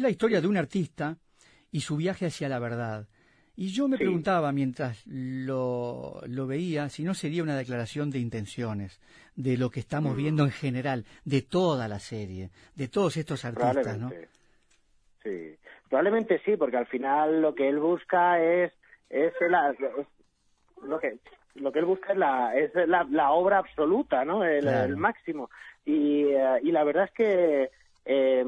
la 0.00 0.10
historia 0.10 0.40
de 0.40 0.48
un 0.48 0.56
artista 0.56 1.18
y 1.70 1.82
su 1.82 1.96
viaje 1.96 2.26
hacia 2.26 2.48
la 2.48 2.58
verdad. 2.58 3.06
Y 3.54 3.68
yo 3.68 3.86
me 3.86 3.98
preguntaba 3.98 4.50
mientras 4.50 5.06
lo, 5.06 6.22
lo, 6.26 6.46
veía 6.46 6.88
si 6.88 7.04
no 7.04 7.12
sería 7.12 7.42
una 7.42 7.56
declaración 7.56 8.10
de 8.10 8.18
intenciones 8.18 8.98
de 9.36 9.58
lo 9.58 9.70
que 9.70 9.80
estamos 9.80 10.16
viendo 10.16 10.44
en 10.44 10.50
general, 10.50 11.04
de 11.24 11.42
toda 11.42 11.86
la 11.86 11.98
serie, 11.98 12.50
de 12.74 12.88
todos 12.88 13.16
estos 13.18 13.44
artistas, 13.44 13.98
¿no? 13.98 14.10
Sí, 15.22 15.56
probablemente 15.88 16.40
sí, 16.44 16.56
porque 16.56 16.78
al 16.78 16.86
final 16.86 17.42
lo 17.42 17.54
que 17.54 17.68
él 17.68 17.78
busca 17.78 18.42
es, 18.42 18.72
es, 19.10 19.32
lo 20.82 20.98
que 20.98 21.18
lo 21.54 21.70
que 21.70 21.78
él 21.78 21.84
busca 21.84 22.12
es 22.12 22.18
la 22.18 22.56
es 22.56 22.74
la, 22.88 23.06
la 23.10 23.32
obra 23.32 23.58
absoluta, 23.58 24.24
¿no? 24.24 24.44
El, 24.44 24.96
máximo. 24.96 25.50
Y, 25.84 26.24
eh, 26.24 26.60
y 26.62 26.72
la 26.72 26.84
verdad 26.84 27.04
es 27.04 27.12
que 27.12 27.70
eh, 28.06 28.44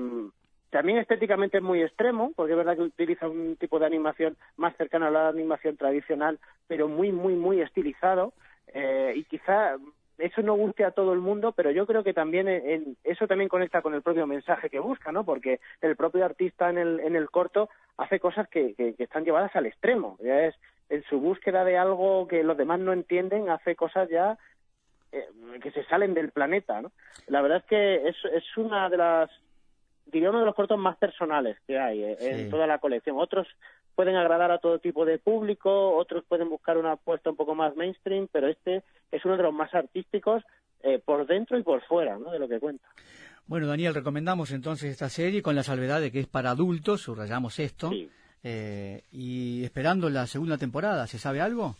también 0.74 0.98
estéticamente 0.98 1.58
es 1.58 1.62
muy 1.62 1.80
extremo, 1.84 2.32
porque 2.34 2.50
es 2.50 2.56
verdad 2.56 2.74
que 2.74 2.82
utiliza 2.82 3.28
un 3.28 3.54
tipo 3.54 3.78
de 3.78 3.86
animación 3.86 4.36
más 4.56 4.76
cercana 4.76 5.06
a 5.06 5.10
la 5.12 5.28
animación 5.28 5.76
tradicional, 5.76 6.40
pero 6.66 6.88
muy, 6.88 7.12
muy, 7.12 7.34
muy 7.34 7.60
estilizado. 7.60 8.32
Eh, 8.72 9.12
y 9.14 9.22
quizá 9.22 9.76
eso 10.18 10.42
no 10.42 10.54
guste 10.54 10.84
a 10.84 10.90
todo 10.90 11.12
el 11.12 11.20
mundo, 11.20 11.52
pero 11.52 11.70
yo 11.70 11.86
creo 11.86 12.02
que 12.02 12.12
también 12.12 12.48
en, 12.48 12.96
eso 13.04 13.28
también 13.28 13.48
conecta 13.48 13.82
con 13.82 13.94
el 13.94 14.02
propio 14.02 14.26
mensaje 14.26 14.68
que 14.68 14.80
busca, 14.80 15.12
¿no? 15.12 15.22
Porque 15.22 15.60
el 15.80 15.94
propio 15.94 16.24
artista 16.24 16.68
en 16.70 16.78
el, 16.78 16.98
en 16.98 17.14
el 17.14 17.30
corto 17.30 17.68
hace 17.96 18.18
cosas 18.18 18.48
que, 18.48 18.74
están 18.98 19.24
llevadas 19.24 19.54
al 19.54 19.66
extremo. 19.66 20.18
Ya 20.24 20.46
es 20.46 20.56
en 20.88 21.04
su 21.04 21.20
búsqueda 21.20 21.64
de 21.64 21.78
algo 21.78 22.26
que 22.26 22.42
los 22.42 22.56
demás 22.56 22.80
no 22.80 22.92
entienden, 22.92 23.48
hace 23.48 23.76
cosas 23.76 24.08
ya 24.08 24.38
eh, 25.12 25.24
que 25.62 25.70
se 25.70 25.84
salen 25.84 26.14
del 26.14 26.32
planeta, 26.32 26.82
¿no? 26.82 26.90
La 27.28 27.42
verdad 27.42 27.58
es 27.58 27.64
que 27.66 28.08
es, 28.08 28.16
es 28.24 28.56
una 28.56 28.90
de 28.90 28.96
las 28.96 29.30
diría 30.06 30.30
uno 30.30 30.40
de 30.40 30.46
los 30.46 30.54
cortos 30.54 30.78
más 30.78 30.96
personales 30.96 31.56
que 31.66 31.78
hay 31.78 32.02
eh, 32.02 32.16
en 32.20 32.50
toda 32.50 32.66
la 32.66 32.78
colección. 32.78 33.16
Otros 33.18 33.46
pueden 33.94 34.16
agradar 34.16 34.50
a 34.50 34.58
todo 34.58 34.78
tipo 34.78 35.04
de 35.04 35.18
público, 35.18 35.94
otros 35.96 36.24
pueden 36.28 36.48
buscar 36.48 36.76
una 36.78 36.92
apuesta 36.92 37.30
un 37.30 37.36
poco 37.36 37.54
más 37.54 37.74
mainstream, 37.76 38.28
pero 38.30 38.48
este 38.48 38.82
es 39.12 39.24
uno 39.24 39.36
de 39.36 39.42
los 39.44 39.54
más 39.54 39.72
artísticos 39.74 40.42
eh, 40.82 40.98
por 40.98 41.26
dentro 41.26 41.56
y 41.58 41.62
por 41.62 41.80
fuera, 41.82 42.18
¿no? 42.18 42.30
De 42.30 42.38
lo 42.38 42.48
que 42.48 42.60
cuenta. 42.60 42.86
Bueno, 43.46 43.66
Daniel, 43.66 43.94
recomendamos 43.94 44.50
entonces 44.52 44.90
esta 44.90 45.08
serie 45.08 45.42
con 45.42 45.54
la 45.54 45.62
salvedad 45.62 46.00
de 46.00 46.10
que 46.10 46.20
es 46.20 46.26
para 46.26 46.50
adultos, 46.50 47.02
subrayamos 47.02 47.58
esto, 47.58 47.90
Sí. 47.90 48.10
eh, 48.42 49.02
y 49.12 49.64
esperando 49.64 50.08
la 50.10 50.26
segunda 50.26 50.58
temporada, 50.58 51.06
¿se 51.06 51.18
sabe 51.18 51.40
algo? 51.40 51.76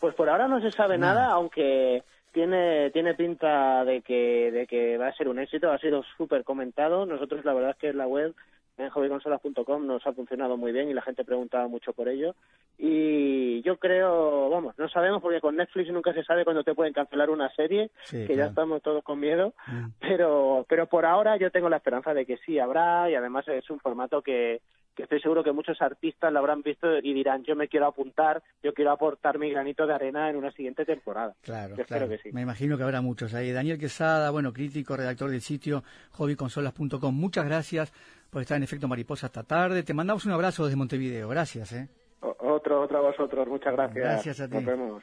Pues 0.00 0.14
por 0.14 0.28
ahora 0.28 0.48
no 0.48 0.60
se 0.60 0.72
sabe 0.72 0.98
Nada. 0.98 1.14
nada, 1.22 1.32
aunque 1.34 2.02
tiene 2.32 2.90
tiene 2.90 3.14
pinta 3.14 3.84
de 3.84 4.02
que 4.02 4.50
de 4.50 4.66
que 4.66 4.98
va 4.98 5.08
a 5.08 5.14
ser 5.14 5.28
un 5.28 5.38
éxito, 5.38 5.70
ha 5.70 5.78
sido 5.78 6.02
súper 6.16 6.44
comentado. 6.44 7.06
Nosotros 7.06 7.44
la 7.44 7.54
verdad 7.54 7.70
es 7.70 7.76
que 7.76 7.92
la 7.92 8.06
web 8.06 8.34
en 8.78 8.88
hobbyconsolas.com 8.88 9.86
nos 9.86 10.06
ha 10.06 10.12
funcionado 10.12 10.56
muy 10.56 10.72
bien 10.72 10.88
y 10.88 10.94
la 10.94 11.02
gente 11.02 11.24
preguntaba 11.24 11.68
mucho 11.68 11.92
por 11.92 12.08
ello. 12.08 12.34
Y 12.78 13.62
yo 13.62 13.76
creo, 13.76 14.48
vamos, 14.48 14.76
no 14.78 14.88
sabemos 14.88 15.20
porque 15.20 15.40
con 15.40 15.56
Netflix 15.56 15.92
nunca 15.92 16.12
se 16.14 16.24
sabe 16.24 16.44
cuándo 16.44 16.64
te 16.64 16.74
pueden 16.74 16.92
cancelar 16.92 17.30
una 17.30 17.50
serie, 17.54 17.90
Sí, 18.04 18.26
que 18.26 18.34
ya 18.34 18.46
estamos 18.46 18.82
todos 18.82 19.04
con 19.04 19.20
miedo. 19.20 19.54
Mm. 19.66 19.86
Pero 20.00 20.64
pero 20.68 20.86
por 20.86 21.04
ahora 21.04 21.36
yo 21.36 21.50
tengo 21.50 21.68
la 21.68 21.76
esperanza 21.76 22.14
de 22.14 22.24
que 22.26 22.38
sí 22.38 22.58
habrá 22.58 23.10
y 23.10 23.14
además 23.14 23.46
es 23.48 23.68
un 23.70 23.78
formato 23.78 24.22
que 24.22 24.60
que 24.94 25.04
estoy 25.04 25.20
seguro 25.20 25.42
que 25.42 25.52
muchos 25.52 25.80
artistas 25.80 26.32
lo 26.32 26.38
habrán 26.38 26.62
visto 26.62 26.98
y 26.98 27.12
dirán 27.14 27.42
yo 27.44 27.56
me 27.56 27.68
quiero 27.68 27.86
apuntar, 27.86 28.42
yo 28.62 28.74
quiero 28.74 28.90
aportar 28.92 29.38
mi 29.38 29.50
granito 29.50 29.86
de 29.86 29.94
arena 29.94 30.28
en 30.28 30.36
una 30.36 30.52
siguiente 30.52 30.84
temporada. 30.84 31.34
Claro, 31.42 31.76
Yo 31.76 31.84
claro. 31.86 32.04
espero 32.04 32.08
que 32.08 32.18
sí. 32.28 32.34
Me 32.34 32.42
imagino 32.42 32.76
que 32.76 32.82
habrá 32.82 33.00
muchos 33.00 33.32
ahí. 33.34 33.52
Daniel 33.52 33.78
Quesada, 33.78 34.30
bueno, 34.30 34.52
crítico, 34.52 34.96
redactor 34.96 35.30
del 35.30 35.40
sitio 35.40 35.82
hobbyconsolas.com. 36.12 37.14
Muchas 37.14 37.44
gracias 37.46 37.92
por 38.30 38.42
estar 38.42 38.56
en 38.56 38.62
Efecto 38.64 38.88
Mariposa 38.88 39.26
esta 39.26 39.42
tarde. 39.44 39.82
Te 39.82 39.94
mandamos 39.94 40.24
un 40.26 40.32
abrazo 40.32 40.64
desde 40.64 40.76
Montevideo. 40.76 41.28
Gracias, 41.28 41.72
¿eh? 41.72 41.88
O- 42.20 42.36
Otro, 42.54 42.80
otro 42.82 42.98
a 42.98 43.00
vosotros, 43.02 43.46
muchas 43.48 43.72
gracias. 43.72 43.96
Gracias 44.04 44.40
a 44.40 44.48
ti. 44.48 44.54
Nos 44.54 44.64
vemos. 44.64 45.02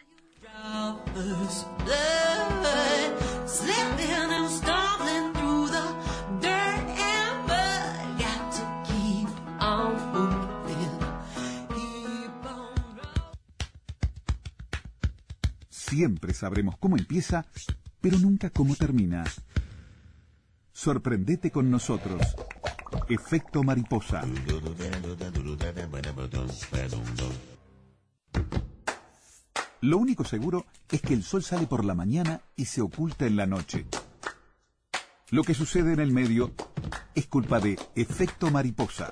Siempre 15.89 16.35
sabremos 16.35 16.77
cómo 16.77 16.97
empieza, 16.97 17.47
pero 17.99 18.19
nunca 18.19 18.51
cómo 18.51 18.75
termina. 18.75 19.23
Sorprendete 20.71 21.49
con 21.49 21.71
nosotros. 21.71 22.21
Efecto 23.09 23.63
mariposa. 23.63 24.21
Lo 29.81 29.97
único 29.97 30.23
seguro 30.23 30.67
es 30.91 31.01
que 31.01 31.15
el 31.15 31.23
sol 31.23 31.41
sale 31.41 31.65
por 31.65 31.83
la 31.83 31.95
mañana 31.95 32.41
y 32.55 32.65
se 32.65 32.81
oculta 32.81 33.25
en 33.25 33.35
la 33.35 33.47
noche. 33.47 33.87
Lo 35.31 35.43
que 35.43 35.55
sucede 35.55 35.93
en 35.93 36.01
el 36.01 36.11
medio 36.11 36.53
es 37.15 37.25
culpa 37.25 37.59
de 37.59 37.79
efecto 37.95 38.51
mariposa. 38.51 39.11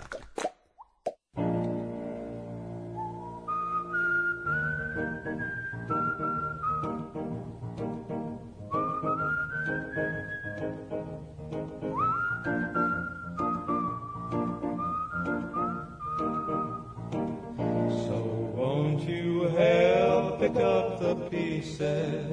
Pieces 21.78 22.32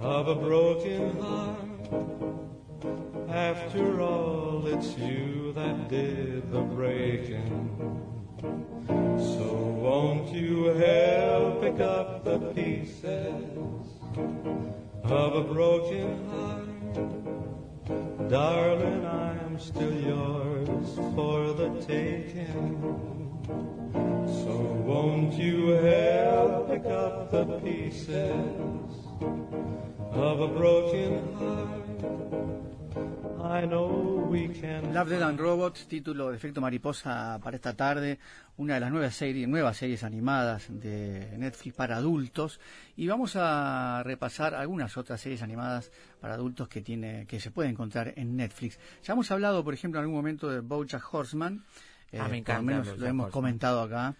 of 0.00 0.26
a 0.26 0.34
broken 0.34 1.16
heart? 1.20 1.58
After 3.28 4.00
all, 4.00 4.66
it's 4.66 4.98
you 4.98 5.52
that 5.54 5.88
did 5.88 6.50
the 6.50 6.62
breaking. 6.62 7.70
So 9.16 9.44
won't 9.44 10.32
you 10.34 10.64
help 10.64 11.62
pick 11.62 11.78
up 11.80 12.24
the 12.24 12.38
pieces 12.52 13.86
of 15.04 15.36
a 15.36 15.44
broken 15.44 16.28
heart? 16.30 16.68
Darling, 18.28 19.06
I'm 19.06 19.58
still 19.60 19.94
yours 19.94 20.96
for 21.14 21.52
the 21.52 21.68
taking. 21.86 23.13
So 23.46 24.54
won't 24.86 25.34
you 25.34 25.70
help 25.70 26.68
pick 26.68 26.86
up 26.86 27.30
the 27.30 27.44
pieces 27.62 28.90
of 30.12 30.40
a 30.40 30.48
broken 30.48 31.34
heart? 31.38 31.84
I 33.44 33.66
know 33.66 34.26
we 34.30 34.48
can. 34.48 34.94
Love, 34.94 35.10
Dead 35.10 35.22
and 35.22 35.38
Robots, 35.38 35.86
título 35.86 36.30
de 36.30 36.36
Efecto 36.36 36.62
Mariposa 36.62 37.38
para 37.42 37.56
esta 37.56 37.74
tarde, 37.76 38.18
una 38.56 38.74
de 38.74 38.80
las 38.80 38.90
nuevas 38.90 39.14
series, 39.14 39.46
nuevas 39.46 39.76
series 39.76 40.02
animadas 40.02 40.66
de 40.70 41.36
Netflix 41.36 41.76
para 41.76 41.96
adultos. 41.96 42.58
Y 42.96 43.06
vamos 43.06 43.36
a 43.36 44.02
repasar 44.02 44.54
algunas 44.54 44.96
otras 44.96 45.20
series 45.20 45.42
animadas 45.42 45.92
para 46.20 46.34
adultos 46.34 46.68
que, 46.68 46.80
tiene, 46.80 47.26
que 47.26 47.38
se 47.38 47.50
pueden 47.50 47.72
encontrar 47.72 48.14
en 48.16 48.34
Netflix. 48.34 48.78
Ya 49.04 49.12
hemos 49.12 49.30
hablado, 49.30 49.62
por 49.62 49.74
ejemplo, 49.74 50.00
en 50.00 50.04
algún 50.04 50.16
momento 50.16 50.48
de 50.48 50.60
Bojack 50.60 51.12
Horseman. 51.12 51.62
Eh, 52.14 52.18
Ah, 52.20 52.24
me 52.24 52.28
por 52.28 52.36
encanta 52.36 52.60
lo 52.60 52.62
menos 52.62 52.98
lo 52.98 53.06
hemos 53.06 53.30
comentado 53.30 53.82
acá. 53.82 54.14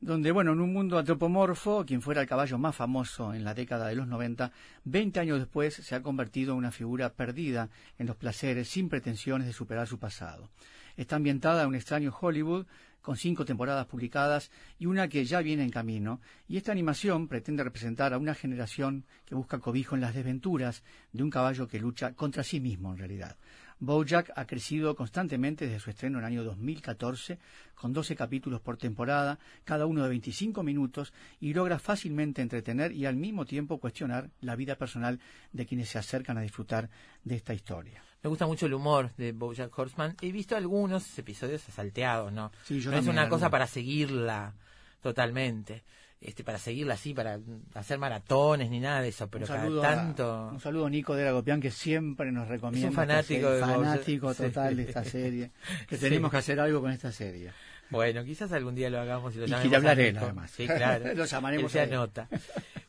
Donde, 0.00 0.32
bueno, 0.32 0.52
en 0.52 0.60
un 0.60 0.72
mundo 0.72 0.98
antropomorfo, 0.98 1.84
quien 1.86 2.02
fuera 2.02 2.20
el 2.20 2.28
caballo 2.28 2.58
más 2.58 2.76
famoso 2.76 3.32
en 3.32 3.42
la 3.42 3.54
década 3.54 3.88
de 3.88 3.94
los 3.94 4.06
90, 4.06 4.52
20 4.84 5.20
años 5.20 5.38
después 5.38 5.74
se 5.74 5.94
ha 5.94 6.02
convertido 6.02 6.52
en 6.52 6.58
una 6.58 6.70
figura 6.70 7.14
perdida 7.14 7.70
en 7.98 8.06
los 8.06 8.16
placeres 8.16 8.68
sin 8.68 8.88
pretensiones 8.88 9.46
de 9.46 9.54
superar 9.54 9.86
su 9.86 9.98
pasado. 9.98 10.50
Está 10.96 11.16
ambientada 11.16 11.62
en 11.62 11.68
un 11.68 11.74
extraño 11.74 12.14
Hollywood, 12.20 12.66
con 13.00 13.16
cinco 13.16 13.44
temporadas 13.44 13.86
publicadas 13.86 14.50
y 14.78 14.86
una 14.86 15.08
que 15.08 15.24
ya 15.24 15.40
viene 15.40 15.62
en 15.62 15.70
camino, 15.70 16.20
y 16.48 16.56
esta 16.56 16.72
animación 16.72 17.28
pretende 17.28 17.62
representar 17.62 18.14
a 18.14 18.18
una 18.18 18.34
generación 18.34 19.04
que 19.26 19.34
busca 19.34 19.58
cobijo 19.58 19.94
en 19.94 20.00
las 20.00 20.14
desventuras 20.14 20.82
de 21.12 21.22
un 21.22 21.30
caballo 21.30 21.68
que 21.68 21.78
lucha 21.78 22.14
contra 22.14 22.42
sí 22.42 22.60
mismo 22.60 22.92
en 22.92 22.98
realidad. 22.98 23.36
Bojack 23.80 24.32
ha 24.36 24.46
crecido 24.46 24.94
constantemente 24.94 25.66
desde 25.66 25.80
su 25.80 25.90
estreno 25.90 26.18
en 26.18 26.24
el 26.24 26.32
año 26.32 26.44
2014, 26.44 27.38
con 27.74 27.92
12 27.92 28.16
capítulos 28.16 28.60
por 28.60 28.76
temporada, 28.76 29.38
cada 29.64 29.86
uno 29.86 30.02
de 30.02 30.08
25 30.08 30.62
minutos, 30.62 31.12
y 31.40 31.54
logra 31.54 31.78
fácilmente 31.78 32.42
entretener 32.42 32.92
y 32.92 33.06
al 33.06 33.16
mismo 33.16 33.44
tiempo 33.44 33.78
cuestionar 33.78 34.30
la 34.40 34.56
vida 34.56 34.76
personal 34.76 35.20
de 35.52 35.66
quienes 35.66 35.88
se 35.88 35.98
acercan 35.98 36.38
a 36.38 36.42
disfrutar 36.42 36.88
de 37.24 37.36
esta 37.36 37.54
historia. 37.54 38.02
Me 38.22 38.30
gusta 38.30 38.46
mucho 38.46 38.64
el 38.66 38.74
humor 38.74 39.10
de 39.18 39.32
BoJack 39.32 39.78
Horseman. 39.78 40.16
He 40.22 40.32
visto 40.32 40.56
algunos 40.56 41.18
episodios 41.18 41.60
salteados, 41.60 42.32
¿no? 42.32 42.52
Sí, 42.64 42.80
yo 42.80 42.90
no 42.90 42.96
es 42.96 43.06
una 43.06 43.28
cosa 43.28 43.50
para 43.50 43.66
seguirla 43.66 44.54
totalmente. 45.02 45.84
Este, 46.24 46.42
para 46.42 46.56
seguirla 46.58 46.94
así, 46.94 47.12
para 47.12 47.38
hacer 47.74 47.98
maratones 47.98 48.70
ni 48.70 48.80
nada 48.80 49.02
de 49.02 49.08
eso, 49.08 49.28
pero 49.28 49.44
un 49.44 49.48
cada 49.48 49.66
a- 49.66 49.94
tanto... 49.94 50.48
un 50.52 50.58
saludo 50.60 50.86
a 50.86 50.90
Nico 50.90 51.14
de 51.14 51.28
Agopián 51.28 51.60
que 51.60 51.70
siempre 51.70 52.32
nos 52.32 52.48
recomienda. 52.48 52.88
esta 52.88 53.00
fanático 53.02 53.46
serie, 53.48 53.50
de 53.50 53.60
fanático 53.60 54.34
total 54.34 54.76
de 54.76 54.82
esta 54.84 55.04
serie. 55.04 55.50
Que 55.86 55.96
Sí. 55.96 56.00
tenemos 56.04 56.30
que 56.30 56.38
hacer 56.38 56.58
algo 56.60 56.80
con 56.80 56.90
esta 56.90 57.12
serie. 57.12 57.52
Bueno, 57.90 58.24
quizás 58.24 58.50
algún 58.52 58.74
día 58.74 58.88
lo 58.88 58.98
hagamos 59.00 59.34
y 59.36 59.38
lo 59.40 59.44
Y 59.46 59.68
que 59.68 59.76
hablaré 59.76 60.14
nada 60.14 60.32
más. 60.32 60.50
Sí, 60.50 60.66
claro. 60.66 61.04
Lo 61.14 61.26
llamaremos 61.26 61.70
se 61.70 61.80
anota. 61.82 62.26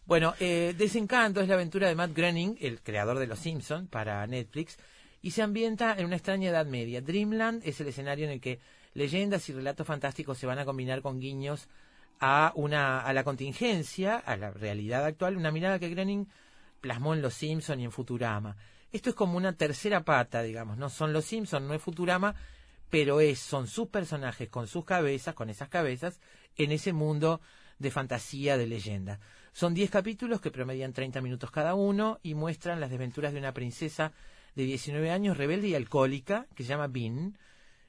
Bueno, 0.05 0.33
eh, 0.39 0.73
Desencanto 0.77 1.41
es 1.41 1.49
la 1.49 1.55
aventura 1.55 1.89
de 1.89 1.95
Matt 1.95 2.15
Groening, 2.15 2.55
el 2.61 2.81
creador 2.81 3.19
de 3.19 3.27
Los 3.27 3.39
Simpson 3.39 3.88
para 3.88 4.25
Netflix, 4.27 4.77
y 5.21 5.31
se 5.31 5.41
ambienta 5.41 5.93
en 5.97 6.05
una 6.05 6.15
extraña 6.15 6.49
edad 6.51 6.65
media. 6.65 7.01
Dreamland 7.01 7.61
es 7.65 7.81
el 7.81 7.89
escenario 7.89 8.23
en 8.25 8.31
el 8.31 8.39
que 8.39 8.59
leyendas 8.93 9.49
y 9.49 9.53
relatos 9.53 9.86
fantásticos 9.86 10.38
se 10.38 10.47
van 10.47 10.59
a 10.59 10.63
combinar 10.65 11.01
con 11.01 11.19
guiños 11.19 11.67
a 12.20 12.51
una 12.55 13.01
a 13.01 13.13
la 13.13 13.24
contingencia, 13.24 14.18
a 14.18 14.38
la 14.38 14.51
realidad 14.51 15.05
actual, 15.05 15.38
una 15.38 15.51
mirada 15.51 15.80
que 15.80 15.89
Groening 15.89 16.28
plasmó 16.82 17.13
en 17.13 17.22
Los 17.22 17.34
Simpson 17.34 17.80
y 17.80 17.86
en 17.86 17.91
Futurama. 17.91 18.55
Esto 18.91 19.09
es 19.09 19.16
como 19.16 19.38
una 19.38 19.53
tercera 19.53 20.03
pata, 20.03 20.41
digamos, 20.41 20.78
no 20.78 20.89
son 20.89 21.13
Los 21.13 21.26
Simpson, 21.26 21.68
no 21.68 21.74
es 21.74 21.82
Futurama, 21.82 22.36
pero 22.89 23.20
es 23.20 23.39
son 23.39 23.68
sus 23.68 23.88
personajes 23.88 24.49
con 24.49 24.68
sus 24.68 24.86
cabezas, 24.86 25.36
con 25.36 25.49
esas 25.49 25.70
cabezas 25.70 26.20
en 26.57 26.72
ese 26.72 26.93
mundo 26.93 27.41
de 27.80 27.91
fantasía, 27.91 28.57
de 28.57 28.68
leyenda. 28.68 29.20
Son 29.51 29.74
10 29.74 29.89
capítulos 29.89 30.41
que 30.41 30.51
promedian 30.51 30.93
30 30.93 31.22
minutos 31.22 31.51
cada 31.51 31.76
uno 31.76 32.20
y 32.24 32.36
muestran 32.36 32.80
las 32.80 32.89
desventuras 32.89 33.34
de 33.34 33.39
una 33.39 33.53
princesa 33.53 34.11
de 34.55 34.63
19 34.63 35.11
años 35.11 35.38
rebelde 35.38 35.70
y 35.70 35.76
alcohólica 35.76 36.47
que 36.55 36.63
se 36.63 36.70
llama 36.70 36.88
Bean, 36.88 37.38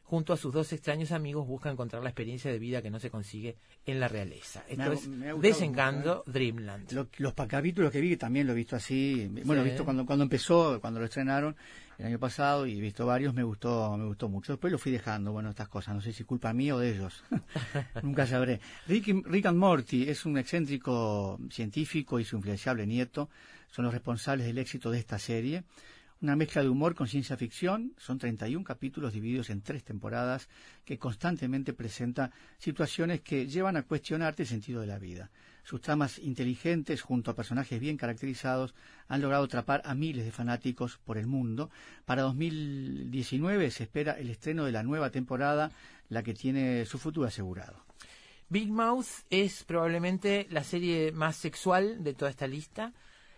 junto 0.07 0.32
a 0.32 0.36
sus 0.36 0.52
dos 0.52 0.72
extraños 0.72 1.11
amigos 1.11 1.46
busca 1.48 1.68
encontrar 1.70 2.00
la 2.02 2.11
experiencia 2.11 2.50
de 2.50 2.59
vida 2.61 2.80
que 2.80 2.90
no 2.90 3.00
se 3.00 3.11
consigue 3.11 3.57
en 3.86 3.98
la 3.98 4.07
realeza. 4.09 4.62
Esto 4.68 4.82
ha- 4.84 4.92
es 4.94 5.40
Desencanto, 5.40 6.18
mucho, 6.24 6.30
Dreamland. 6.32 6.92
Lo- 6.92 7.09
los 7.18 7.34
capítulos 7.34 7.90
que 7.90 8.00
vi 8.00 8.16
también 8.16 8.46
lo 8.46 8.52
he 8.52 8.57
visto 8.57 8.76
así. 8.76 9.28
Bueno, 9.44 9.62
he 9.62 9.64
visto 9.64 9.84
cuando, 9.84 10.07
cuando 10.07 10.22
empezó, 10.22 10.80
cuando 10.80 11.00
lo 11.00 11.07
estrenaron 11.07 11.57
el 11.98 12.07
año 12.07 12.18
pasado 12.20 12.66
y 12.66 12.78
he 12.78 12.80
visto 12.80 13.04
varios, 13.04 13.34
me 13.34 13.42
gustó, 13.42 13.96
me 13.96 14.04
gustó 14.07 14.28
mucho. 14.28 14.52
Después 14.52 14.70
lo 14.72 14.78
fui 14.78 14.92
dejando, 14.92 15.32
bueno, 15.32 15.50
estas 15.50 15.68
cosas. 15.68 15.94
No 15.96 16.00
sé 16.00 16.12
si 16.12 16.22
culpa 16.24 16.52
mía 16.52 16.76
o 16.76 16.78
de 16.78 16.90
ellos. 16.94 17.24
Nunca 18.02 18.26
sabré. 18.26 18.61
Rick, 18.86 19.09
y- 19.09 19.22
Rick 19.24 19.46
and 19.46 19.59
Morty 19.59 20.09
es 20.09 20.24
un 20.24 20.38
excéntrico 20.38 21.38
científico 21.50 22.20
y 22.20 22.24
su 22.24 22.36
influenciable 22.36 22.86
nieto. 22.86 23.28
Son 23.70 23.84
los 23.84 23.92
responsables 23.92 24.46
del 24.46 24.59
éxito 24.59 24.90
de 24.90 24.98
esta 25.00 25.18
serie. 25.18 25.64
Una 26.22 26.34
mezcla 26.34 26.62
de 26.62 26.70
humor 26.70 26.94
con 26.94 27.08
ciencia 27.08 27.36
ficción. 27.36 27.92
Son 27.98 28.18
31 28.18 28.64
capítulos 28.64 29.12
divididos 29.12 29.50
en 29.50 29.60
tres 29.60 29.84
temporadas 29.84 30.48
que 30.86 30.98
constantemente 30.98 31.74
presenta 31.74 32.30
situaciones 32.58 33.20
que 33.20 33.46
llevan 33.46 33.76
a 33.76 33.82
cuestionarte 33.82 34.44
el 34.44 34.48
sentido 34.48 34.80
de 34.80 34.86
la 34.86 34.98
vida. 34.98 35.30
Sus 35.62 35.82
tramas 35.82 36.18
inteligentes, 36.18 37.02
junto 37.02 37.30
a 37.30 37.34
personajes 37.34 37.78
bien 37.78 37.98
caracterizados, 37.98 38.74
han 39.08 39.20
logrado 39.20 39.44
atrapar 39.44 39.82
a 39.84 39.94
miles 39.94 40.24
de 40.24 40.32
fanáticos 40.32 40.98
por 41.04 41.18
el 41.18 41.26
mundo. 41.26 41.70
Para 42.06 42.22
2019 42.22 43.70
se 43.70 43.82
espera 43.82 44.12
el 44.12 44.30
estreno 44.30 44.64
de 44.64 44.72
la 44.72 44.82
nueva 44.82 45.10
temporada, 45.10 45.70
la 46.08 46.22
que 46.22 46.32
tiene 46.32 46.86
su 46.86 46.98
futuro 46.98 47.26
asegurado. 47.26 47.84
Big 48.48 48.70
Mouth 48.70 49.26
es 49.28 49.64
probablemente 49.64 50.46
la 50.50 50.64
serie 50.64 51.12
más 51.12 51.36
sexual 51.36 52.02
de 52.02 52.14
toda 52.14 52.30
esta 52.30 52.46
lista. 52.46 52.94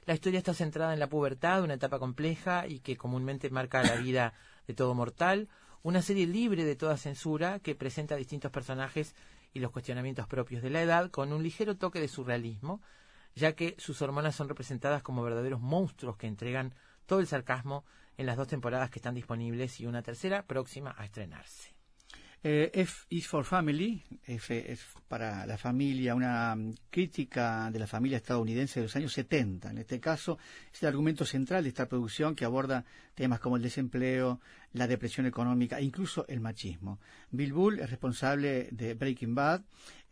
La 0.09 0.15
historia 0.15 0.39
está 0.39 0.55
centrada 0.55 0.95
en 0.95 1.01
la 1.01 1.11
pubertad, 1.11 1.63
una 1.63 1.75
etapa 1.75 1.99
compleja 1.99 2.67
y 2.67 2.81
que 2.81 2.97
comúnmente 2.97 3.51
marca 3.51 3.83
la 3.83 3.97
vida 3.97 4.33
de 4.67 4.73
todo 4.73 4.95
mortal. 4.95 5.51
Una 5.83 6.01
serie 6.01 6.27
libre 6.27 6.65
de 6.65 6.77
toda 6.77 6.97
censura 6.97 7.59
que 7.59 7.75
presenta 7.75 8.17
distintos 8.17 8.51
personajes 8.51 9.15
y 9.53 9.59
los 9.59 9.71
cuestionamientos 9.71 10.27
propios 10.27 10.63
de 10.63 10.71
la 10.71 10.81
edad 10.81 11.11
con 11.11 11.31
un 11.35 11.43
ligero 11.43 11.77
toque 11.77 12.01
de 12.01 12.09
surrealismo, 12.09 12.81
ya 13.35 13.53
que 13.53 13.75
sus 13.77 14.01
hormonas 14.01 14.35
son 14.35 14.49
representadas 14.49 15.03
como 15.03 15.23
verdaderos 15.23 15.61
monstruos 15.61 16.17
que 16.17 16.27
entregan 16.27 16.75
todo 17.05 17.21
el 17.21 17.27
sarcasmo 17.27 17.85
en 18.17 18.25
las 18.25 18.39
dos 18.39 18.49
temporadas 18.49 18.89
que 18.89 19.01
están 19.01 19.15
disponibles 19.15 19.79
y 19.79 19.85
una 19.85 20.01
tercera 20.01 20.47
próxima 20.47 20.95
a 20.97 21.05
estrenarse. 21.05 21.78
Eh, 22.41 22.71
F 22.73 23.07
is 23.11 23.27
for 23.27 23.45
Family, 23.45 24.01
F 24.25 24.73
es 24.73 24.81
para 25.09 25.45
la 25.45 25.59
familia, 25.59 26.15
una 26.15 26.57
crítica 26.89 27.69
de 27.69 27.81
la 27.81 27.89
familia 27.89 28.19
estadounidense 28.19 28.79
de 28.79 28.87
los 28.87 28.95
años 28.95 29.13
70. 29.13 29.71
En 29.71 29.79
este 29.79 29.99
caso, 29.99 30.39
es 30.73 30.81
el 30.83 30.89
argumento 30.89 31.25
central 31.25 31.65
de 31.65 31.71
esta 31.71 31.89
producción 31.89 32.37
que 32.37 32.45
aborda 32.45 32.85
temas 33.17 33.41
como 33.41 33.57
el 33.57 33.63
desempleo, 33.63 34.41
la 34.73 34.87
depresión 34.87 35.27
económica 35.27 35.81
e 35.81 35.83
incluso 35.83 36.27
el 36.29 36.39
machismo. 36.39 37.01
Bill 37.33 37.53
Bull 37.53 37.81
es 37.81 37.91
responsable 37.91 38.69
de 38.71 38.95
Breaking 38.95 39.35
Bad, 39.35 39.63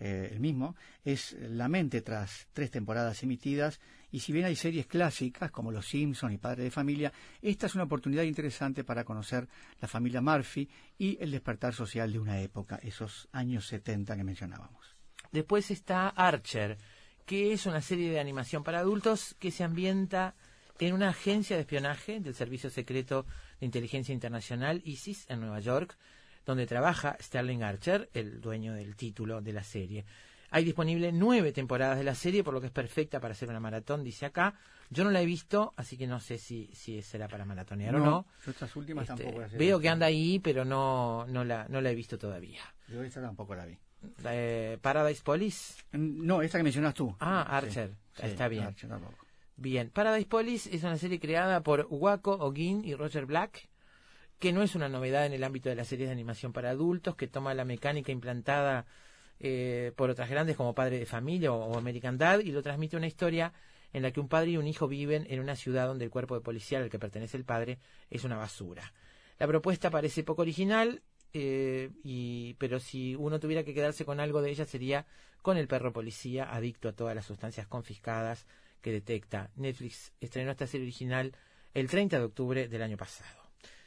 eh, 0.01 0.31
el 0.33 0.41
mismo, 0.41 0.74
es 1.05 1.37
la 1.41 1.68
mente 1.68 2.03
tras 2.03 2.49
tres 2.53 2.72
temporadas 2.72 3.22
emitidas 3.22 3.81
y 4.16 4.20
si 4.20 4.32
bien 4.32 4.46
hay 4.46 4.56
series 4.56 4.86
clásicas 4.86 5.50
como 5.50 5.70
Los 5.70 5.88
Simpson 5.88 6.32
y 6.32 6.38
Padre 6.38 6.64
de 6.64 6.70
Familia, 6.70 7.12
esta 7.42 7.66
es 7.66 7.74
una 7.74 7.84
oportunidad 7.84 8.22
interesante 8.22 8.82
para 8.82 9.04
conocer 9.04 9.46
la 9.78 9.88
familia 9.88 10.22
Murphy 10.22 10.70
y 10.96 11.18
el 11.20 11.30
despertar 11.30 11.74
social 11.74 12.10
de 12.10 12.18
una 12.18 12.40
época, 12.40 12.80
esos 12.82 13.28
años 13.32 13.66
70 13.66 14.16
que 14.16 14.24
mencionábamos. 14.24 14.96
Después 15.32 15.70
está 15.70 16.08
Archer, 16.08 16.78
que 17.26 17.52
es 17.52 17.66
una 17.66 17.82
serie 17.82 18.10
de 18.10 18.18
animación 18.18 18.64
para 18.64 18.78
adultos 18.78 19.36
que 19.38 19.50
se 19.50 19.64
ambienta 19.64 20.34
en 20.78 20.94
una 20.94 21.10
agencia 21.10 21.56
de 21.56 21.62
espionaje 21.62 22.18
del 22.18 22.34
Servicio 22.34 22.70
Secreto 22.70 23.26
de 23.60 23.66
Inteligencia 23.66 24.14
Internacional, 24.14 24.80
ISIS, 24.86 25.26
en 25.28 25.40
Nueva 25.40 25.60
York, 25.60 25.94
donde 26.46 26.66
trabaja 26.66 27.18
Sterling 27.20 27.62
Archer, 27.62 28.08
el 28.14 28.40
dueño 28.40 28.72
del 28.72 28.96
título 28.96 29.42
de 29.42 29.52
la 29.52 29.62
serie. 29.62 30.06
Hay 30.51 30.64
disponible 30.64 31.12
nueve 31.12 31.53
temporadas 31.53 31.99
de 31.99 32.05
la 32.05 32.14
serie, 32.14 32.44
por 32.44 32.55
lo 32.55 32.61
que 32.61 32.66
es 32.68 32.72
perfecta 32.72 33.20
para 33.20 33.32
hacer 33.32 33.49
una 33.49 33.61
maratón, 33.61 34.05
dice 34.05 34.26
acá. 34.26 34.55
Yo 34.90 35.03
no 35.03 35.11
la 35.11 35.20
he 35.20 35.26
visto, 35.26 35.74
así 35.76 35.97
que 35.99 36.07
no 36.07 36.20
sé 36.20 36.38
si, 36.38 36.70
si 36.72 37.03
será 37.03 37.26
para 37.28 37.44
maratonear 37.44 37.97
o 37.97 37.99
no. 37.99 38.26
yo 38.44 38.51
estas 38.53 38.74
últimas 38.76 39.09
Este, 39.09 39.22
tampoco 39.24 39.40
las 39.42 39.53
he 39.53 39.59
veo 39.59 39.66
visto. 39.78 39.80
que 39.80 39.88
anda 39.88 40.07
ahí, 40.07 40.38
pero 40.38 40.64
no, 40.64 41.26
no, 41.26 41.44
la, 41.44 41.66
no 41.68 41.80
la 41.80 41.90
he 41.90 41.94
visto 41.94 42.16
todavía. 42.18 42.61
Yo 42.88 43.03
esta 43.03 43.20
tampoco 43.20 43.55
la 43.57 43.66
vi. 43.66 43.76
Eh, 44.24 44.78
Paradise 44.80 45.22
Police. 45.24 45.82
Mm, 45.92 46.24
No, 46.26 46.42
esta 46.42 46.59
que 46.59 46.64
mencionas 46.64 46.94
tú. 46.94 47.14
Ah, 47.18 47.44
Sí, 47.49 47.57
Archer. 47.57 47.90
sí, 48.14 48.22
Está 48.26 48.47
bien. 48.47 48.64
Archer 48.64 48.88
tampoco. 48.88 49.26
Bien, 49.57 49.90
Paradise 49.90 50.28
Police 50.28 50.74
es 50.76 50.84
una 50.84 50.99
serie 50.99 51.18
creada 51.18 51.62
por 51.62 51.86
Waco 51.90 52.32
Ogin 52.34 52.84
y 52.84 52.94
Roger 52.94 53.26
Black, 53.26 53.68
que 54.38 54.53
no 54.53 54.62
es 54.62 54.74
una 54.76 54.88
novedad 54.88 55.26
en 55.26 55.32
el 55.32 55.42
ámbito 55.42 55.68
de 55.70 55.74
las 55.76 55.88
series 55.88 56.09
de 56.09 56.12
animación 56.12 56.53
para 56.53 56.70
adultos, 56.70 57.16
que 57.16 57.26
toma 57.26 57.55
la 57.55 57.64
mecánica 57.64 58.12
implantada 58.12 58.86
eh, 59.39 59.93
por 59.97 60.11
otras 60.11 60.30
grandes 60.30 60.57
como 60.57 60.74
Padre 60.74 60.99
de 60.99 61.07
Familia 61.07 61.53
o, 61.53 61.76
American 61.76 62.18
Dad 62.18 62.41
y 62.41 62.53
lo 62.53 62.62
transmite 62.62 62.97
una 62.97 63.07
historia 63.07 63.53
en 63.93 64.03
la 64.03 64.11
que 64.11 64.20
un 64.20 64.28
padre 64.28 64.51
y 64.51 64.57
un 64.57 64.66
hijo 64.66 64.89
viven 64.89 65.26
en 65.30 65.41
una 65.41 65.57
ciudad 65.57 65.87
donde 65.87 66.05
el 66.05 66.11
cuerpo 66.11 66.34
de 66.34 66.41
policial 66.41 66.82
al 66.82 66.91
que 66.91 66.99
pertenece 66.99 67.37
el 67.37 67.45
padre 67.45 67.78
es 68.11 68.24
una 68.24 68.37
basura. 68.37 68.93
La 69.39 69.47
propuesta 69.47 69.91
parece 69.91 70.22
poco 70.22 70.43
original, 70.43 71.03
eh, 71.32 71.91
y, 72.03 72.55
pero 72.55 72.80
si 72.80 73.14
uno 73.14 73.39
tuviera 73.41 73.64
que 73.64 73.74
quedarse 73.74 74.05
con 74.05 74.20
algo 74.20 74.43
de 74.43 74.51
ella 74.51 74.64
sería 74.64 75.07
con 75.43 75.57
el 75.57 75.68
perro 75.68 75.93
policía 75.93 76.53
adicto 76.53 76.89
a 76.89 76.93
todas 76.93 77.14
las 77.14 77.26
sustancias 77.26 77.66
confiscadas 77.66 78.47
que 78.80 78.93
detecta. 78.93 79.51
Netflix 79.57 80.12
estrenó 80.20 80.51
esta 80.51 80.66
serie 80.66 80.87
original 80.87 81.32
el 81.74 81.89
30 81.89 82.18
de 82.18 82.24
octubre 82.24 82.68
del 82.68 82.82
año 82.82 82.97
pasado. 82.97 83.43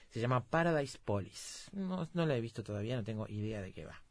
Se 0.10 0.20
llama 0.20 0.46
Paradise 0.46 0.98
Police. 1.04 1.70
No, 1.74 2.10
no 2.14 2.26
la 2.26 2.36
he 2.36 2.42
visto 2.42 2.64
todavía, 2.64 2.96
no 2.96 3.04
tengo 3.04 3.28
idea 3.28 3.62
de 3.62 3.74
qué 3.74 3.86
va. 3.86 4.02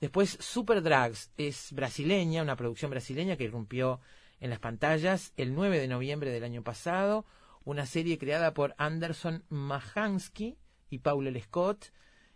Después, 0.00 0.38
Super 0.40 0.82
Drags 0.82 1.30
es 1.36 1.72
brasileña, 1.72 2.42
una 2.42 2.56
producción 2.56 2.90
brasileña 2.90 3.36
que 3.36 3.44
irrumpió 3.44 4.00
en 4.40 4.50
las 4.50 4.60
pantallas 4.60 5.32
el 5.36 5.54
9 5.54 5.78
de 5.78 5.88
noviembre 5.88 6.30
del 6.30 6.44
año 6.44 6.62
pasado. 6.62 7.26
Una 7.64 7.84
serie 7.84 8.18
creada 8.18 8.54
por 8.54 8.74
Anderson 8.78 9.44
Mahansky 9.48 10.56
y 10.88 10.98
Paul 10.98 11.26
L. 11.26 11.40
Scott, 11.40 11.92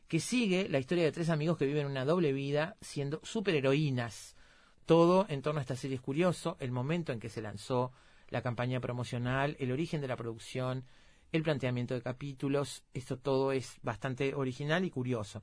que 0.08 0.20
sigue 0.20 0.68
la 0.68 0.78
historia 0.78 1.04
de 1.04 1.12
tres 1.12 1.30
amigos 1.30 1.56
que 1.56 1.66
viven 1.66 1.86
una 1.86 2.04
doble 2.04 2.32
vida 2.32 2.76
siendo 2.80 3.20
superheroínas. 3.22 4.36
Todo 4.84 5.26
en 5.28 5.40
torno 5.40 5.60
a 5.60 5.62
esta 5.62 5.76
serie 5.76 5.96
es 5.96 6.02
curioso, 6.02 6.56
el 6.60 6.72
momento 6.72 7.12
en 7.12 7.20
que 7.20 7.28
se 7.28 7.40
lanzó 7.40 7.92
la 8.28 8.42
campaña 8.42 8.80
promocional, 8.80 9.56
el 9.60 9.70
origen 9.70 10.00
de 10.00 10.08
la 10.08 10.16
producción, 10.16 10.84
el 11.30 11.42
planteamiento 11.42 11.94
de 11.94 12.02
capítulos, 12.02 12.82
esto 12.92 13.18
todo 13.18 13.52
es 13.52 13.76
bastante 13.82 14.34
original 14.34 14.84
y 14.84 14.90
curioso. 14.90 15.42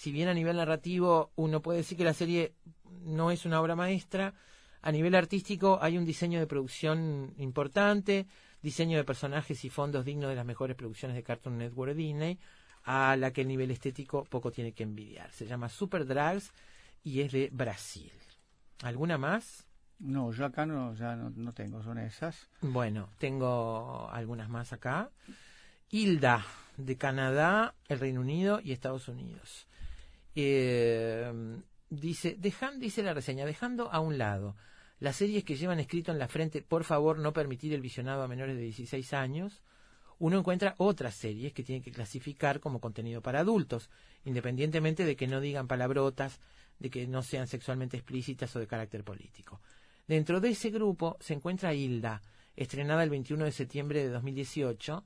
Si 0.00 0.12
bien 0.12 0.28
a 0.28 0.32
nivel 0.32 0.56
narrativo 0.56 1.30
uno 1.36 1.60
puede 1.60 1.80
decir 1.80 1.98
que 1.98 2.04
la 2.04 2.14
serie 2.14 2.54
no 3.02 3.30
es 3.30 3.44
una 3.44 3.60
obra 3.60 3.76
maestra, 3.76 4.32
a 4.80 4.92
nivel 4.92 5.14
artístico 5.14 5.78
hay 5.82 5.98
un 5.98 6.06
diseño 6.06 6.40
de 6.40 6.46
producción 6.46 7.34
importante, 7.36 8.26
diseño 8.62 8.96
de 8.96 9.04
personajes 9.04 9.62
y 9.62 9.68
fondos 9.68 10.06
dignos 10.06 10.30
de 10.30 10.36
las 10.36 10.46
mejores 10.46 10.74
producciones 10.74 11.16
de 11.16 11.22
Cartoon 11.22 11.58
Network 11.58 11.94
Disney, 11.94 12.38
a 12.84 13.14
la 13.16 13.30
que 13.30 13.42
el 13.42 13.48
nivel 13.48 13.70
estético 13.72 14.24
poco 14.24 14.50
tiene 14.50 14.72
que 14.72 14.84
envidiar. 14.84 15.30
Se 15.32 15.46
llama 15.46 15.68
Super 15.68 16.06
Drags 16.06 16.50
y 17.04 17.20
es 17.20 17.32
de 17.32 17.50
Brasil. 17.52 18.10
¿Alguna 18.82 19.18
más? 19.18 19.66
No, 19.98 20.32
yo 20.32 20.46
acá 20.46 20.64
no, 20.64 20.94
ya 20.94 21.14
no, 21.14 21.28
no 21.28 21.52
tengo, 21.52 21.82
son 21.82 21.98
esas. 21.98 22.48
Bueno, 22.62 23.10
tengo 23.18 24.08
algunas 24.10 24.48
más 24.48 24.72
acá. 24.72 25.10
Hilda, 25.90 26.46
de 26.78 26.96
Canadá, 26.96 27.74
el 27.88 28.00
Reino 28.00 28.22
Unido 28.22 28.60
y 28.64 28.72
Estados 28.72 29.06
Unidos. 29.06 29.66
Eh, 30.34 31.32
dice, 31.88 32.38
dice 32.38 33.02
la 33.02 33.14
reseña, 33.14 33.44
dejando 33.44 33.90
a 33.92 34.00
un 34.00 34.18
lado 34.18 34.56
las 35.00 35.16
series 35.16 35.44
que 35.44 35.56
llevan 35.56 35.80
escrito 35.80 36.12
en 36.12 36.18
la 36.18 36.28
frente, 36.28 36.60
por 36.60 36.84
favor, 36.84 37.18
no 37.18 37.32
permitir 37.32 37.72
el 37.72 37.80
visionado 37.80 38.22
a 38.22 38.28
menores 38.28 38.56
de 38.56 38.62
16 38.62 39.14
años, 39.14 39.62
uno 40.18 40.38
encuentra 40.38 40.74
otras 40.76 41.14
series 41.14 41.54
que 41.54 41.62
tienen 41.62 41.82
que 41.82 41.90
clasificar 41.90 42.60
como 42.60 42.80
contenido 42.80 43.22
para 43.22 43.40
adultos, 43.40 43.88
independientemente 44.24 45.06
de 45.06 45.16
que 45.16 45.26
no 45.26 45.40
digan 45.40 45.66
palabrotas, 45.66 46.38
de 46.78 46.90
que 46.90 47.06
no 47.06 47.22
sean 47.22 47.46
sexualmente 47.46 47.96
explícitas 47.96 48.54
o 48.54 48.58
de 48.58 48.66
carácter 48.66 49.02
político. 49.02 49.62
Dentro 50.06 50.40
de 50.40 50.50
ese 50.50 50.68
grupo 50.68 51.16
se 51.20 51.32
encuentra 51.32 51.72
Hilda, 51.72 52.20
estrenada 52.54 53.02
el 53.02 53.08
21 53.08 53.46
de 53.46 53.52
septiembre 53.52 54.02
de 54.02 54.10
2018, 54.10 55.02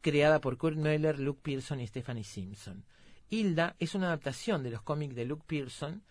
creada 0.00 0.40
por 0.40 0.56
Kurt 0.56 0.78
Meller, 0.78 1.18
Luke 1.18 1.40
Pearson 1.42 1.80
y 1.80 1.86
Stephanie 1.86 2.24
Simpson. 2.24 2.86
Hilda 3.28 3.76
es 3.78 3.94
una 3.94 4.06
adaptación 4.06 4.62
de 4.62 4.70
los 4.70 4.82
cómics 4.82 5.14
de 5.14 5.24
Luke 5.24 5.44
Pearson 5.46 6.02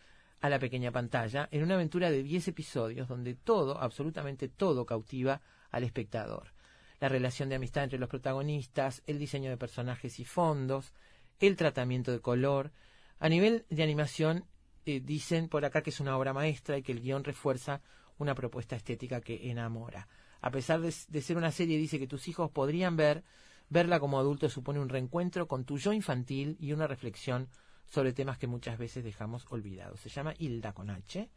a 0.41 0.49
la 0.49 0.59
pequeña 0.59 0.91
pantalla 0.91 1.47
en 1.51 1.63
una 1.63 1.75
aventura 1.75 2.11
de 2.11 2.23
10 2.23 2.49
episodios 2.49 3.07
donde 3.07 3.35
todo, 3.35 3.79
absolutamente 3.79 4.49
todo, 4.49 4.85
cautiva 4.85 5.41
al 5.71 5.83
espectador. 5.83 6.53
La 6.99 7.09
relación 7.09 7.49
de 7.49 7.55
amistad 7.55 7.83
entre 7.83 7.99
los 7.99 8.09
protagonistas, 8.09 9.01
el 9.07 9.17
diseño 9.17 9.49
de 9.49 9.57
personajes 9.57 10.19
y 10.19 10.25
fondos, 10.25 10.93
el 11.39 11.55
tratamiento 11.55 12.11
de 12.11 12.19
color. 12.19 12.71
A 13.19 13.29
nivel 13.29 13.65
de 13.69 13.83
animación, 13.83 14.45
eh, 14.85 14.99
dicen 14.99 15.49
por 15.49 15.65
acá 15.65 15.81
que 15.81 15.89
es 15.89 15.99
una 15.99 16.17
obra 16.17 16.33
maestra 16.33 16.77
y 16.77 16.83
que 16.83 16.91
el 16.91 17.01
guion 17.01 17.23
refuerza 17.23 17.81
una 18.17 18.35
propuesta 18.35 18.75
estética 18.75 19.21
que 19.21 19.49
enamora. 19.49 20.07
A 20.41 20.51
pesar 20.51 20.81
de, 20.81 20.93
de 21.07 21.21
ser 21.21 21.37
una 21.37 21.51
serie, 21.51 21.77
dice 21.77 21.97
que 21.97 22.07
tus 22.07 22.27
hijos 22.27 22.51
podrían 22.51 22.95
ver 22.95 23.23
Verla 23.69 23.99
como 23.99 24.19
adulto 24.19 24.49
supone 24.49 24.79
un 24.79 24.89
reencuentro 24.89 25.47
con 25.47 25.65
tu 25.65 25.77
yo 25.77 25.91
infantil 25.93 26.55
y 26.59 26.71
una 26.71 26.87
reflexión 26.87 27.49
sobre 27.85 28.13
temas 28.13 28.37
que 28.37 28.47
muchas 28.47 28.77
veces 28.77 29.03
dejamos 29.03 29.45
olvidados. 29.49 29.99
Se 29.99 30.09
llama 30.09 30.33
Hilda 30.37 30.73
con 30.73 30.89
H 30.89 31.29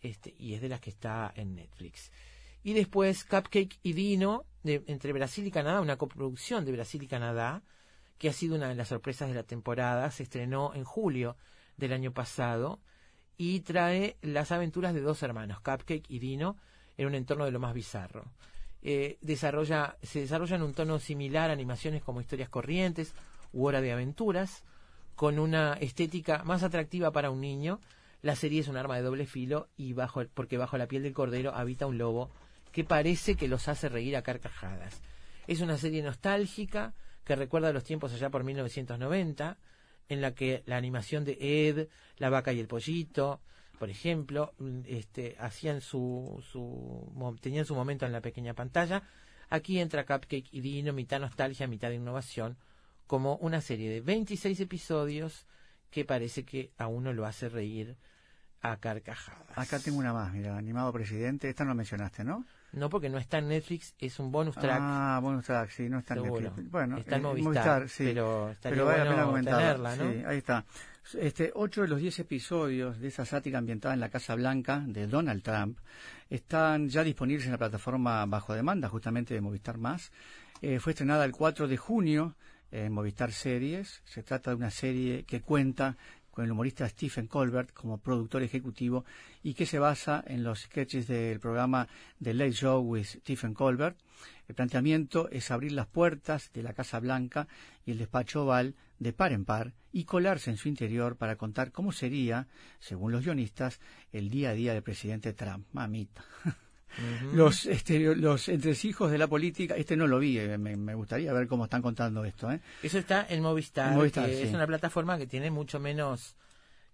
este, 0.00 0.34
y 0.38 0.54
es 0.54 0.60
de 0.60 0.68
las 0.68 0.80
que 0.80 0.90
está 0.90 1.32
en 1.34 1.54
Netflix. 1.54 2.12
Y 2.62 2.72
después 2.72 3.24
Cupcake 3.24 3.78
y 3.82 3.92
Dino, 3.92 4.44
de- 4.62 4.82
entre 4.86 5.12
Brasil 5.12 5.46
y 5.46 5.50
Canadá, 5.50 5.80
una 5.80 5.96
coproducción 5.96 6.64
de 6.64 6.72
Brasil 6.72 7.02
y 7.02 7.06
Canadá, 7.08 7.62
que 8.18 8.28
ha 8.28 8.32
sido 8.32 8.56
una 8.56 8.68
de 8.68 8.74
las 8.74 8.88
sorpresas 8.88 9.28
de 9.28 9.34
la 9.34 9.42
temporada. 9.44 10.10
Se 10.10 10.22
estrenó 10.24 10.74
en 10.74 10.84
julio 10.84 11.36
del 11.76 11.92
año 11.92 12.12
pasado 12.12 12.80
y 13.36 13.60
trae 13.60 14.16
las 14.22 14.50
aventuras 14.52 14.94
de 14.94 15.00
dos 15.00 15.22
hermanos, 15.22 15.60
Cupcake 15.60 16.06
y 16.08 16.18
Dino, 16.18 16.56
en 16.96 17.06
un 17.06 17.14
entorno 17.14 17.44
de 17.44 17.50
lo 17.50 17.60
más 17.60 17.74
bizarro. 17.74 18.24
Eh, 18.88 19.18
desarrolla, 19.20 19.96
se 20.00 20.20
desarrolla 20.20 20.54
en 20.54 20.62
un 20.62 20.72
tono 20.72 21.00
similar 21.00 21.50
a 21.50 21.52
animaciones 21.52 22.04
como 22.04 22.20
Historias 22.20 22.48
Corrientes 22.48 23.14
u 23.52 23.66
Hora 23.66 23.80
de 23.80 23.90
Aventuras, 23.90 24.62
con 25.16 25.40
una 25.40 25.72
estética 25.72 26.44
más 26.44 26.62
atractiva 26.62 27.10
para 27.10 27.30
un 27.32 27.40
niño. 27.40 27.80
La 28.22 28.36
serie 28.36 28.60
es 28.60 28.68
un 28.68 28.76
arma 28.76 28.94
de 28.94 29.02
doble 29.02 29.26
filo 29.26 29.66
y 29.76 29.92
bajo 29.92 30.22
porque 30.32 30.56
bajo 30.56 30.78
la 30.78 30.86
piel 30.86 31.02
del 31.02 31.14
cordero 31.14 31.52
habita 31.52 31.88
un 31.88 31.98
lobo 31.98 32.30
que 32.70 32.84
parece 32.84 33.34
que 33.34 33.48
los 33.48 33.66
hace 33.66 33.88
reír 33.88 34.14
a 34.14 34.22
carcajadas. 34.22 35.02
Es 35.48 35.62
una 35.62 35.78
serie 35.78 36.04
nostálgica 36.04 36.94
que 37.24 37.34
recuerda 37.34 37.72
los 37.72 37.82
tiempos 37.82 38.12
allá 38.12 38.30
por 38.30 38.44
1990, 38.44 39.58
en 40.08 40.20
la 40.20 40.32
que 40.32 40.62
la 40.64 40.76
animación 40.76 41.24
de 41.24 41.36
Ed, 41.40 41.88
La 42.18 42.30
vaca 42.30 42.52
y 42.52 42.60
el 42.60 42.68
pollito, 42.68 43.40
por 43.78 43.90
ejemplo, 43.90 44.52
este, 44.86 45.36
hacían 45.38 45.80
su, 45.80 46.42
su, 46.50 47.36
tenían 47.40 47.64
su 47.64 47.74
momento 47.74 48.06
en 48.06 48.12
la 48.12 48.20
pequeña 48.20 48.54
pantalla. 48.54 49.02
Aquí 49.48 49.78
entra 49.78 50.04
Cupcake 50.06 50.48
y 50.50 50.60
Dino, 50.60 50.92
mitad 50.92 51.20
nostalgia, 51.20 51.66
mitad 51.66 51.90
innovación, 51.90 52.56
como 53.06 53.36
una 53.36 53.60
serie 53.60 53.90
de 53.90 54.00
26 54.00 54.58
episodios 54.60 55.46
que 55.90 56.04
parece 56.04 56.44
que 56.44 56.72
a 56.78 56.88
uno 56.88 57.12
lo 57.12 57.26
hace 57.26 57.48
reír 57.48 57.96
a 58.60 58.76
carcajadas. 58.78 59.56
Acá 59.56 59.78
tengo 59.78 59.98
una 59.98 60.12
más, 60.12 60.32
mira, 60.32 60.56
animado 60.56 60.92
presidente. 60.92 61.48
Esta 61.48 61.64
no 61.64 61.70
la 61.70 61.74
mencionaste, 61.74 62.24
¿no? 62.24 62.44
No 62.72 62.90
porque 62.90 63.08
no 63.08 63.18
está 63.18 63.38
en 63.38 63.48
Netflix, 63.48 63.94
es 63.98 64.18
un 64.18 64.32
bonus 64.32 64.56
track. 64.56 64.78
Ah, 64.80 65.20
bonus 65.22 65.44
track, 65.44 65.70
sí, 65.70 65.88
no 65.88 66.00
está 66.00 66.14
en 66.14 66.22
Seguro. 66.24 66.42
Netflix. 66.42 66.70
Bueno, 66.70 66.98
Está 66.98 67.16
en 67.16 67.20
eh, 67.20 67.24
Movistar, 67.24 67.88
sí. 67.88 68.04
pero 68.04 68.54
Pero 68.60 68.84
vale 68.84 69.04
la 69.04 69.10
pena 69.10 69.24
comentarla. 69.24 69.90
tenerla, 69.92 69.96
¿no? 69.96 70.12
Sí, 70.12 70.24
ahí 70.26 70.38
está. 70.38 70.64
Este, 71.14 71.52
ocho 71.54 71.82
de 71.82 71.88
los 71.88 72.00
diez 72.00 72.18
episodios 72.18 72.98
de 72.98 73.08
esa 73.08 73.24
sátira 73.24 73.58
ambientada 73.58 73.94
en 73.94 74.00
la 74.00 74.08
Casa 74.08 74.34
Blanca 74.34 74.82
de 74.84 75.06
Donald 75.06 75.40
Trump 75.40 75.78
están 76.28 76.88
ya 76.88 77.04
disponibles 77.04 77.46
en 77.46 77.52
la 77.52 77.58
plataforma 77.58 78.26
bajo 78.26 78.54
demanda, 78.54 78.88
justamente 78.88 79.32
de 79.32 79.40
Movistar 79.40 79.78
Más. 79.78 80.10
Eh, 80.62 80.80
fue 80.80 80.92
estrenada 80.92 81.24
el 81.24 81.30
4 81.30 81.68
de 81.68 81.76
junio 81.76 82.34
en 82.72 82.92
Movistar 82.92 83.30
Series. 83.30 84.02
Se 84.04 84.24
trata 84.24 84.50
de 84.50 84.56
una 84.56 84.70
serie 84.70 85.22
que 85.22 85.42
cuenta 85.42 85.96
con 86.32 86.44
el 86.44 86.50
humorista 86.50 86.88
Stephen 86.88 87.28
Colbert 87.28 87.72
como 87.72 87.98
productor 87.98 88.42
ejecutivo 88.42 89.04
y 89.44 89.54
que 89.54 89.64
se 89.64 89.78
basa 89.78 90.24
en 90.26 90.42
los 90.42 90.62
sketches 90.62 91.06
del 91.06 91.38
programa 91.38 91.86
The 92.20 92.34
Late 92.34 92.52
Show 92.52 92.80
with 92.80 93.06
Stephen 93.06 93.54
Colbert. 93.54 93.96
El 94.48 94.56
planteamiento 94.56 95.30
es 95.30 95.52
abrir 95.52 95.72
las 95.72 95.86
puertas 95.86 96.50
de 96.52 96.64
la 96.64 96.72
Casa 96.72 96.98
Blanca 96.98 97.46
y 97.84 97.92
el 97.92 97.98
despacho 97.98 98.42
oval 98.42 98.74
de 98.98 99.12
par 99.12 99.32
en 99.32 99.44
par 99.44 99.74
y 99.92 100.04
colarse 100.04 100.50
en 100.50 100.56
su 100.56 100.68
interior 100.68 101.16
para 101.16 101.36
contar 101.36 101.72
cómo 101.72 101.92
sería, 101.92 102.46
según 102.80 103.12
los 103.12 103.24
guionistas, 103.24 103.80
el 104.12 104.30
día 104.30 104.50
a 104.50 104.54
día 104.54 104.72
del 104.74 104.82
presidente 104.82 105.32
Trump. 105.32 105.66
Mamita. 105.72 106.24
Ujú. 106.98 107.36
Los, 107.36 107.66
este, 107.66 108.14
los 108.16 108.48
entresijos 108.48 109.10
de 109.10 109.18
la 109.18 109.26
política, 109.26 109.74
este 109.76 109.96
no 109.96 110.06
lo 110.06 110.18
vi, 110.18 110.38
eh, 110.38 110.56
me, 110.56 110.76
me 110.76 110.94
gustaría 110.94 111.32
ver 111.32 111.46
cómo 111.46 111.64
están 111.64 111.82
contando 111.82 112.24
esto. 112.24 112.50
¿eh? 112.50 112.60
Eso 112.82 112.98
está 112.98 113.26
en 113.28 113.42
Movistar, 113.42 113.92
En 113.92 113.98
Movistar, 113.98 114.26
que 114.30 114.36
sí. 114.36 114.42
es 114.44 114.54
una 114.54 114.66
plataforma 114.66 115.18
que 115.18 115.26
tiene 115.26 115.50
mucho 115.50 115.78
menos, 115.78 116.36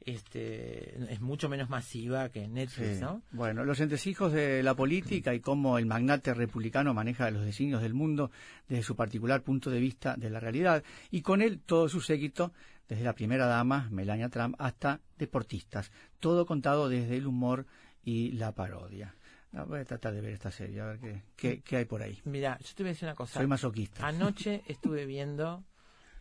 este, 0.06 1.12
es 1.12 1.20
mucho 1.20 1.48
menos 1.48 1.68
masiva 1.68 2.28
que 2.30 2.48
Netflix, 2.48 2.96
Sí. 2.96 3.00
¿no? 3.00 3.22
Bueno, 3.32 3.64
los 3.64 3.80
entresijos 3.80 4.32
de 4.32 4.62
la 4.62 4.74
política 4.74 5.34
y 5.34 5.40
cómo 5.40 5.78
el 5.78 5.86
magnate 5.86 6.34
republicano 6.34 6.94
maneja 6.94 7.30
los 7.30 7.44
designios 7.44 7.82
del 7.82 7.94
mundo 7.94 8.30
desde 8.68 8.82
su 8.82 8.96
particular 8.96 9.42
punto 9.42 9.70
de 9.70 9.80
vista 9.80 10.16
de 10.16 10.30
la 10.30 10.40
realidad 10.40 10.82
y 11.10 11.22
con 11.22 11.42
él 11.42 11.60
todo 11.64 11.88
su 11.88 12.00
séquito, 12.00 12.52
desde 12.88 13.04
la 13.04 13.14
primera 13.14 13.46
dama, 13.46 13.88
Melania 13.90 14.28
Trump, 14.28 14.54
hasta 14.58 15.00
deportistas. 15.18 15.90
Todo 16.20 16.44
contado 16.46 16.88
desde 16.88 17.16
el 17.16 17.26
humor 17.26 17.66
y 18.04 18.32
la 18.32 18.52
parodia. 18.52 19.14
Ah, 19.54 19.64
Voy 19.64 19.80
a 19.80 19.84
tratar 19.84 20.14
de 20.14 20.20
ver 20.20 20.32
esta 20.32 20.50
serie, 20.50 20.80
a 20.80 20.86
ver 20.86 20.98
qué, 20.98 21.22
qué, 21.36 21.60
qué 21.62 21.76
hay 21.76 21.84
por 21.84 22.02
ahí. 22.02 22.18
Mira, 22.24 22.58
yo 22.58 22.74
te 22.74 22.82
voy 22.82 22.90
a 22.90 22.92
decir 22.92 23.06
una 23.06 23.14
cosa. 23.14 23.38
Soy 23.38 23.46
masoquista. 23.46 24.06
Anoche 24.06 24.62
estuve 24.66 25.04
viendo, 25.06 25.62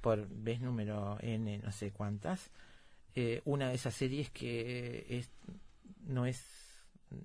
por 0.02 0.28
vez 0.30 0.60
número 0.62 1.18
N, 1.22 1.58
no 1.60 1.72
sé 1.72 1.92
cuántas, 1.92 2.52
eh, 3.16 3.42
una 3.46 3.70
de 3.70 3.76
esas 3.76 3.94
series 3.94 4.30
que 4.30 5.06
es, 5.10 5.30
no 6.08 6.26
es, 6.26 6.44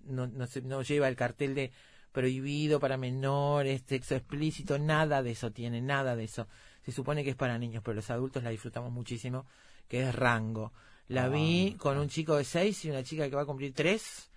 no, 0.05 0.27
no, 0.27 0.47
se- 0.47 0.63
no 0.63 0.83
lleva 0.83 1.09
el 1.09 1.17
cartel 1.17 1.55
de 1.55 1.71
prohibido 2.13 2.81
para 2.81 2.97
menores, 2.97 3.83
sexo 3.87 4.15
explícito, 4.17 4.79
nada 4.79 5.23
de 5.23 5.33
eso 5.33 5.53
tiene, 5.53 5.81
nada 5.83 6.17
de 6.17 6.25
eso. 6.25 6.49
Se 6.85 6.93
supone 6.93 7.23
que 7.25 7.31
es 7.31 7.37
para 7.37 7.59
niños, 7.59 7.83
pero 7.85 7.95
los 7.95 8.09
adultos 8.11 8.43
la 8.43 8.51
disfrutamos 8.51 8.91
muchísimo, 8.93 9.45
que 9.89 10.09
es 10.09 10.15
Rango. 10.15 10.73
La 11.09 11.25
Ah, 11.27 11.29
vi 11.29 11.75
con 11.79 11.99
un 11.99 12.09
chico 12.09 12.37
de 12.37 12.45
6 12.45 12.85
y 12.85 12.91
una 12.91 13.03
chica 13.03 13.29
que 13.29 13.37
va 13.37 13.43
a 13.43 13.47
cumplir 13.47 13.73
3. 13.75 14.31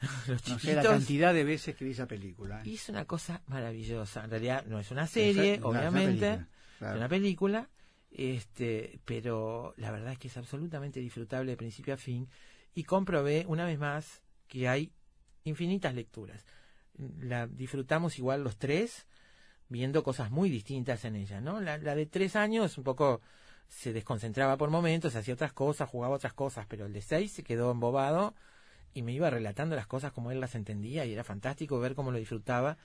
Los 0.28 0.46
No 0.48 0.58
sé 0.60 0.74
la 0.74 0.82
chiquitos. 0.82 0.84
cantidad 0.84 1.34
de 1.34 1.44
veces 1.44 1.74
que 1.74 1.84
vi 1.84 1.90
esa 1.90 2.06
película. 2.06 2.60
¿eh? 2.60 2.68
Y 2.68 2.74
es 2.76 2.88
una 2.88 3.04
cosa 3.04 3.42
maravillosa. 3.48 4.24
En 4.24 4.30
realidad 4.30 4.64
no 4.66 4.78
es 4.78 4.90
una 4.92 5.06
serie, 5.06 5.58
no, 5.58 5.68
obviamente. 5.68 6.26
esa 6.26 6.36
película, 6.36 6.48
claro. 6.78 6.94
Es 6.94 6.98
una 6.98 7.08
película. 7.08 7.68
Este, 8.10 9.00
pero 9.04 9.74
la 9.76 9.90
verdad 9.90 10.12
es 10.12 10.18
que 10.18 10.28
es 10.28 10.36
absolutamente 10.36 11.00
disfrutable 11.00 11.52
de 11.52 11.56
principio 11.56 11.94
a 11.94 11.96
fin. 11.96 12.28
Y 12.74 12.84
comprobé 12.84 13.44
una 13.46 13.64
vez 13.64 13.78
más 13.78 14.22
que 14.46 14.68
hay 14.68 14.92
infinitas 15.44 15.94
lecturas. 15.94 16.44
La 17.20 17.46
disfrutamos 17.46 18.18
igual 18.18 18.42
los 18.42 18.56
tres, 18.56 19.06
viendo 19.68 20.02
cosas 20.02 20.30
muy 20.30 20.50
distintas 20.50 21.04
en 21.04 21.16
ella, 21.16 21.40
¿no? 21.40 21.60
La, 21.60 21.78
la 21.78 21.94
de 21.94 22.06
tres 22.06 22.36
años 22.36 22.78
un 22.78 22.84
poco 22.84 23.20
se 23.68 23.92
desconcentraba 23.92 24.56
por 24.56 24.70
momentos, 24.70 25.14
hacía 25.14 25.34
otras 25.34 25.52
cosas, 25.52 25.88
jugaba 25.88 26.16
otras 26.16 26.32
cosas, 26.32 26.66
pero 26.66 26.86
el 26.86 26.92
de 26.92 27.02
seis 27.02 27.32
se 27.32 27.44
quedó 27.44 27.70
embobado 27.70 28.34
y 28.94 29.02
me 29.02 29.12
iba 29.12 29.30
relatando 29.30 29.76
las 29.76 29.86
cosas 29.86 30.12
como 30.12 30.30
él 30.30 30.40
las 30.40 30.54
entendía 30.54 31.04
y 31.04 31.12
era 31.12 31.24
fantástico 31.24 31.78
ver 31.78 31.94
cómo 31.94 32.10
lo 32.10 32.18
disfrutaba 32.18 32.78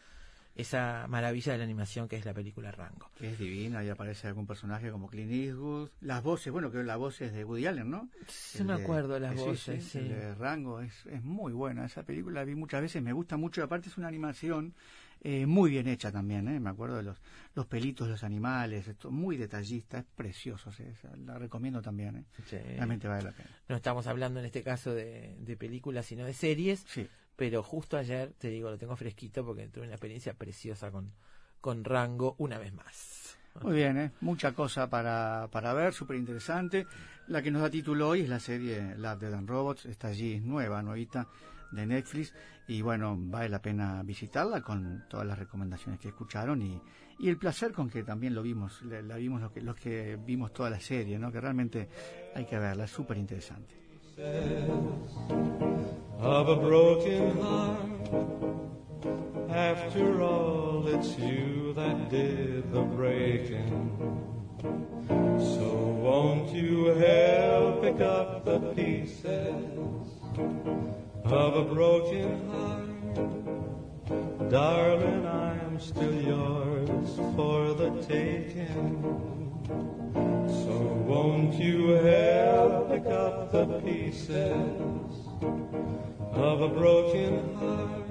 esa 0.55 1.07
maravilla 1.07 1.53
de 1.53 1.57
la 1.57 1.63
animación 1.63 2.07
que 2.07 2.15
es 2.17 2.25
la 2.25 2.33
película 2.33 2.71
Rango. 2.71 3.09
Que 3.15 3.31
es 3.31 3.39
divina 3.39 3.83
y 3.83 3.89
aparece 3.89 4.27
algún 4.27 4.45
personaje 4.45 4.91
como 4.91 5.07
Clint 5.09 5.31
Eastwood. 5.31 5.89
Las 6.01 6.21
voces, 6.23 6.53
bueno, 6.53 6.69
que 6.71 6.83
las 6.83 6.97
voces 6.97 7.33
de 7.33 7.43
Woody 7.43 7.65
Allen, 7.65 7.89
¿no? 7.89 8.09
Sí, 8.27 8.59
El 8.59 8.65
me 8.65 8.77
de- 8.77 8.83
acuerdo 8.83 9.15
de 9.15 9.19
las 9.21 9.33
sí, 9.33 9.39
voces, 9.45 9.83
sí, 9.83 9.89
sí. 9.89 9.97
El 9.99 10.09
de 10.09 10.35
Rango 10.35 10.81
es, 10.81 11.05
es 11.07 11.23
muy 11.23 11.53
buena. 11.53 11.85
Esa 11.85 12.03
película 12.03 12.41
la 12.41 12.45
vi 12.45 12.55
muchas 12.55 12.81
veces, 12.81 13.01
me 13.01 13.13
gusta 13.13 13.35
mucho. 13.37 13.63
Aparte 13.63 13.89
es 13.89 13.97
una 13.97 14.07
animación 14.07 14.75
eh, 15.21 15.45
muy 15.45 15.71
bien 15.71 15.87
hecha 15.87 16.11
también, 16.11 16.47
¿eh? 16.49 16.59
Me 16.59 16.69
acuerdo 16.69 16.97
de 16.97 17.03
los, 17.03 17.17
los 17.55 17.65
pelitos 17.65 18.07
los 18.09 18.23
animales, 18.23 18.87
esto, 18.87 19.09
muy 19.09 19.37
detallista, 19.37 19.99
es 19.99 20.05
precioso. 20.15 20.71
sí, 20.71 20.83
la 21.25 21.39
recomiendo 21.39 21.81
también, 21.81 22.17
¿eh? 22.17 22.23
Sí. 22.45 22.57
Realmente 22.57 23.07
vale 23.07 23.23
la 23.23 23.31
pena. 23.31 23.49
No 23.69 23.75
estamos 23.77 24.05
hablando 24.05 24.39
en 24.39 24.45
este 24.45 24.61
caso 24.61 24.93
de, 24.93 25.35
de 25.39 25.57
películas, 25.57 26.05
sino 26.05 26.25
de 26.25 26.33
series, 26.33 26.83
Sí. 26.87 27.07
Pero 27.35 27.63
justo 27.63 27.97
ayer, 27.97 28.33
te 28.37 28.49
digo, 28.49 28.69
lo 28.69 28.77
tengo 28.77 28.95
fresquito 28.95 29.45
porque 29.45 29.67
tuve 29.67 29.85
una 29.85 29.93
experiencia 29.93 30.33
preciosa 30.33 30.91
con, 30.91 31.13
con 31.61 31.83
Rango 31.83 32.35
una 32.37 32.57
vez 32.57 32.73
más. 32.73 33.37
Muy 33.61 33.75
bien, 33.75 33.97
¿eh? 33.97 34.11
mucha 34.21 34.53
cosa 34.53 34.89
para, 34.89 35.47
para 35.51 35.73
ver, 35.73 35.93
súper 35.93 36.17
interesante. 36.17 36.87
La 37.27 37.41
que 37.41 37.51
nos 37.51 37.61
da 37.61 37.69
título 37.69 38.09
hoy 38.09 38.21
es 38.21 38.29
la 38.29 38.39
serie 38.39 38.95
Love, 38.97 39.19
Dead 39.19 39.33
and 39.33 39.47
Robots, 39.47 39.85
está 39.85 40.07
allí, 40.09 40.33
es 40.33 40.41
nueva, 40.41 40.81
nuevita, 40.81 41.27
de 41.71 41.85
Netflix, 41.85 42.33
y 42.67 42.81
bueno, 42.81 43.15
vale 43.17 43.49
la 43.49 43.61
pena 43.61 44.01
visitarla 44.03 44.61
con 44.61 45.05
todas 45.09 45.25
las 45.25 45.37
recomendaciones 45.37 45.99
que 45.99 46.09
escucharon 46.09 46.61
y, 46.61 46.81
y 47.19 47.29
el 47.29 47.37
placer 47.37 47.71
con 47.71 47.89
que 47.89 48.03
también 48.03 48.33
lo 48.35 48.41
vimos, 48.41 48.81
la, 48.83 49.01
la 49.01 49.17
vimos 49.17 49.41
los 49.41 49.51
que, 49.51 49.61
los 49.61 49.75
que 49.75 50.17
vimos 50.17 50.53
toda 50.53 50.69
la 50.69 50.79
serie, 50.79 51.17
¿no? 51.19 51.31
que 51.31 51.41
realmente 51.41 51.89
hay 52.35 52.45
que 52.45 52.57
verla, 52.57 52.85
es 52.85 52.91
súper 52.91 53.17
interesante. 53.17 53.82
Of 56.19 56.49
a 56.49 56.55
broken 56.55 57.41
heart. 57.41 57.79
After 59.49 60.21
all, 60.21 60.87
it's 60.87 61.17
you 61.17 61.73
that 61.73 62.09
did 62.09 62.71
the 62.71 62.81
breaking. 62.81 63.97
So 65.39 65.67
won't 66.01 66.53
you 66.53 66.85
help 66.85 67.81
pick 67.81 68.01
up 68.01 68.45
the 68.45 68.59
pieces 68.75 69.73
of 71.25 71.55
a 71.55 71.63
broken 71.73 72.49
heart? 72.49 72.89
Darling, 74.49 75.25
I'm 75.25 75.79
still 75.79 76.21
yours 76.21 77.15
for 77.35 77.73
the 77.73 77.89
taking. 78.03 79.23
So 80.13 80.75
won't 81.07 81.53
you 81.55 81.89
help 81.89 82.89
pick 82.89 83.05
up 83.07 83.51
the 83.51 83.65
pieces 83.81 85.11
of 86.33 86.61
a 86.61 86.67
broken 86.67 87.55
heart? 87.55 88.03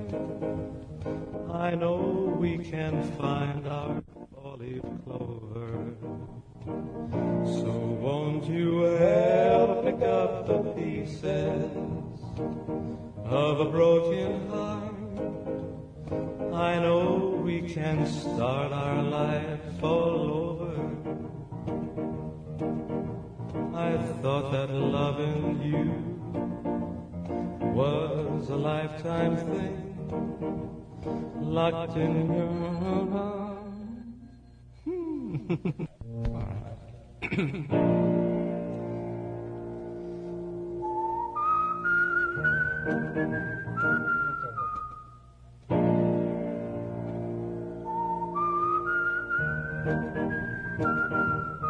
I 1.53 1.75
know 1.75 2.37
we 2.39 2.59
can 2.59 3.03
find 3.13 3.67
our 3.69 4.03
four-leaf 4.35 4.83
clover. 5.05 5.95
So 7.45 7.71
won't 7.71 8.45
you 8.47 8.83
help 8.83 9.85
pick 9.85 10.03
up 10.03 10.47
the 10.47 10.63
pieces 10.75 11.71
of 13.25 13.61
a 13.61 13.71
broken 13.71 14.49
heart? 14.49 14.93
I 16.53 16.79
know 16.79 17.41
we 17.45 17.63
can 17.63 18.07
start 18.07 18.73
our 18.73 19.03
life 19.03 19.83
all 19.83 20.21
over. 20.49 20.75
I 23.75 23.97
thought 24.23 24.53
that 24.53 24.71
loving 24.71 25.61
you 25.63 25.91
was 27.75 28.49
a 28.51 28.57
lifetime 28.57 29.37
thing, 29.37 29.95
locked 31.41 31.97
in 31.97 32.33
your 32.33 32.49
arms. 33.19 33.59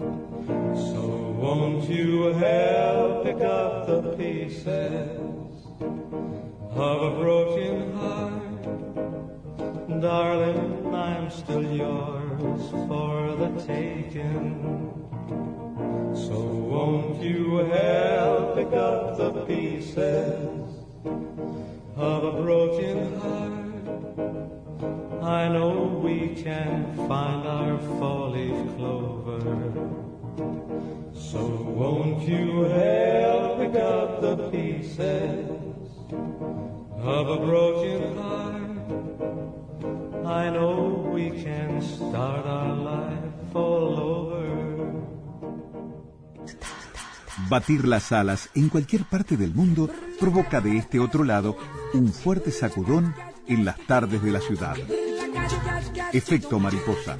So 0.00 1.02
won't 1.38 1.84
you 1.90 2.32
help 2.32 3.22
pick 3.22 3.42
up 3.42 3.86
the 3.86 4.14
pieces 4.16 5.20
of 6.74 7.02
a 7.02 7.10
broken 7.20 7.92
heart? 7.92 8.62
Darling, 10.00 10.94
I'm 10.94 11.30
still 11.30 11.62
yours 11.62 12.70
for 12.88 13.36
the 13.36 13.50
taking. 13.66 14.94
So 16.14 16.38
won't 16.72 17.20
you 17.22 17.58
help 17.58 18.56
pick 18.56 18.72
up 18.72 19.18
the 19.18 19.44
pieces 19.44 20.78
of 21.96 22.24
a 22.24 22.32
broken 22.42 23.20
heart? 23.20 23.60
I 25.22 25.48
know 25.48 26.00
we 26.02 26.34
can 26.42 26.94
find 27.08 27.46
our 27.46 27.78
four-leaf 27.98 28.76
clover. 28.76 29.40
So 31.12 31.40
won't 31.78 32.22
you 32.26 32.64
help 32.64 33.58
pick 33.60 33.76
up 33.76 34.20
the 34.22 34.36
pieces 34.50 35.50
of 37.02 37.28
a 37.28 37.36
broken 37.36 38.16
heart? 38.16 38.50
I 40.26 40.50
know 40.50 41.10
we 41.12 41.30
can 41.30 41.82
start 41.82 42.46
our 42.46 42.74
life 42.74 43.54
all 43.54 44.00
over. 44.00 44.30
Batir 47.48 47.86
las 47.86 48.12
alas 48.12 48.48
en 48.54 48.68
cualquier 48.68 49.04
parte 49.04 49.36
del 49.36 49.52
mundo 49.54 49.90
provoca 50.20 50.60
de 50.60 50.76
este 50.78 51.00
otro 51.00 51.24
lado 51.24 51.56
un 51.94 52.08
fuerte 52.08 52.52
sacudón 52.52 53.14
en 53.50 53.64
las 53.64 53.78
tardes 53.80 54.22
de 54.22 54.30
la 54.30 54.40
ciudad. 54.40 54.76
Efecto 56.12 56.58
mariposa. 56.58 57.18